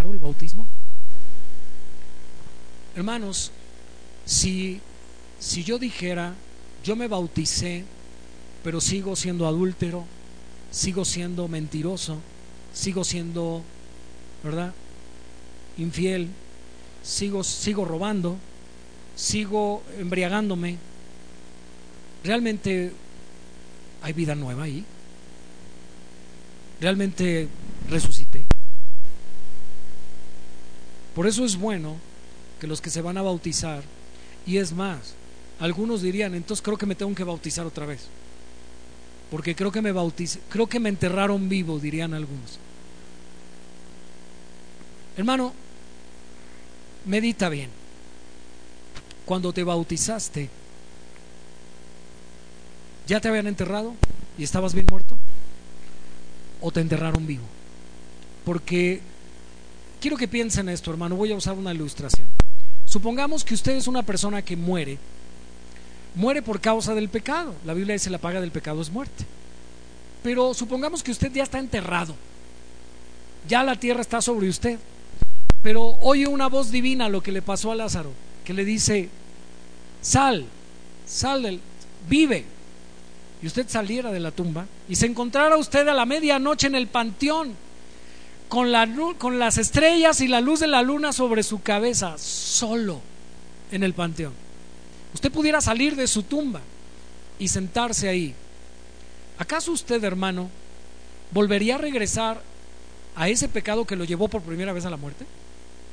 ¿Les 0.02 0.10
queda 0.10 0.10
un 0.10 0.10
poquito 0.10 0.10
más 0.10 0.10
claro 0.10 0.12
el 0.12 0.18
bautismo? 0.18 0.66
Hermanos, 2.96 3.52
si, 4.26 4.80
si 5.38 5.64
yo 5.64 5.78
dijera, 5.78 6.34
yo 6.84 6.96
me 6.96 7.08
bauticé, 7.08 7.84
pero 8.64 8.80
sigo 8.80 9.16
siendo 9.16 9.46
adúltero, 9.46 10.04
sigo 10.70 11.04
siendo 11.04 11.48
mentiroso, 11.48 12.18
sigo 12.72 13.04
siendo, 13.04 13.62
¿verdad? 14.42 14.74
Infiel, 15.78 16.28
sigo, 17.02 17.44
sigo 17.44 17.84
robando, 17.84 18.36
sigo 19.16 19.82
embriagándome. 19.98 20.78
¿Realmente 22.24 22.92
hay 24.02 24.12
vida 24.12 24.34
nueva 24.34 24.64
ahí? 24.64 24.84
¿Realmente 26.80 27.48
resucité? 27.88 28.44
Por 31.14 31.26
eso 31.26 31.44
es 31.44 31.56
bueno 31.56 31.96
que 32.60 32.66
los 32.66 32.80
que 32.80 32.90
se 32.90 33.02
van 33.02 33.18
a 33.18 33.22
bautizar, 33.22 33.82
y 34.46 34.56
es 34.56 34.72
más, 34.72 35.14
algunos 35.60 36.02
dirían, 36.02 36.34
entonces 36.34 36.62
creo 36.62 36.78
que 36.78 36.86
me 36.86 36.94
tengo 36.94 37.14
que 37.14 37.24
bautizar 37.24 37.66
otra 37.66 37.86
vez. 37.86 38.08
Porque 39.30 39.54
creo 39.54 39.72
que 39.72 39.82
me 39.82 39.92
bautiz, 39.92 40.38
creo 40.48 40.66
que 40.66 40.80
me 40.80 40.88
enterraron 40.88 41.48
vivo, 41.48 41.78
dirían 41.78 42.14
algunos. 42.14 42.58
Hermano, 45.16 45.52
medita 47.06 47.48
bien. 47.48 47.70
Cuando 49.24 49.52
te 49.52 49.64
bautizaste, 49.64 50.50
¿ya 53.06 53.20
te 53.20 53.28
habían 53.28 53.46
enterrado 53.46 53.94
y 54.36 54.44
estabas 54.44 54.74
bien 54.74 54.86
muerto? 54.90 55.16
¿O 56.60 56.70
te 56.70 56.80
enterraron 56.80 57.26
vivo? 57.26 57.44
Porque 58.44 59.00
quiero 60.02 60.18
que 60.18 60.28
piensen 60.28 60.68
esto, 60.68 60.90
hermano. 60.90 61.16
Voy 61.16 61.32
a 61.32 61.36
usar 61.36 61.54
una 61.54 61.72
ilustración. 61.72 62.26
Supongamos 62.84 63.44
que 63.44 63.54
usted 63.54 63.76
es 63.76 63.86
una 63.86 64.02
persona 64.02 64.42
que 64.42 64.56
muere 64.56 64.98
muere 66.14 66.42
por 66.42 66.60
causa 66.60 66.94
del 66.94 67.08
pecado. 67.08 67.54
La 67.64 67.74
Biblia 67.74 67.94
dice 67.94 68.10
la 68.10 68.18
paga 68.18 68.40
del 68.40 68.50
pecado 68.50 68.80
es 68.80 68.90
muerte. 68.90 69.24
Pero 70.22 70.54
supongamos 70.54 71.02
que 71.02 71.10
usted 71.10 71.32
ya 71.32 71.42
está 71.42 71.58
enterrado. 71.58 72.14
Ya 73.48 73.62
la 73.64 73.76
tierra 73.76 74.00
está 74.00 74.20
sobre 74.20 74.48
usted. 74.48 74.78
Pero 75.62 75.96
oye 76.00 76.26
una 76.26 76.48
voz 76.48 76.70
divina 76.70 77.08
lo 77.08 77.22
que 77.22 77.32
le 77.32 77.42
pasó 77.42 77.70
a 77.70 77.76
Lázaro, 77.76 78.10
que 78.44 78.52
le 78.52 78.64
dice, 78.64 79.08
sal, 80.00 80.44
sal, 81.06 81.60
vive. 82.08 82.44
Y 83.42 83.46
usted 83.46 83.68
saliera 83.68 84.12
de 84.12 84.20
la 84.20 84.32
tumba 84.32 84.66
y 84.88 84.96
se 84.96 85.06
encontrara 85.06 85.56
usted 85.56 85.86
a 85.88 85.94
la 85.94 86.06
medianoche 86.06 86.66
en 86.66 86.74
el 86.74 86.88
panteón, 86.88 87.54
con, 88.52 88.70
la, 88.70 88.86
con 89.16 89.38
las 89.38 89.56
estrellas 89.56 90.20
y 90.20 90.28
la 90.28 90.42
luz 90.42 90.60
de 90.60 90.66
la 90.66 90.82
luna 90.82 91.14
sobre 91.14 91.42
su 91.42 91.62
cabeza, 91.62 92.18
solo 92.18 93.00
en 93.70 93.82
el 93.82 93.94
panteón 93.94 94.34
usted 95.14 95.32
pudiera 95.32 95.62
salir 95.62 95.96
de 95.96 96.06
su 96.06 96.22
tumba 96.22 96.60
y 97.38 97.48
sentarse 97.48 98.10
ahí, 98.10 98.34
¿acaso 99.38 99.72
usted, 99.72 100.04
hermano, 100.04 100.50
volvería 101.30 101.76
a 101.76 101.78
regresar 101.78 102.42
a 103.16 103.30
ese 103.30 103.48
pecado 103.48 103.86
que 103.86 103.96
lo 103.96 104.04
llevó 104.04 104.28
por 104.28 104.42
primera 104.42 104.74
vez 104.74 104.84
a 104.84 104.90
la 104.90 104.98
muerte? 104.98 105.24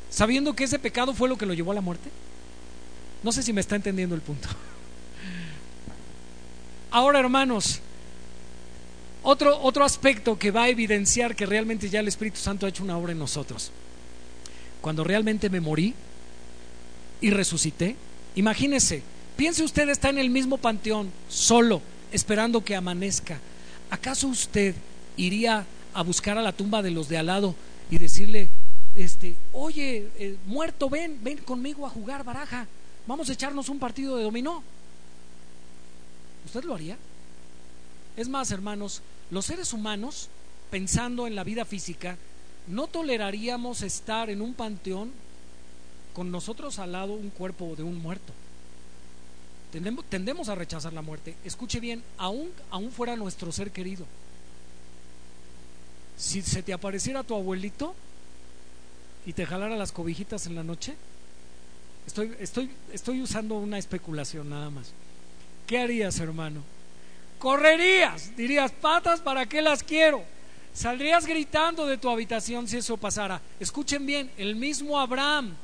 Sabiendo 0.10 0.53
que 0.53 0.66
ese 0.66 0.80
pecado 0.80 1.14
fue 1.14 1.30
lo 1.30 1.38
que 1.38 1.45
lo 1.45 1.53
llevó 1.53 1.72
a 1.72 1.76
la 1.76 1.82
muerte. 1.82 2.10
No 3.24 3.32
sé 3.32 3.41
si 3.41 3.53
me 3.53 3.62
está 3.62 3.78
entendiendo 3.78 4.16
el 4.16 4.22
punto. 4.22 4.49
Ahora, 6.91 7.20
hermanos, 7.20 7.80
otro, 9.24 9.59
otro 9.61 9.84
aspecto 9.84 10.38
que 10.38 10.51
va 10.51 10.63
a 10.63 10.70
evidenciar 10.70 11.36
que 11.36 11.45
realmente 11.45 11.89
ya 11.89 11.99
el 11.99 12.07
Espíritu 12.07 12.38
Santo 12.38 12.65
ha 12.65 12.70
hecho 12.70 12.84
una 12.84 12.97
obra 12.97 13.11
en 13.11 13.20
nosotros. 13.20 13.72
Cuando 14.82 15.03
realmente 15.03 15.49
me 15.49 15.59
morí 15.59 15.93
y 17.22 17.30
resucité, 17.32 17.95
Imagínese, 18.36 19.01
piense 19.36 19.63
usted 19.63 19.89
está 19.89 20.09
en 20.09 20.17
el 20.17 20.30
mismo 20.30 20.57
panteón, 20.57 21.11
solo, 21.28 21.82
esperando 22.11 22.63
que 22.63 22.76
amanezca. 22.76 23.39
¿Acaso 23.89 24.28
usted 24.28 24.76
iría 25.17 25.65
a 25.93 26.03
buscar 26.03 26.38
a 26.38 26.41
la 26.41 26.53
tumba 26.53 26.82
de 26.82 26.91
los 26.91 27.09
de 27.09 27.17
al 27.17 27.26
lado 27.26 27.55
y 27.89 27.97
decirle, 27.97 28.49
este, 28.95 29.36
oye, 29.51 30.07
eh, 30.17 30.38
muerto, 30.45 30.89
ven, 30.89 31.20
ven 31.24 31.39
conmigo 31.39 31.86
a 31.86 31.89
jugar 31.89 32.24
baraja, 32.24 32.67
vamos 33.07 33.30
a 33.30 33.34
echarnos 33.34 33.70
un 33.70 33.80
partido 33.80 34.15
de 34.15 34.24
dominó? 34.24 34.63
¿Usted 36.45 36.63
lo 36.63 36.76
haría? 36.76 36.97
Es 38.20 38.28
más, 38.28 38.51
hermanos, 38.51 39.01
los 39.32 39.45
seres 39.45 39.72
humanos, 39.72 40.28
pensando 40.70 41.26
en 41.26 41.36
la 41.36 41.45
vida 41.45 41.63
física, 41.63 42.17
no 42.67 42.88
toleraríamos 42.88 43.82
estar 43.82 44.30
en 44.30 44.41
un 44.41 44.55
panteón 44.55 45.13
con 46.13 46.30
nosotros 46.30 46.80
al 46.80 46.91
lado 46.91 47.13
un 47.13 47.30
cuerpo 47.30 47.78
de 47.78 47.84
un 47.84 48.01
muerto. 48.01 48.34
Tendemos, 50.09 50.49
a 50.49 50.55
rechazar 50.55 50.91
la 50.91 51.01
muerte. 51.01 51.38
Escuche 51.45 51.80
bien, 51.80 52.03
aún, 52.17 52.51
aún 52.72 52.91
fuera 52.91 53.15
nuestro 53.15 53.53
ser 53.53 53.72
querido. 53.72 54.05
Si 56.17 56.41
se 56.41 56.61
te 56.61 56.74
apareciera 56.74 57.24
tu 57.24 57.36
abuelito 57.36 57.95
y 59.26 59.32
te 59.32 59.45
jalara 59.45 59.78
las 59.78 59.93
cobijitas 59.93 60.45
en 60.45 60.55
la 60.55 60.63
noche, 60.65 60.93
estoy, 62.05 62.36
estoy, 62.41 62.70
estoy 62.91 63.22
usando 63.22 63.55
una 63.55 63.78
especulación 63.78 64.49
nada 64.49 64.70
más. 64.70 64.91
¿Qué 65.65 65.80
harías, 65.80 66.20
hermano? 66.20 66.78
Correrías, 67.39 68.35
dirías, 68.35 68.71
patas, 68.71 69.21
¿para 69.21 69.47
qué 69.47 69.61
las 69.61 69.81
quiero? 69.81 70.23
Saldrías 70.73 71.25
gritando 71.25 71.87
de 71.87 71.97
tu 71.97 72.09
habitación 72.09 72.67
si 72.67 72.77
eso 72.77 72.97
pasara. 72.97 73.41
Escuchen 73.59 74.05
bien, 74.05 74.31
el 74.37 74.55
mismo 74.55 74.99
Abraham 74.99 75.55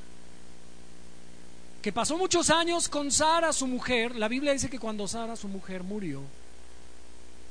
que 1.85 1.93
pasó 1.93 2.17
muchos 2.17 2.49
años 2.49 2.89
con 2.89 3.11
Sara, 3.11 3.53
su 3.53 3.67
mujer. 3.67 4.15
La 4.15 4.27
Biblia 4.27 4.53
dice 4.53 4.71
que 4.71 4.79
cuando 4.79 5.07
Sara, 5.07 5.35
su 5.35 5.47
mujer, 5.47 5.83
murió, 5.83 6.23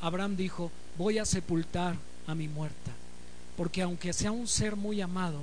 Abraham 0.01 0.35
dijo, 0.35 0.73
voy 0.99 1.19
a 1.19 1.25
sepultar 1.25 1.95
a 2.27 2.35
mi 2.35 2.49
muerta, 2.49 2.91
porque 3.57 3.81
aunque 3.81 4.13
sea 4.13 4.33
un 4.33 4.49
ser 4.49 4.75
muy 4.75 5.01
amado, 5.01 5.39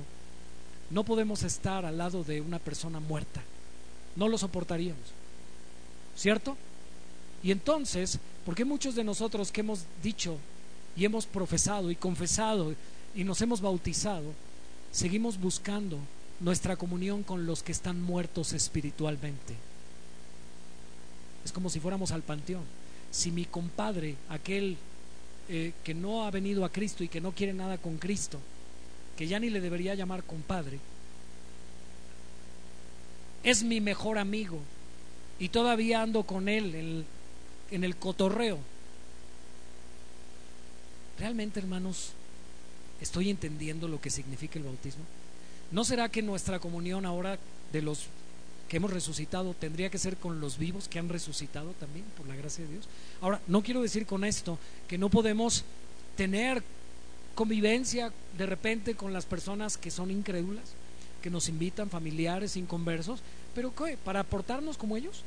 no 0.90 1.04
podemos 1.04 1.42
estar 1.42 1.86
al 1.86 1.96
lado 1.96 2.22
de 2.22 2.42
una 2.42 2.58
persona 2.58 3.00
muerta. 3.00 3.40
No 4.14 4.28
lo 4.28 4.36
soportaríamos. 4.36 5.14
¿Cierto? 6.14 6.58
Y 7.42 7.50
entonces, 7.50 8.18
¿por 8.44 8.54
qué 8.54 8.64
muchos 8.64 8.94
de 8.94 9.04
nosotros 9.04 9.52
que 9.52 9.60
hemos 9.60 9.84
dicho 10.02 10.38
y 10.96 11.04
hemos 11.04 11.26
profesado 11.26 11.90
y 11.90 11.96
confesado 11.96 12.74
y 13.14 13.24
nos 13.24 13.40
hemos 13.42 13.60
bautizado, 13.60 14.32
seguimos 14.90 15.40
buscando 15.40 15.98
nuestra 16.40 16.76
comunión 16.76 17.22
con 17.22 17.46
los 17.46 17.62
que 17.62 17.72
están 17.72 18.02
muertos 18.02 18.52
espiritualmente? 18.52 19.54
Es 21.44 21.52
como 21.52 21.70
si 21.70 21.80
fuéramos 21.80 22.12
al 22.12 22.22
panteón. 22.22 22.62
Si 23.10 23.30
mi 23.30 23.44
compadre, 23.44 24.16
aquel 24.28 24.76
eh, 25.48 25.72
que 25.84 25.94
no 25.94 26.24
ha 26.24 26.30
venido 26.30 26.64
a 26.64 26.70
Cristo 26.70 27.04
y 27.04 27.08
que 27.08 27.20
no 27.20 27.32
quiere 27.32 27.52
nada 27.52 27.78
con 27.78 27.98
Cristo, 27.98 28.38
que 29.16 29.26
ya 29.26 29.38
ni 29.38 29.50
le 29.50 29.60
debería 29.60 29.94
llamar 29.94 30.24
compadre, 30.24 30.78
es 33.42 33.62
mi 33.64 33.80
mejor 33.80 34.18
amigo 34.18 34.58
y 35.38 35.48
todavía 35.48 36.02
ando 36.02 36.22
con 36.22 36.48
él 36.48 36.74
en, 36.74 37.04
en 37.72 37.84
el 37.84 37.96
cotorreo. 37.96 38.58
¿Realmente, 41.18 41.60
hermanos, 41.60 42.12
estoy 43.00 43.30
entendiendo 43.30 43.88
lo 43.88 44.00
que 44.00 44.10
significa 44.10 44.58
el 44.58 44.64
bautismo? 44.64 45.02
¿No 45.70 45.84
será 45.84 46.08
que 46.08 46.22
nuestra 46.22 46.58
comunión 46.58 47.06
ahora 47.06 47.38
de 47.72 47.82
los 47.82 48.06
que 48.68 48.76
hemos 48.76 48.92
resucitado 48.92 49.54
tendría 49.54 49.90
que 49.90 49.98
ser 49.98 50.16
con 50.16 50.40
los 50.40 50.58
vivos 50.58 50.88
que 50.88 50.98
han 50.98 51.08
resucitado 51.08 51.72
también, 51.80 52.04
por 52.16 52.26
la 52.26 52.36
gracia 52.36 52.64
de 52.64 52.72
Dios? 52.72 52.88
Ahora, 53.20 53.40
no 53.46 53.62
quiero 53.62 53.82
decir 53.82 54.06
con 54.06 54.24
esto 54.24 54.58
que 54.86 54.98
no 54.98 55.08
podemos 55.08 55.64
tener 56.16 56.62
convivencia 57.34 58.12
de 58.36 58.46
repente 58.46 58.94
con 58.94 59.12
las 59.12 59.24
personas 59.24 59.78
que 59.78 59.90
son 59.90 60.10
incrédulas, 60.10 60.64
que 61.22 61.30
nos 61.30 61.48
invitan, 61.48 61.88
familiares, 61.88 62.56
inconversos, 62.56 63.20
pero 63.54 63.74
¿qué? 63.74 63.96
¿Para 63.96 64.20
aportarnos 64.20 64.76
como 64.76 64.96
ellos? 64.96 65.24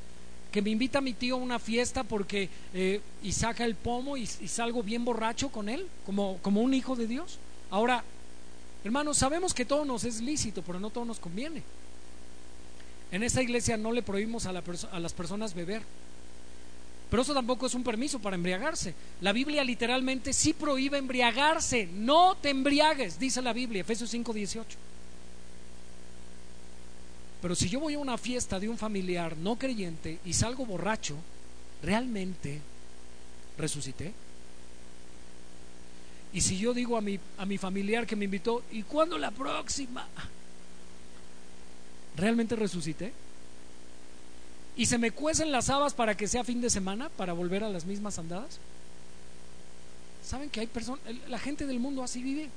Que 0.55 0.61
me 0.61 0.69
invita 0.69 1.01
mi 1.01 1.11
tío 1.11 1.35
a 1.35 1.37
una 1.37 1.59
fiesta 1.59 2.05
porque 2.05 2.47
eh, 2.73 3.01
y 3.21 3.33
saca 3.33 3.65
el 3.65 3.75
pomo 3.75 4.15
y, 4.15 4.25
salgo 4.25 4.83
bien 4.83 5.03
borracho 5.03 5.49
con 5.49 5.67
él, 5.67 5.85
como, 6.05 6.37
como 6.41 6.61
un 6.61 6.73
hijo 6.73 6.95
de 6.95 7.07
Dios. 7.07 7.39
Ahora, 7.69 8.05
hermanos, 8.85 9.17
sabemos 9.17 9.53
que 9.53 9.65
todo 9.65 9.83
nos 9.83 10.05
es 10.05 10.21
lícito, 10.21 10.61
pero 10.61 10.79
no 10.79 10.91
todo 10.91 11.03
nos 11.03 11.19
conviene. 11.19 11.61
En 13.11 13.21
esta 13.21 13.41
iglesia 13.41 13.75
no 13.75 13.91
le 13.91 14.01
prohibimos 14.01 14.45
a, 14.45 14.51
a 14.51 14.99
las 15.01 15.11
personas 15.11 15.53
beber, 15.53 15.81
pero 17.11 17.23
eso 17.23 17.33
tampoco 17.33 17.65
es 17.65 17.75
un 17.75 17.83
permiso 17.83 18.19
para 18.19 18.37
embriagarse. 18.37 18.95
La 19.19 19.33
Biblia 19.33 19.61
literalmente 19.61 20.31
sí 20.31 20.53
prohíbe 20.53 20.99
embriagarse. 20.99 21.89
No 21.91 22.37
te 22.37 22.51
embriagues, 22.51 23.19
dice 23.19 23.41
la 23.41 23.51
Biblia, 23.51 23.81
Efesios 23.81 24.13
5:18. 24.13 24.63
Pero 27.45 27.53
si 27.53 27.69
yo 27.69 27.79
voy 27.79 27.93
a 27.93 27.99
una 27.99 28.17
fiesta 28.17 28.59
de 28.59 28.67
un 28.67 28.75
familiar 28.75 29.37
no 29.37 29.55
creyente 29.55 30.17
y 30.25 30.33
salgo 30.33 30.65
borracho, 30.65 31.15
¿realmente 31.83 32.59
resucité? 33.55 34.11
Y 36.33 36.41
si 36.41 36.57
yo 36.57 36.73
digo 36.73 36.97
a 36.97 37.01
mi, 37.01 37.19
a 37.37 37.45
mi 37.45 37.59
familiar 37.59 38.07
que 38.07 38.15
me 38.15 38.25
invitó, 38.25 38.63
¿y 38.71 38.81
cuándo 38.81 39.19
la 39.19 39.29
próxima? 39.29 40.07
¿Realmente 42.17 42.55
resucité? 42.55 43.13
y 44.75 44.87
se 44.87 44.97
me 44.97 45.11
cuecen 45.11 45.51
las 45.51 45.69
habas 45.69 45.93
para 45.93 46.17
que 46.17 46.27
sea 46.27 46.43
fin 46.43 46.61
de 46.61 46.71
semana, 46.71 47.09
para 47.09 47.33
volver 47.33 47.63
a 47.63 47.69
las 47.69 47.85
mismas 47.85 48.17
andadas. 48.17 48.59
¿Saben 50.23 50.49
que 50.49 50.61
hay 50.61 50.67
personas, 50.67 51.03
la 51.27 51.37
gente 51.37 51.67
del 51.67 51.79
mundo 51.79 52.01
así 52.01 52.23
vive? 52.23 52.49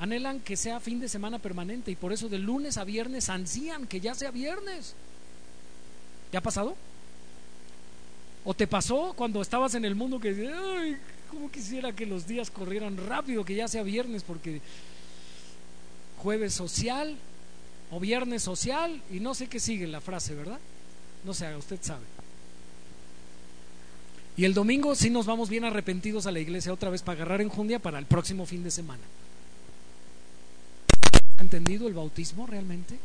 Anhelan 0.00 0.40
que 0.40 0.56
sea 0.56 0.80
fin 0.80 0.98
de 0.98 1.10
semana 1.10 1.38
permanente 1.38 1.90
y 1.90 1.94
por 1.94 2.12
eso 2.12 2.30
de 2.30 2.38
lunes 2.38 2.78
a 2.78 2.84
viernes 2.84 3.28
ansían 3.28 3.86
que 3.86 4.00
ya 4.00 4.14
sea 4.14 4.30
viernes. 4.30 4.94
¿Ya 6.32 6.38
ha 6.38 6.42
pasado? 6.42 6.74
¿O 8.44 8.54
te 8.54 8.66
pasó 8.66 9.12
cuando 9.14 9.42
estabas 9.42 9.74
en 9.74 9.84
el 9.84 9.94
mundo 9.94 10.18
que 10.18 10.30
ay, 10.30 10.96
cómo 11.28 11.50
quisiera 11.50 11.92
que 11.92 12.06
los 12.06 12.26
días 12.26 12.50
corrieran 12.50 12.96
rápido, 12.96 13.44
que 13.44 13.54
ya 13.54 13.68
sea 13.68 13.82
viernes 13.82 14.22
porque 14.22 14.62
jueves 16.16 16.54
social 16.54 17.18
o 17.90 18.00
viernes 18.00 18.42
social 18.42 19.02
y 19.10 19.20
no 19.20 19.34
sé 19.34 19.48
qué 19.48 19.60
sigue 19.60 19.86
la 19.86 20.00
frase, 20.00 20.34
¿verdad? 20.34 20.58
No 21.24 21.32
haga, 21.32 21.58
usted 21.58 21.78
sabe. 21.82 22.04
Y 24.38 24.46
el 24.46 24.54
domingo 24.54 24.94
sí 24.94 25.10
nos 25.10 25.26
vamos 25.26 25.50
bien 25.50 25.64
arrepentidos 25.64 26.24
a 26.24 26.32
la 26.32 26.40
iglesia 26.40 26.72
otra 26.72 26.88
vez 26.88 27.02
para 27.02 27.16
agarrar 27.16 27.42
enjundia 27.42 27.78
para 27.78 27.98
el 27.98 28.06
próximo 28.06 28.46
fin 28.46 28.64
de 28.64 28.70
semana. 28.70 29.02
¿Ha 31.40 31.42
entendido 31.42 31.88
el 31.88 31.94
bautismo 31.94 32.46
realmente? 32.46 32.98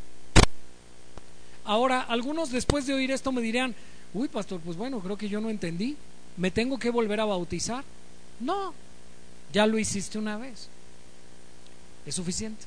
Ahora, 1.64 2.02
algunos 2.02 2.52
después 2.52 2.86
de 2.86 2.94
oír 2.94 3.10
esto 3.12 3.32
me 3.32 3.42
dirán, 3.42 3.74
uy, 4.14 4.28
pastor, 4.28 4.60
pues 4.60 4.76
bueno, 4.76 5.00
creo 5.00 5.18
que 5.18 5.30
yo 5.30 5.40
no 5.40 5.50
entendí. 5.50 5.96
¿Me 6.36 6.52
tengo 6.52 6.78
que 6.78 6.90
volver 6.90 7.22
a 7.22 7.26
bautizar? 7.26 7.86
No, 8.42 8.74
ya 9.54 9.66
lo 9.66 9.80
hiciste 9.80 10.20
una 10.20 10.38
vez. 10.38 10.68
Es 12.06 12.16
suficiente. 12.16 12.66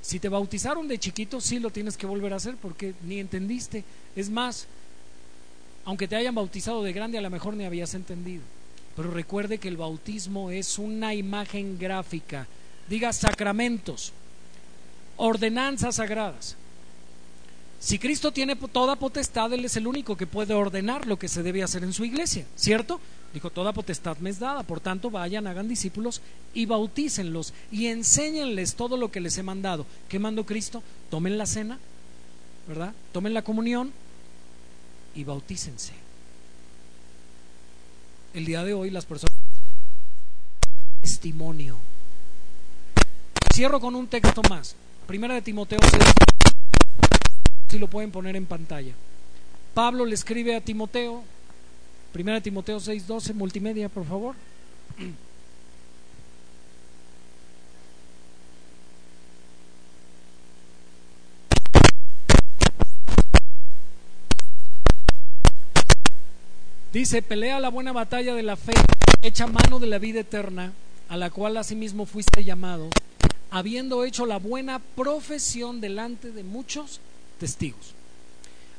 Si 0.00 0.20
te 0.20 0.28
bautizaron 0.28 0.86
de 0.86 1.00
chiquito, 1.00 1.40
sí 1.40 1.58
lo 1.58 1.70
tienes 1.70 1.96
que 1.96 2.06
volver 2.06 2.32
a 2.32 2.36
hacer 2.36 2.54
porque 2.54 2.94
ni 3.02 3.18
entendiste. 3.18 3.82
Es 4.14 4.30
más, 4.30 4.68
aunque 5.84 6.06
te 6.06 6.14
hayan 6.14 6.36
bautizado 6.36 6.84
de 6.84 6.92
grande, 6.92 7.18
a 7.18 7.22
lo 7.22 7.28
mejor 7.28 7.54
ni 7.54 7.64
habías 7.64 7.92
entendido. 7.94 8.42
Pero 8.94 9.10
recuerde 9.10 9.58
que 9.58 9.66
el 9.66 9.76
bautismo 9.76 10.52
es 10.52 10.78
una 10.78 11.12
imagen 11.12 11.76
gráfica. 11.76 12.46
Diga 12.88 13.12
sacramentos, 13.12 14.12
ordenanzas 15.18 15.96
sagradas. 15.96 16.56
Si 17.78 17.98
Cristo 17.98 18.32
tiene 18.32 18.56
toda 18.56 18.96
potestad, 18.96 19.52
Él 19.52 19.64
es 19.64 19.76
el 19.76 19.86
único 19.86 20.16
que 20.16 20.26
puede 20.26 20.54
ordenar 20.54 21.06
lo 21.06 21.18
que 21.18 21.28
se 21.28 21.42
debe 21.42 21.62
hacer 21.62 21.84
en 21.84 21.92
su 21.92 22.04
iglesia, 22.04 22.46
¿cierto? 22.56 23.00
Dijo, 23.32 23.50
toda 23.50 23.72
potestad 23.72 24.16
me 24.18 24.30
es 24.30 24.38
dada, 24.38 24.62
por 24.62 24.80
tanto 24.80 25.10
vayan, 25.10 25.46
hagan 25.46 25.68
discípulos 25.68 26.22
y 26.54 26.66
bautícenlos 26.66 27.52
y 27.70 27.86
enséñenles 27.86 28.74
todo 28.74 28.96
lo 28.96 29.12
que 29.12 29.20
les 29.20 29.36
he 29.38 29.42
mandado. 29.42 29.86
¿Qué 30.08 30.18
mandó 30.18 30.46
Cristo? 30.46 30.82
Tomen 31.10 31.36
la 31.36 31.46
cena, 31.46 31.78
¿verdad? 32.66 32.94
Tomen 33.12 33.34
la 33.34 33.42
comunión, 33.42 33.92
y 35.18 35.24
bautícense. 35.24 35.94
El 38.34 38.44
día 38.44 38.62
de 38.62 38.72
hoy 38.72 38.90
las 38.90 39.04
personas 39.04 39.36
testimonio. 41.00 41.76
Cierro 43.52 43.80
con 43.80 43.96
un 43.96 44.06
texto 44.06 44.42
más. 44.48 44.76
Primera 45.08 45.32
de 45.32 45.40
Timoteo 45.40 45.78
6, 45.80 46.02
si 47.70 47.78
lo 47.78 47.88
pueden 47.88 48.10
poner 48.10 48.36
en 48.36 48.44
pantalla. 48.44 48.92
Pablo 49.72 50.04
le 50.04 50.14
escribe 50.14 50.54
a 50.54 50.60
Timoteo, 50.60 51.24
Primera 52.12 52.34
de 52.34 52.42
Timoteo 52.42 52.78
6:12, 52.78 53.32
multimedia, 53.32 53.88
por 53.88 54.04
favor. 54.04 54.34
Dice, 66.92 67.22
pelea 67.22 67.60
la 67.60 67.70
buena 67.70 67.92
batalla 67.92 68.34
de 68.34 68.42
la 68.42 68.56
fe, 68.56 68.74
echa 69.22 69.46
mano 69.46 69.78
de 69.78 69.86
la 69.86 69.96
vida 69.96 70.20
eterna, 70.20 70.74
a 71.08 71.16
la 71.16 71.30
cual 71.30 71.56
asimismo 71.56 72.04
fuiste 72.04 72.44
llamado, 72.44 72.90
habiendo 73.50 74.04
hecho 74.04 74.26
la 74.26 74.38
buena 74.38 74.78
profesión 74.78 75.80
delante 75.80 76.32
de 76.32 76.44
muchos 76.44 77.00
testigos. 77.38 77.94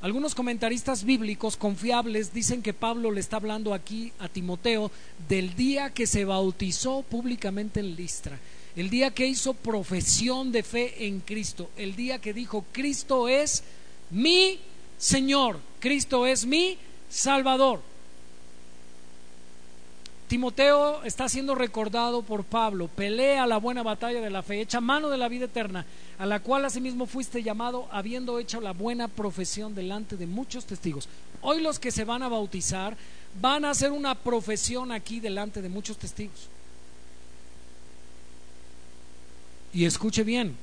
Algunos 0.02 0.34
comentaristas 0.34 1.04
bíblicos 1.04 1.58
confiables 1.58 2.34
dicen 2.34 2.62
que 2.62 2.74
Pablo 2.74 3.12
le 3.12 3.20
está 3.20 3.36
hablando 3.36 3.74
aquí 3.74 4.14
a 4.20 4.30
Timoteo 4.30 4.92
del 5.28 5.56
día 5.56 5.90
que 5.90 6.08
se 6.08 6.24
bautizó 6.24 7.02
públicamente 7.02 7.82
en 7.82 7.96
Listra, 7.96 8.40
el 8.78 8.90
día 8.90 9.12
que 9.12 9.28
hizo 9.28 9.54
profesión 9.54 10.54
de 10.54 10.64
fe 10.64 11.06
en 11.06 11.20
Cristo, 11.20 11.70
el 11.76 11.98
día 11.98 12.20
que 12.20 12.34
dijo, 12.34 12.64
Cristo 12.72 13.28
es 13.28 13.64
mi 14.10 14.60
Señor, 14.98 15.60
Cristo 15.80 16.26
es 16.26 16.46
mi 16.46 16.78
Salvador. 17.10 17.82
Timoteo 20.30 21.04
está 21.06 21.28
siendo 21.28 21.56
recordado 21.56 22.22
por 22.22 22.44
Pablo, 22.44 22.88
pelea 22.88 23.48
la 23.48 23.58
buena 23.58 23.82
batalla 23.82 24.22
de 24.22 24.30
la 24.30 24.44
fe, 24.44 24.62
echa 24.62 24.80
mano 24.80 25.10
de 25.10 25.18
la 25.18 25.28
vida 25.28 25.46
eterna, 25.46 25.88
a 26.20 26.26
la 26.28 26.40
cual 26.40 26.64
asimismo 26.66 27.08
fuiste 27.08 27.42
llamado, 27.42 27.88
habiendo 27.92 28.38
hecho 28.38 28.62
la 28.62 28.74
buena 28.74 29.08
profesión 29.08 29.74
delante 29.74 30.18
de 30.18 30.28
muchos 30.28 30.66
testigos. 30.66 31.10
Hoy 31.42 31.62
los 31.62 31.80
que 31.80 31.90
se 31.90 32.04
van 32.04 32.22
a 32.22 32.28
bautizar 32.28 32.96
van 33.42 33.66
a 33.66 33.72
hacer 33.72 33.92
una 33.92 34.14
profesión 34.14 34.92
aquí 34.92 35.20
delante 35.20 35.64
de 35.64 35.70
muchos 35.70 35.98
testigos. 35.98 36.48
Y 39.74 39.86
escuche 39.86 40.24
bien, 40.24 40.56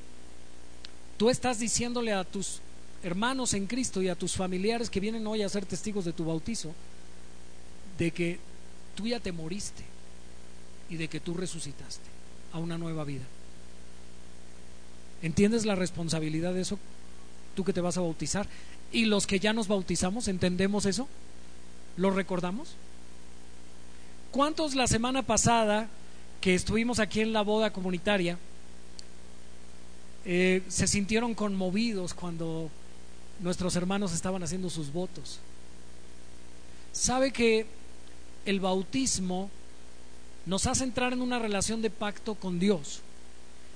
tú 1.17 1.29
estás 1.29 1.59
diciéndole 1.59 2.13
a 2.13 2.23
tus 2.23 2.61
hermanos 3.03 3.53
en 3.53 3.67
Cristo 3.67 4.01
y 4.01 4.07
a 4.07 4.15
tus 4.15 4.33
familiares 4.33 4.89
que 4.89 5.01
vienen 5.01 5.27
hoy 5.27 5.41
a 5.41 5.49
ser 5.49 5.65
testigos 5.65 6.05
de 6.05 6.13
tu 6.13 6.23
bautizo, 6.23 6.73
de 7.97 8.11
que 8.11 8.46
tú 8.97 9.07
ya 9.07 9.19
te 9.19 9.31
moriste 9.31 9.83
y 10.89 10.97
de 10.97 11.07
que 11.07 11.19
tú 11.19 11.35
resucitaste 11.35 12.09
a 12.51 12.57
una 12.57 12.77
nueva 12.77 13.03
vida. 13.03 13.23
¿Entiendes 15.21 15.65
la 15.65 15.75
responsabilidad 15.75 16.53
de 16.53 16.61
eso? 16.61 16.79
Tú 17.55 17.63
que 17.63 17.73
te 17.73 17.81
vas 17.81 17.97
a 17.97 18.01
bautizar. 18.01 18.47
¿Y 18.91 19.05
los 19.05 19.27
que 19.27 19.39
ya 19.39 19.53
nos 19.53 19.67
bautizamos, 19.67 20.27
entendemos 20.27 20.85
eso? 20.85 21.07
¿Lo 21.95 22.09
recordamos? 22.09 22.69
¿Cuántos 24.31 24.75
la 24.75 24.87
semana 24.87 25.21
pasada 25.21 25.87
que 26.41 26.55
estuvimos 26.55 26.99
aquí 26.99 27.21
en 27.21 27.33
la 27.33 27.41
boda 27.43 27.71
comunitaria 27.71 28.37
eh, 30.25 30.63
se 30.67 30.87
sintieron 30.87 31.35
conmovidos 31.35 32.13
cuando 32.13 32.69
nuestros 33.41 33.75
hermanos 33.75 34.13
estaban 34.13 34.41
haciendo 34.41 34.69
sus 34.69 34.91
votos? 34.91 35.39
¿Sabe 36.91 37.31
que 37.31 37.67
el 38.47 38.59
bautismo 38.59 39.49
nos 40.45 40.65
hace 40.65 40.85
entrar 40.85 41.13
en 41.13 41.21
una 41.21 41.39
relación 41.39 41.81
de 41.81 41.89
pacto 41.89 42.35
con 42.35 42.59
Dios? 42.59 43.01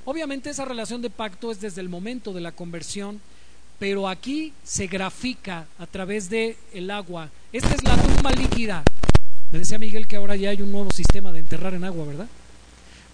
Obviamente 0.05 0.49
esa 0.49 0.65
relación 0.65 1.01
de 1.01 1.09
pacto 1.09 1.51
es 1.51 1.61
desde 1.61 1.81
el 1.81 1.89
momento 1.89 2.33
de 2.33 2.41
la 2.41 2.51
conversión, 2.53 3.21
pero 3.77 4.07
aquí 4.07 4.53
se 4.63 4.87
grafica 4.87 5.67
a 5.77 5.85
través 5.85 6.29
de 6.29 6.57
el 6.73 6.89
agua. 6.89 7.29
Esta 7.51 7.73
es 7.73 7.83
la 7.83 8.01
tumba 8.01 8.31
líquida. 8.31 8.83
Me 9.51 9.59
decía 9.59 9.77
Miguel 9.77 10.07
que 10.07 10.15
ahora 10.15 10.35
ya 10.35 10.49
hay 10.49 10.61
un 10.61 10.71
nuevo 10.71 10.91
sistema 10.91 11.31
de 11.31 11.39
enterrar 11.39 11.73
en 11.73 11.83
agua, 11.83 12.05
¿verdad? 12.05 12.27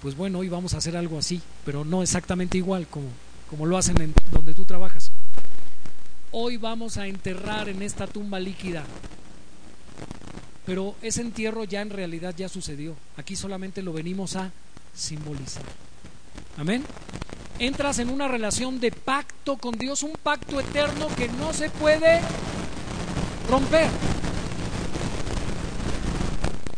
Pues 0.01 0.15
bueno, 0.15 0.39
hoy 0.39 0.49
vamos 0.49 0.75
a 0.75 0.77
hacer 0.77 0.95
algo 0.95 1.17
así, 1.17 1.41
pero 1.65 1.83
no 1.83 2.03
exactamente 2.03 2.57
igual 2.57 2.87
como, 2.87 3.07
como 3.49 3.65
lo 3.65 3.77
hacen 3.77 3.99
en 3.99 4.13
donde 4.31 4.53
tú 4.53 4.63
trabajas. 4.63 5.11
Hoy 6.31 6.57
vamos 6.57 6.97
a 6.97 7.07
enterrar 7.07 7.67
en 7.67 7.81
esta 7.81 8.05
tumba 8.05 8.39
líquida. 8.39 8.83
Pero 10.67 10.95
ese 11.01 11.21
entierro 11.21 11.63
ya 11.63 11.81
en 11.81 11.89
realidad 11.89 12.35
ya 12.35 12.49
sucedió. 12.49 12.93
Aquí 13.15 13.37
solamente 13.37 13.81
lo 13.81 13.93
venimos 13.93 14.35
a 14.35 14.51
simbolizar. 14.93 15.63
Amén. 16.57 16.83
Entras 17.57 17.99
en 17.99 18.09
una 18.09 18.27
relación 18.27 18.81
de 18.81 18.91
pacto 18.91 19.55
con 19.55 19.77
Dios, 19.77 20.03
un 20.03 20.11
pacto 20.21 20.59
eterno 20.59 21.07
que 21.15 21.29
no 21.29 21.53
se 21.53 21.69
puede 21.69 22.19
romper. 23.49 23.89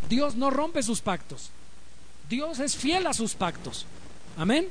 Dios 0.08 0.36
no 0.36 0.52
rompe 0.52 0.84
sus 0.84 1.02
pactos. 1.02 1.50
Dios 2.30 2.60
es 2.60 2.76
fiel 2.76 3.08
a 3.08 3.14
sus 3.14 3.34
pactos. 3.34 3.88
Amén. 4.38 4.70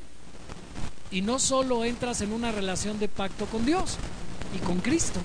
Y 1.11 1.23
no 1.23 1.41
solo 1.41 1.85
entras 1.85 2.21
en 2.21 2.33
una 2.33 2.53
relación 2.53 3.01
de 3.01 3.09
pacto 3.09 3.47
con 3.47 3.67
Dios 3.67 3.97
y 4.55 4.59
con 4.65 4.79
Cristo, 4.79 5.21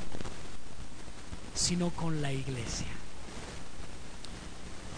sino 1.53 1.91
con 1.91 2.23
la 2.23 2.33
iglesia. 2.33 2.87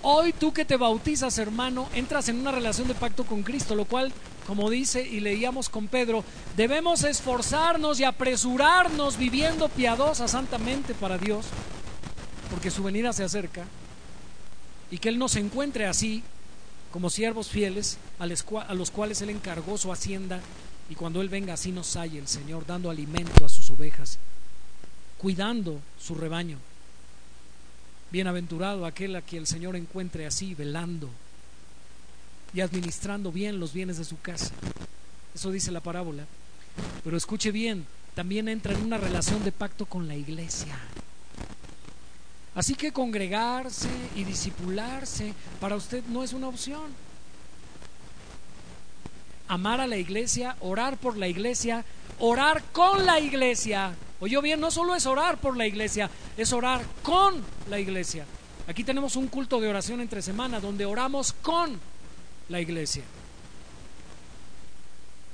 Hoy 0.08 0.34
tú 0.34 0.54
que 0.54 0.66
te 0.66 0.78
bautizas, 0.78 1.40
hermano, 1.40 1.90
entras 1.96 2.30
en 2.30 2.40
una 2.40 2.52
relación 2.52 2.88
de 2.88 2.94
pacto 2.94 3.26
con 3.26 3.42
Cristo, 3.42 3.74
lo 3.74 3.86
cual 3.86 4.14
como 4.46 4.70
dice 4.70 5.02
y 5.02 5.20
leíamos 5.20 5.68
con 5.68 5.88
Pedro, 5.88 6.24
debemos 6.56 7.04
esforzarnos 7.04 8.00
y 8.00 8.04
apresurarnos 8.04 9.18
viviendo 9.18 9.68
piadosa 9.68 10.28
santamente 10.28 10.94
para 10.94 11.18
Dios, 11.18 11.48
porque 12.52 12.70
su 12.70 12.84
venida 12.84 13.14
se 13.14 13.24
acerca, 13.24 13.66
y 14.92 15.00
que 15.00 15.10
Él 15.10 15.18
nos 15.18 15.38
encuentre 15.38 15.88
así, 15.88 16.22
como 16.92 17.10
siervos 17.10 17.50
fieles, 17.50 17.98
a 18.20 18.28
los 18.76 18.92
cuales 18.92 19.24
Él 19.24 19.32
encargó 19.32 19.80
su 19.80 19.92
hacienda, 19.92 20.40
y 20.88 20.94
cuando 20.94 21.20
Él 21.20 21.30
venga 21.30 21.56
así 21.56 21.72
nos 21.72 21.96
halle 21.96 22.20
el 22.20 22.28
Señor, 22.28 22.68
dando 22.68 22.92
alimento 22.92 23.44
a 23.44 23.50
sus 23.50 23.72
ovejas, 23.72 24.20
cuidando 25.18 25.80
su 26.00 26.14
rebaño. 26.14 26.60
Bienaventurado 28.16 28.86
aquel 28.86 29.14
a 29.18 29.22
quien 29.22 29.42
el 29.42 29.46
Señor 29.46 29.76
encuentre 29.76 30.26
así, 30.26 30.56
velando 30.56 31.10
y 32.54 32.62
administrando 32.62 33.30
bien 33.30 33.60
los 33.60 33.74
bienes 33.74 33.98
de 33.98 34.06
su 34.06 34.22
casa. 34.22 34.54
Eso 35.34 35.52
dice 35.52 35.70
la 35.70 35.82
parábola. 35.82 36.26
Pero 37.04 37.18
escuche 37.18 37.52
bien, 37.52 37.86
también 38.14 38.48
entra 38.48 38.72
en 38.74 38.86
una 38.86 38.98
relación 38.98 39.44
de 39.44 39.52
pacto 39.52 39.86
con 39.86 40.08
la 40.08 40.16
iglesia. 40.16 40.78
Así 42.56 42.76
que 42.76 42.94
congregarse 42.94 43.90
y 44.16 44.24
disipularse 44.24 45.34
para 45.60 45.76
usted 45.76 46.02
no 46.06 46.24
es 46.24 46.32
una 46.32 46.48
opción. 46.48 46.94
Amar 49.50 49.82
a 49.82 49.88
la 49.88 49.98
iglesia, 49.98 50.56
orar 50.62 50.96
por 50.96 51.18
la 51.18 51.28
iglesia, 51.28 51.84
orar 52.20 52.64
con 52.72 53.06
la 53.06 53.20
iglesia. 53.20 53.96
Oyó 54.20 54.42
bien, 54.42 54.60
no 54.60 54.72
solo 54.72 54.96
es 54.96 55.06
orar 55.06 55.38
por 55.38 55.58
la 55.58 55.68
iglesia, 55.68 56.10
es 56.38 56.54
orar 56.54 56.84
con 57.04 57.44
la 57.70 57.80
iglesia. 57.80 58.26
Aquí 58.68 58.84
tenemos 58.84 59.16
un 59.16 59.28
culto 59.28 59.60
de 59.60 59.68
oración 59.68 60.02
entre 60.02 60.22
semana 60.22 60.60
donde 60.60 60.86
oramos 60.86 61.34
con 61.34 61.80
la 62.50 62.62
iglesia. 62.62 63.04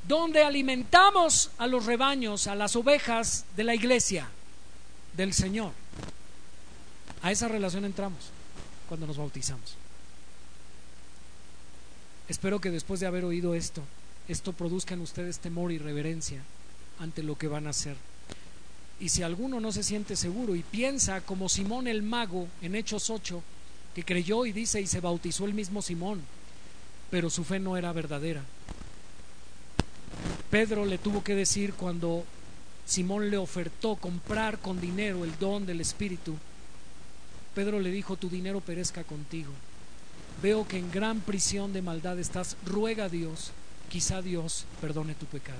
Donde 0.07 0.43
alimentamos 0.43 1.51
a 1.57 1.67
los 1.67 1.85
rebaños, 1.85 2.47
a 2.47 2.55
las 2.55 2.75
ovejas 2.75 3.45
de 3.55 3.63
la 3.63 3.75
iglesia, 3.75 4.27
del 5.15 5.33
Señor. 5.33 5.71
A 7.21 7.31
esa 7.31 7.47
relación 7.47 7.85
entramos 7.85 8.31
cuando 8.89 9.05
nos 9.05 9.17
bautizamos. 9.17 9.75
Espero 12.27 12.59
que 12.59 12.71
después 12.71 12.99
de 12.99 13.07
haber 13.07 13.25
oído 13.25 13.53
esto, 13.53 13.83
esto 14.27 14.53
produzca 14.53 14.95
en 14.95 15.01
ustedes 15.01 15.39
temor 15.39 15.71
y 15.71 15.77
reverencia 15.77 16.41
ante 17.01 17.23
lo 17.23 17.37
que 17.37 17.47
van 17.47 17.67
a 17.67 17.71
hacer. 17.71 17.95
Y 18.99 19.09
si 19.09 19.23
alguno 19.23 19.59
no 19.59 19.71
se 19.71 19.83
siente 19.83 20.15
seguro 20.15 20.55
y 20.55 20.61
piensa 20.61 21.21
como 21.21 21.49
Simón 21.49 21.87
el 21.87 22.03
mago 22.03 22.47
en 22.61 22.75
Hechos 22.75 23.09
8, 23.09 23.41
que 23.95 24.05
creyó 24.05 24.45
y 24.45 24.51
dice 24.51 24.79
y 24.79 24.87
se 24.87 25.01
bautizó 25.01 25.45
el 25.45 25.53
mismo 25.53 25.81
Simón, 25.81 26.21
pero 27.09 27.29
su 27.29 27.43
fe 27.43 27.59
no 27.59 27.77
era 27.77 27.91
verdadera. 27.91 28.43
Pedro 30.51 30.85
le 30.85 30.97
tuvo 30.97 31.23
que 31.23 31.33
decir 31.33 31.73
cuando 31.73 32.23
Simón 32.85 33.31
le 33.31 33.37
ofertó 33.37 33.95
comprar 33.95 34.59
con 34.59 34.79
dinero 34.79 35.23
el 35.23 35.37
don 35.39 35.65
del 35.65 35.81
Espíritu, 35.81 36.37
Pedro 37.55 37.79
le 37.79 37.91
dijo, 37.91 38.15
tu 38.15 38.29
dinero 38.29 38.61
perezca 38.61 39.03
contigo. 39.03 39.51
Veo 40.41 40.67
que 40.67 40.77
en 40.77 40.91
gran 40.91 41.19
prisión 41.21 41.73
de 41.73 41.81
maldad 41.81 42.17
estás, 42.19 42.55
ruega 42.65 43.05
a 43.05 43.09
Dios, 43.09 43.51
quizá 43.89 44.21
Dios 44.21 44.65
perdone 44.79 45.15
tu 45.15 45.25
pecado. 45.25 45.59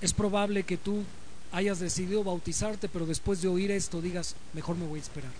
Es 0.00 0.12
probable 0.12 0.62
que 0.62 0.76
tú 0.76 1.04
hayas 1.52 1.80
decidido 1.80 2.24
bautizarte, 2.24 2.88
pero 2.88 3.06
después 3.06 3.42
de 3.42 3.48
oír 3.48 3.70
esto 3.70 4.00
digas, 4.00 4.34
mejor 4.54 4.76
me 4.76 4.86
voy 4.86 5.00
a 5.00 5.02
esperar. 5.02 5.32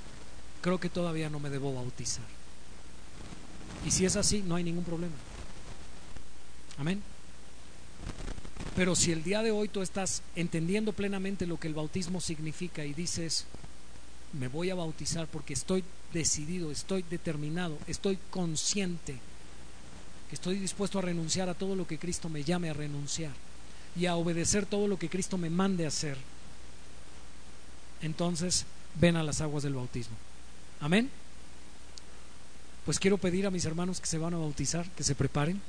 Creo 0.61 0.79
que 0.79 0.89
todavía 0.89 1.31
no 1.31 1.41
me 1.41 1.51
debo 1.51 1.75
bautizar. 1.75 2.25
Y 3.87 3.91
si 3.91 4.05
es 4.05 4.17
así, 4.17 4.43
no 4.43 4.57
hay 4.57 4.65
ningún 4.65 4.85
problema. 4.85 5.15
Amén. 6.79 7.03
Pero 8.77 8.95
si 8.95 9.13
el 9.13 9.23
día 9.23 9.43
de 9.43 9.51
hoy 9.51 9.69
tú 9.69 9.81
estás 9.81 10.23
entendiendo 10.37 10.93
plenamente 10.93 11.47
lo 11.47 11.59
que 11.59 11.69
el 11.69 11.75
bautismo 11.75 12.21
significa 12.21 12.85
y 12.85 12.93
dices, 12.93 13.47
me 14.33 14.49
voy 14.49 14.71
a 14.71 14.75
bautizar 14.75 15.27
porque 15.27 15.55
estoy 15.55 15.83
decidido, 16.13 16.71
estoy 16.71 17.05
determinado, 17.09 17.79
estoy 17.87 18.19
consciente, 18.31 19.17
que 20.29 20.35
estoy 20.35 20.59
dispuesto 20.59 20.99
a 20.99 21.03
renunciar 21.03 21.49
a 21.49 21.55
todo 21.55 21.75
lo 21.75 21.87
que 21.87 21.99
Cristo 21.99 22.29
me 22.29 22.45
llame 22.45 22.71
a 22.71 22.75
renunciar 22.75 23.33
y 23.97 24.07
a 24.07 24.17
obedecer 24.17 24.67
todo 24.67 24.87
lo 24.89 24.99
que 24.99 25.09
Cristo 25.09 25.39
me 25.39 25.51
mande 25.51 25.87
hacer, 25.87 26.17
entonces 28.03 28.65
ven 28.95 29.17
a 29.17 29.23
las 29.23 29.41
aguas 29.41 29.63
del 29.63 29.75
bautismo. 29.75 30.17
Amén 30.81 31.11
pues 32.85 32.99
quiero 32.99 33.19
pedir 33.19 33.47
a 33.47 33.51
mis 33.51 33.65
hermanos 33.65 34.01
que 34.01 34.07
se 34.07 34.19
van 34.19 34.35
a 34.35 34.39
bautizar, 34.39 34.89
que 34.91 35.05
se 35.05 35.15
preparen. 35.15 35.61